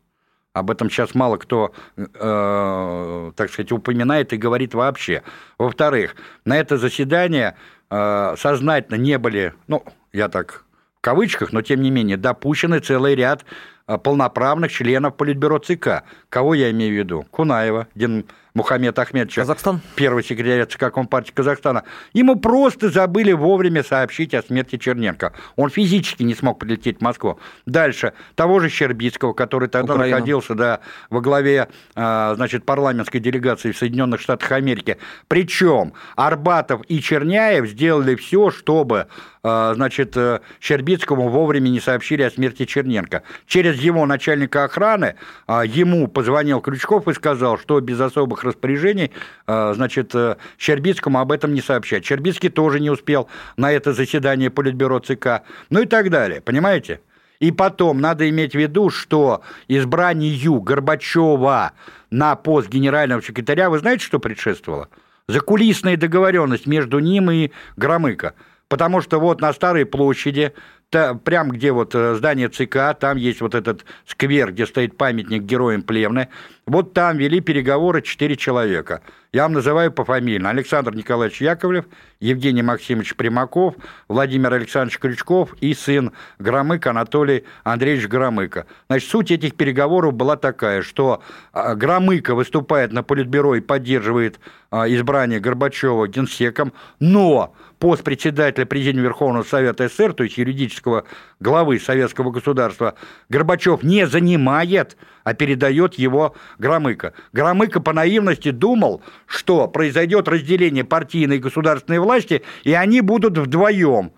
Об 0.53 0.71
этом 0.71 0.91
сейчас 0.91 1.15
мало 1.15 1.37
кто, 1.37 1.73
э, 1.97 3.33
так 3.37 3.51
сказать, 3.51 3.73
упоминает 3.73 4.33
и 4.33 4.37
говорит 4.37 4.75
вообще. 4.75 5.23
Во-вторых, 5.59 6.15
на 6.45 6.57
это 6.57 6.79
заседание 6.79 7.57
э, 7.91 8.35
сознательно 8.39 8.97
не 8.97 9.19
были, 9.19 9.55
ну, 9.67 9.85
я 10.13 10.29
так 10.29 10.65
в 10.99 11.01
кавычках, 11.01 11.53
но 11.53 11.63
тем 11.63 11.81
не 11.81 11.91
менее, 11.91 12.17
допущены 12.17 12.81
целый 12.81 13.15
ряд 13.15 13.45
э, 13.87 13.99
полноправных 13.99 14.73
членов 14.73 15.17
Политбюро 15.17 15.59
ЦК. 15.59 16.03
Кого 16.29 16.55
я 16.55 16.71
имею 16.71 16.95
в 16.95 16.99
виду? 16.99 17.27
Кунаева, 17.31 17.89
Дин 17.95 18.27
Мухаммед 18.53 18.99
Ахмедович, 18.99 19.37
Казахстан? 19.37 19.81
первый 19.95 20.25
секретарь 20.25 20.67
ЦК 20.67 20.93
Компартии 20.93 21.33
Казахстана, 21.33 21.85
ему 22.13 22.37
просто 22.37 22.91
забыли 22.91 23.33
вовремя 23.33 23.83
сообщить 23.83 24.35
о 24.35 24.43
смерти 24.43 24.77
Черненко. 24.77 25.33
Он 25.57 25.71
физически 25.71 26.23
не 26.25 26.35
смог 26.35 26.59
прилететь 26.59 26.99
в 26.99 27.01
Москву. 27.01 27.39
Дальше, 27.67 28.13
того 28.35 28.61
же 28.61 28.69
Щербицкого, 28.69 29.33
который 29.33 29.69
тогда 29.69 29.95
Украина. 29.95 30.17
находился 30.17 30.55
да, 30.55 30.81
во 31.09 31.21
главе 31.21 31.69
а, 31.95 32.35
значит, 32.35 32.67
парламентской 32.67 33.21
делегации 33.21 33.71
в 33.71 33.79
Соединенных 33.79 34.21
Штатах 34.21 34.51
Америки. 34.53 34.99
Причем 35.29 35.93
Арбатов 36.17 36.83
и 36.89 37.01
Черняев 37.01 37.67
сделали 37.69 38.17
все, 38.17 38.51
чтобы 38.51 39.07
а, 39.43 39.73
значит, 39.75 40.17
э, 40.17 40.41
Щербицкому 40.61 41.29
вовремя 41.29 41.69
не 41.69 41.81
сообщили 41.81 42.23
о 42.23 42.31
смерти 42.31 42.65
Черненко. 42.65 43.23
Через 43.47 43.81
его 43.81 44.05
начальника 44.05 44.65
охраны 44.65 45.15
а, 45.47 45.65
ему 45.65 46.09
позвонил 46.19 46.61
Крючков 46.61 47.07
и 47.07 47.15
сказал, 47.15 47.59
что 47.59 47.81
без 47.81 48.01
особых 48.01 48.43
распоряжений, 48.43 49.13
а, 49.47 49.73
значит, 49.73 50.13
э, 50.17 50.35
Щербицкому 50.59 51.21
об 51.21 51.31
этом 51.31 51.55
не 51.55 51.61
сообщать. 51.61 52.05
Щербицкий 52.05 52.49
тоже 52.49 52.81
не 52.81 52.91
успел 52.91 53.29
на 53.57 53.71
это 53.71 53.93
заседание 53.93 54.51
Политбюро 54.51 54.99
ЦК, 54.99 55.43
ну 55.71 55.83
и 55.83 55.87
так 55.87 56.11
далее, 56.11 56.41
понимаете? 56.41 57.03
И 57.39 57.53
потом 57.53 58.01
надо 58.01 58.29
иметь 58.29 58.51
в 58.51 58.59
виду, 58.59 58.91
что 58.91 59.43
избранию 59.69 60.61
Горбачева 60.61 61.71
на 62.11 62.35
пост 62.35 62.69
генерального 62.69 63.23
секретаря, 63.23 63.71
вы 63.71 63.79
знаете, 63.79 64.05
что 64.05 64.19
предшествовало? 64.19 64.89
Закулисная 65.29 65.97
договоренность 65.97 66.67
между 66.67 66.99
ним 66.99 67.31
и 67.31 67.53
Громыко. 67.77 68.35
Потому 68.67 69.03
что 69.03 69.21
вот 69.21 69.41
на 69.41 69.53
Старой 69.53 69.87
площади 69.87 70.53
та, 70.91 71.15
прям 71.15 71.51
где 71.51 71.73
вот 71.73 71.95
э, 71.95 72.15
здание 72.15 72.49
ЦК, 72.49 72.99
там 72.99 73.17
есть 73.17 73.41
вот 73.41 73.55
этот 73.55 73.85
сквер, 74.07 74.53
где 74.53 74.67
стоит 74.67 74.97
памятник 74.97 75.43
героям 75.43 75.83
Плевны. 75.83 76.29
Вот 76.69 76.93
там 76.93 77.17
вели 77.17 77.41
переговоры 77.41 78.03
четыре 78.03 78.37
человека. 78.37 79.01
Я 79.33 79.45
вам 79.45 79.55
называю 79.55 79.91
по 79.91 80.05
фамилиям. 80.05 80.47
Александр 80.47 80.95
Николаевич 80.95 81.41
Яковлев, 81.41 81.87
Евгений 82.21 82.63
Максимович 82.63 83.17
Примаков, 83.17 83.75
Владимир 84.07 84.53
Александрович 84.53 84.99
Крючков 84.99 85.55
и 85.63 85.73
сын 85.73 86.13
Громыка 86.39 86.91
Анатолий 86.91 87.45
Андреевич 87.65 88.07
Громыко. 88.09 88.67
Значит, 88.89 89.09
суть 89.09 89.31
этих 89.31 89.55
переговоров 89.55 90.13
была 90.13 90.37
такая, 90.37 90.83
что 90.83 91.23
а, 91.53 91.75
Громыко 91.75 92.35
выступает 92.35 92.93
на 92.93 93.03
Политбюро 93.03 93.55
и 93.55 93.61
поддерживает 93.61 94.39
а, 94.71 94.87
избрание 94.89 95.41
Горбачева 95.41 96.07
генсеком, 96.07 96.75
но 97.01 97.55
пост 97.79 98.03
председателя 98.03 98.67
Президиума 98.67 99.05
Верховного 99.05 99.43
Совета 99.43 99.89
СССР, 99.89 100.13
то 100.13 100.25
есть 100.25 100.37
юридического 100.37 101.05
главы 101.41 101.79
советского 101.79 102.31
государства, 102.31 102.95
Горбачев 103.29 103.83
не 103.83 104.07
занимает, 104.07 104.97
а 105.29 105.35
передает 105.35 105.95
его 105.95 106.35
Громыко. 106.59 107.13
Громыко 107.35 107.81
по 107.81 107.93
наивности 107.93 108.51
думал, 108.51 109.03
что 109.27 109.69
произойдет 109.69 110.27
разделение 110.27 110.85
партийной 110.85 111.37
и 111.37 111.41
государственной 111.41 111.99
власти, 111.99 112.43
и 112.65 112.73
они 112.73 113.03
будут 113.03 113.37
вдвоем 113.37 114.13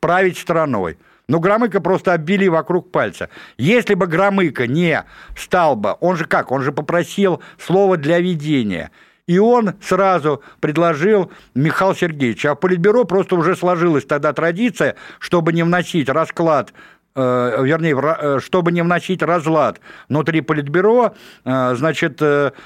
править 0.00 0.38
страной. 0.38 0.98
Но 1.28 1.38
Громыко 1.38 1.80
просто 1.80 2.14
оббили 2.14 2.48
вокруг 2.48 2.90
пальца. 2.90 3.28
Если 3.58 3.94
бы 3.94 4.08
Громыко 4.08 4.66
не 4.66 5.04
стал 5.36 5.76
бы, 5.76 5.94
он 6.00 6.16
же 6.16 6.24
как, 6.24 6.50
он 6.50 6.62
же 6.62 6.72
попросил 6.72 7.40
слово 7.58 7.96
для 7.96 8.18
ведения– 8.18 8.90
и 9.26 9.38
он 9.38 9.74
сразу 9.82 10.40
предложил 10.60 11.32
Михаил 11.54 11.96
Сергеевич. 11.96 12.46
А 12.46 12.54
в 12.54 12.60
Политбюро 12.60 13.02
просто 13.04 13.34
уже 13.34 13.56
сложилась 13.56 14.04
тогда 14.04 14.32
традиция, 14.32 14.94
чтобы 15.18 15.52
не 15.52 15.64
вносить 15.64 16.08
расклад 16.08 16.72
вернее, 17.16 17.96
э, 17.98 18.40
чтобы 18.40 18.72
не 18.72 18.82
вносить 18.82 19.22
разлад 19.22 19.80
внутри 20.08 20.40
Политбюро, 20.40 21.14
э, 21.44 21.74
значит, 21.74 22.20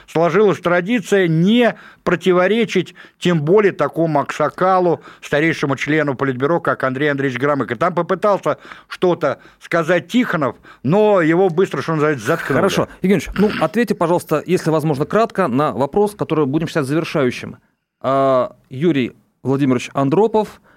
сложилась 0.06 0.58
традиция 0.58 1.28
не 1.28 1.76
противоречить 2.04 2.94
тем 3.18 3.42
более 3.42 3.72
такому 3.72 4.20
аксакалу, 4.20 5.00
старейшему 5.22 5.76
члену 5.76 6.14
Политбюро, 6.14 6.60
как 6.60 6.84
Андрей 6.84 7.10
Андреевич 7.10 7.38
Громыко. 7.38 7.76
Там 7.76 7.94
попытался 7.94 8.58
что-то 8.88 9.38
сказать 9.60 10.08
Тихонов, 10.08 10.56
но 10.82 11.20
его 11.20 11.48
быстро, 11.48 11.82
что 11.82 11.92
называется, 11.92 12.26
заткнули. 12.26 12.58
Хорошо. 12.58 12.88
Евгений 13.02 13.22
ну, 13.36 13.50
ответьте, 13.60 13.94
пожалуйста, 13.94 14.42
если 14.46 14.70
возможно, 14.70 15.06
кратко 15.06 15.48
на 15.48 15.72
вопрос, 15.72 16.14
который 16.14 16.46
будем 16.46 16.68
считать 16.68 16.86
завершающим. 16.86 17.58
А, 18.00 18.56
Юрий 18.68 19.14
Владимирович 19.42 19.90
Андропов– 19.94 20.60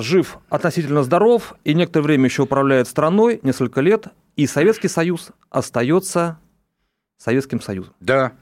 жив, 0.00 0.38
относительно 0.48 1.02
здоров, 1.02 1.54
и 1.64 1.74
некоторое 1.74 2.04
время 2.04 2.24
еще 2.26 2.42
управляет 2.42 2.88
страной, 2.88 3.40
несколько 3.42 3.80
лет, 3.80 4.08
и 4.36 4.46
Советский 4.46 4.88
Союз 4.88 5.30
остается 5.50 6.38
Советским 7.16 7.60
Союзом. 7.60 7.94
Да. 8.00 8.32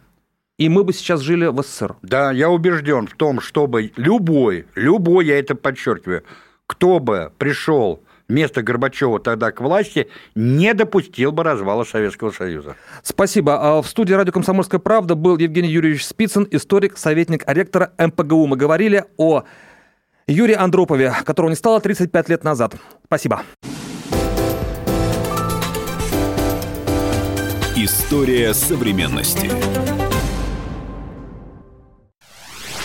и 0.58 0.68
мы 0.68 0.84
бы 0.84 0.92
сейчас 0.92 1.20
жили 1.20 1.46
в 1.46 1.62
СССР. 1.62 1.96
Да, 2.02 2.32
я 2.32 2.48
убежден 2.50 3.06
в 3.06 3.14
том, 3.14 3.40
чтобы 3.40 3.92
любой, 3.96 4.66
любой, 4.74 5.26
я 5.26 5.38
это 5.38 5.54
подчеркиваю, 5.54 6.24
кто 6.66 6.98
бы 6.98 7.32
пришел 7.38 8.02
вместо 8.28 8.62
Горбачева 8.62 9.20
тогда 9.20 9.52
к 9.52 9.60
власти, 9.60 10.08
не 10.34 10.74
допустил 10.74 11.30
бы 11.30 11.44
развала 11.44 11.84
Советского 11.84 12.32
Союза. 12.32 12.74
Спасибо. 13.02 13.78
А 13.78 13.82
в 13.82 13.86
студии 13.86 14.14
радио 14.14 14.32
«Комсомольская 14.32 14.80
правда» 14.80 15.14
был 15.14 15.38
Евгений 15.38 15.68
Юрьевич 15.68 16.04
Спицын, 16.04 16.46
историк, 16.50 16.98
советник 16.98 17.44
ректора 17.46 17.92
МПГУ. 17.98 18.46
Мы 18.46 18.56
говорили 18.56 19.04
о 19.16 19.44
Юрии 20.28 20.56
Андропове, 20.56 21.14
которого 21.24 21.50
не 21.50 21.56
стало 21.56 21.80
35 21.80 22.28
лет 22.28 22.42
назад. 22.42 22.74
Спасибо. 23.04 23.42
История 27.76 28.52
современности. 28.52 29.50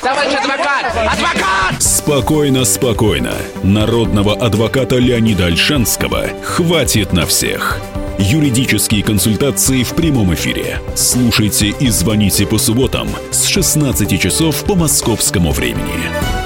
Товарищ 0.02 0.34
адвокат! 0.34 0.86
Адвокат! 0.86 1.82
Спокойно, 1.82 2.66
спокойно. 2.66 3.34
Народного 3.64 4.36
адвоката 4.36 4.98
Леонида 4.98 5.46
Альшанского 5.46 6.26
хватит 6.44 7.14
на 7.14 7.26
всех. 7.26 7.80
Юридические 8.20 9.04
консультации 9.04 9.84
в 9.84 9.96
прямом 9.96 10.34
эфире. 10.36 10.80
Слушайте 10.96 11.70
и 11.70 11.90
звоните 11.90 12.46
по 12.46 12.60
субботам 12.60 13.08
с 13.32 13.46
16 13.46 14.20
часов 14.22 14.64
по 14.66 14.76
московскому 14.76 15.52
времени. 15.52 16.41